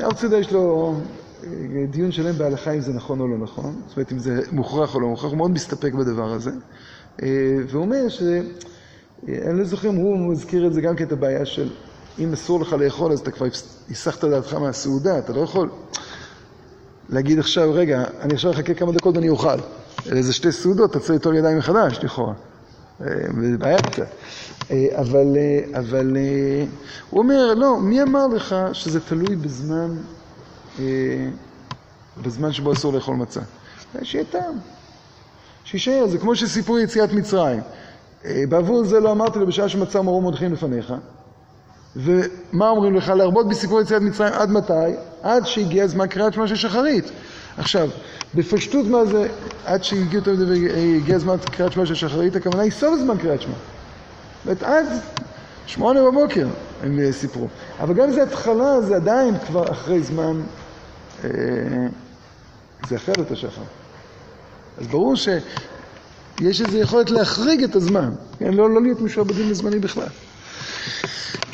הרב 0.00 0.12
צידה 0.12 0.38
יש 0.38 0.52
לו 0.52 0.94
אה, 1.44 1.50
דיון 1.90 2.12
שלם 2.12 2.38
בהלכה 2.38 2.72
אם 2.72 2.80
זה 2.80 2.92
נכון 2.92 3.20
או 3.20 3.28
לא 3.28 3.38
נכון, 3.38 3.74
זאת 3.86 3.96
אומרת 3.96 4.12
אם 4.12 4.18
זה 4.18 4.40
מוכרח 4.52 4.94
או 4.94 5.00
לא 5.00 5.08
מוכרח, 5.08 5.30
הוא 5.30 5.38
מאוד 5.38 5.50
מסתפק 5.50 5.92
בדבר 5.92 6.32
הזה. 6.32 6.50
אה, 7.22 7.28
והוא 7.68 7.82
אומר 7.82 8.08
ש... 8.08 8.22
אני 9.28 9.58
לא 9.58 9.64
זוכר 9.64 9.88
אם 9.88 9.94
הוא 9.94 10.32
מזכיר 10.32 10.66
את 10.66 10.74
זה 10.74 10.80
גם 10.80 10.96
כאת 10.96 11.12
הבעיה 11.12 11.46
של 11.46 11.70
אם 12.18 12.32
אסור 12.32 12.60
לך 12.60 12.72
לאכול 12.72 13.12
אז 13.12 13.20
אתה 13.20 13.30
כבר 13.30 13.46
הסחת 13.90 14.24
דעתך 14.24 14.54
מהסעודה, 14.54 15.18
אתה 15.18 15.32
לא 15.32 15.40
יכול 15.40 15.70
להגיד 17.08 17.38
עכשיו, 17.38 17.72
רגע, 17.72 18.04
אני 18.20 18.34
עכשיו 18.34 18.50
אחכה 18.50 18.74
כמה 18.74 18.92
דקות 18.92 19.16
ואני 19.16 19.28
אוכל. 19.28 19.58
איזה 20.12 20.32
שתי 20.32 20.52
סעודות, 20.52 20.90
אתה 20.90 20.98
צריך 20.98 21.10
ליטול 21.10 21.36
ידיים 21.36 21.58
מחדש, 21.58 21.98
לכאורה. 22.02 22.34
זה 22.98 23.58
בעיה 23.58 23.78
קצת. 23.78 24.06
אה, 24.70 24.86
אבל, 25.00 25.36
אה, 25.36 25.78
אבל 25.78 26.16
אה, 26.16 26.64
הוא 27.10 27.22
אומר, 27.22 27.54
לא, 27.54 27.80
מי 27.80 28.02
אמר 28.02 28.26
לך 28.26 28.56
שזה 28.72 29.00
תלוי 29.00 29.36
בזמן, 29.36 29.96
בזמן 32.22 32.52
שבו 32.52 32.72
אסור 32.72 32.92
לאכול 32.92 33.16
מצה? 33.16 33.40
שיהיה 34.02 34.24
טעם, 34.24 34.58
שישאר, 35.64 36.06
זה 36.06 36.18
כמו 36.18 36.36
שסיפור 36.36 36.78
יציאת 36.78 37.12
מצרים. 37.12 37.60
בעבור 38.48 38.84
זה 38.84 39.00
לא 39.00 39.12
אמרתי 39.12 39.38
לו 39.38 39.46
בשעה 39.46 39.68
שמצה 39.68 40.02
מרום 40.02 40.24
מודחים 40.24 40.52
לפניך. 40.52 40.94
ומה 41.96 42.68
אומרים 42.68 42.94
לך? 42.94 43.08
להרבות 43.08 43.48
בסיפור 43.48 43.80
יציאת 43.80 44.02
מצרים 44.02 44.32
עד 44.32 44.50
מתי? 44.50 44.72
עד 45.22 45.46
שהגיע 45.46 45.86
זמן 45.86 46.06
קריאת 46.06 46.32
שמע 46.32 46.46
של 46.46 46.56
שחרית. 46.56 47.04
עכשיו, 47.58 47.88
בפשטות 48.34 48.86
מה 48.86 49.04
זה 49.04 49.28
עד 49.64 49.84
שהגיע 49.84 51.18
זמן 51.18 51.36
קריאת 51.52 51.72
שמע 51.72 51.86
של 51.86 51.94
שחרית, 51.94 52.36
הכוונה 52.36 52.62
היא 52.62 52.70
סוף 52.70 52.98
זמן 53.00 53.18
קריאת 53.18 53.42
שמע. 53.42 53.54
זאת 54.44 54.62
עד 54.62 54.86
שמונה 55.66 56.00
בבוקר 56.02 56.48
הם 56.82 57.12
סיפרו. 57.12 57.48
אבל 57.80 57.94
גם 57.94 58.04
אם 58.04 58.12
זה 58.12 58.22
התחלה, 58.22 58.80
זה 58.80 58.96
עדיין 58.96 59.34
כבר 59.46 59.72
אחרי 59.72 60.02
זמן, 60.02 60.40
אה, 61.24 61.30
זה 62.88 62.96
אחרת 62.96 63.30
השחר. 63.30 63.62
אז 64.78 64.86
ברור 64.86 65.14
שיש 65.16 66.60
איזו 66.60 66.78
יכולת 66.78 67.10
להחריג 67.10 67.62
את 67.62 67.76
הזמן, 67.76 68.10
כן? 68.38 68.54
לא, 68.54 68.70
לא 68.70 68.82
להיות 68.82 69.00
משועבדים 69.00 69.50
לזמני 69.50 69.78
בכלל. 69.78 70.08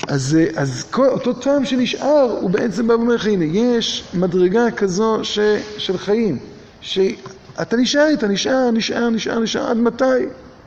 אז, 0.09 0.39
אה, 0.41 0.63
אז 0.63 0.85
כל, 0.91 1.09
אותו 1.09 1.33
טעם 1.33 1.65
שנשאר, 1.65 2.39
הוא 2.41 2.51
בעצם 2.51 2.87
בא 2.87 2.93
ואומר 2.93 3.15
לך, 3.15 3.27
הנה, 3.27 3.45
יש 3.45 4.05
מדרגה 4.15 4.71
כזו 4.71 5.19
ש, 5.23 5.39
של 5.79 5.99
חיים, 5.99 6.39
שאתה 6.81 7.77
נשאר 7.77 8.07
איתה, 8.07 8.29
נשאר, 8.29 8.71
נשאר, 8.71 9.11
נשאר, 9.11 9.39
נשאר, 9.39 9.71
עד 9.71 9.77
מתי? 9.77 10.05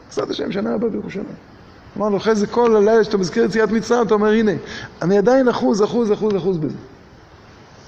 בעזרת 0.09 0.29
השם, 0.29 0.51
שנה 0.51 0.73
הבאה 0.73 0.89
בירושלים. 0.89 1.25
אמרנו, 1.97 2.17
אחרי 2.17 2.35
זה 2.35 2.47
כל 2.47 2.75
הלילה 2.75 3.03
שאתה 3.03 3.17
מזכיר 3.17 3.45
יציאת 3.45 3.71
מצרים, 3.71 4.05
אתה 4.05 4.13
אומר, 4.13 4.31
הנה, 4.31 4.51
אני 5.01 5.17
עדיין 5.17 5.47
אחוז, 5.47 5.83
אחוז, 5.83 6.13
אחוז, 6.13 6.35
אחוז 6.35 6.57
בזה. 6.57 6.77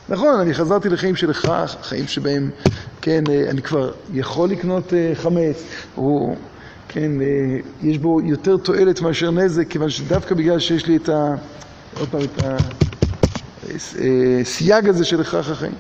נכון, 0.10 0.40
אני 0.40 0.54
חזרתי 0.54 0.90
לחיים 0.90 1.16
של 1.16 1.30
הכרח, 1.30 1.76
חיים 1.82 2.08
שבהם, 2.08 2.50
כן, 3.02 3.24
אה, 3.30 3.50
אני 3.50 3.62
כבר 3.62 3.92
יכול 4.14 4.50
לקנות 4.50 4.94
אה, 4.94 5.12
חמץ, 5.16 5.64
או, 5.98 6.36
כן, 6.90 7.22
אה, 7.22 7.58
יש 7.82 7.98
בו 7.98 8.22
יותר 8.22 8.58
תועלת 8.58 9.02
מאשר 9.02 9.32
נזק, 9.32 9.68
כיוון 9.70 9.90
שדווקא 9.90 10.36
בגלל 10.36 10.60
שיש 10.60 10.88
לי 10.88 10.98
את 10.98 11.10
ה... 11.10 11.36
עוד 12.00 12.10
פעם, 12.10 12.22
את 12.22 12.44
הסייג 14.42 14.90
הזה 14.90 15.06
של 15.06 15.22
הכרח 15.22 15.50
החיים. 15.50 15.74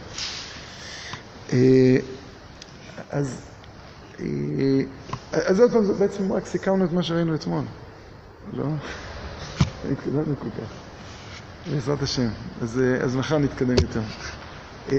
אז, 3.09 3.41
אז 5.31 5.59
עוד 5.59 5.71
פעם, 5.71 5.83
בעצם 5.99 6.33
רק 6.33 6.45
סיכמנו 6.45 6.85
את 6.85 6.91
מה 6.91 7.03
שראינו 7.03 7.35
אתמול. 7.35 7.63
לא? 8.53 8.65
התקדמנו 9.91 10.35
כל 10.39 10.49
כך. 10.49 10.69
בעזרת 11.71 12.01
השם. 12.01 12.27
אז, 12.61 12.81
אז 13.03 13.15
מחר 13.15 13.37
נתקדם 13.37 13.81
יותר. 13.81 14.01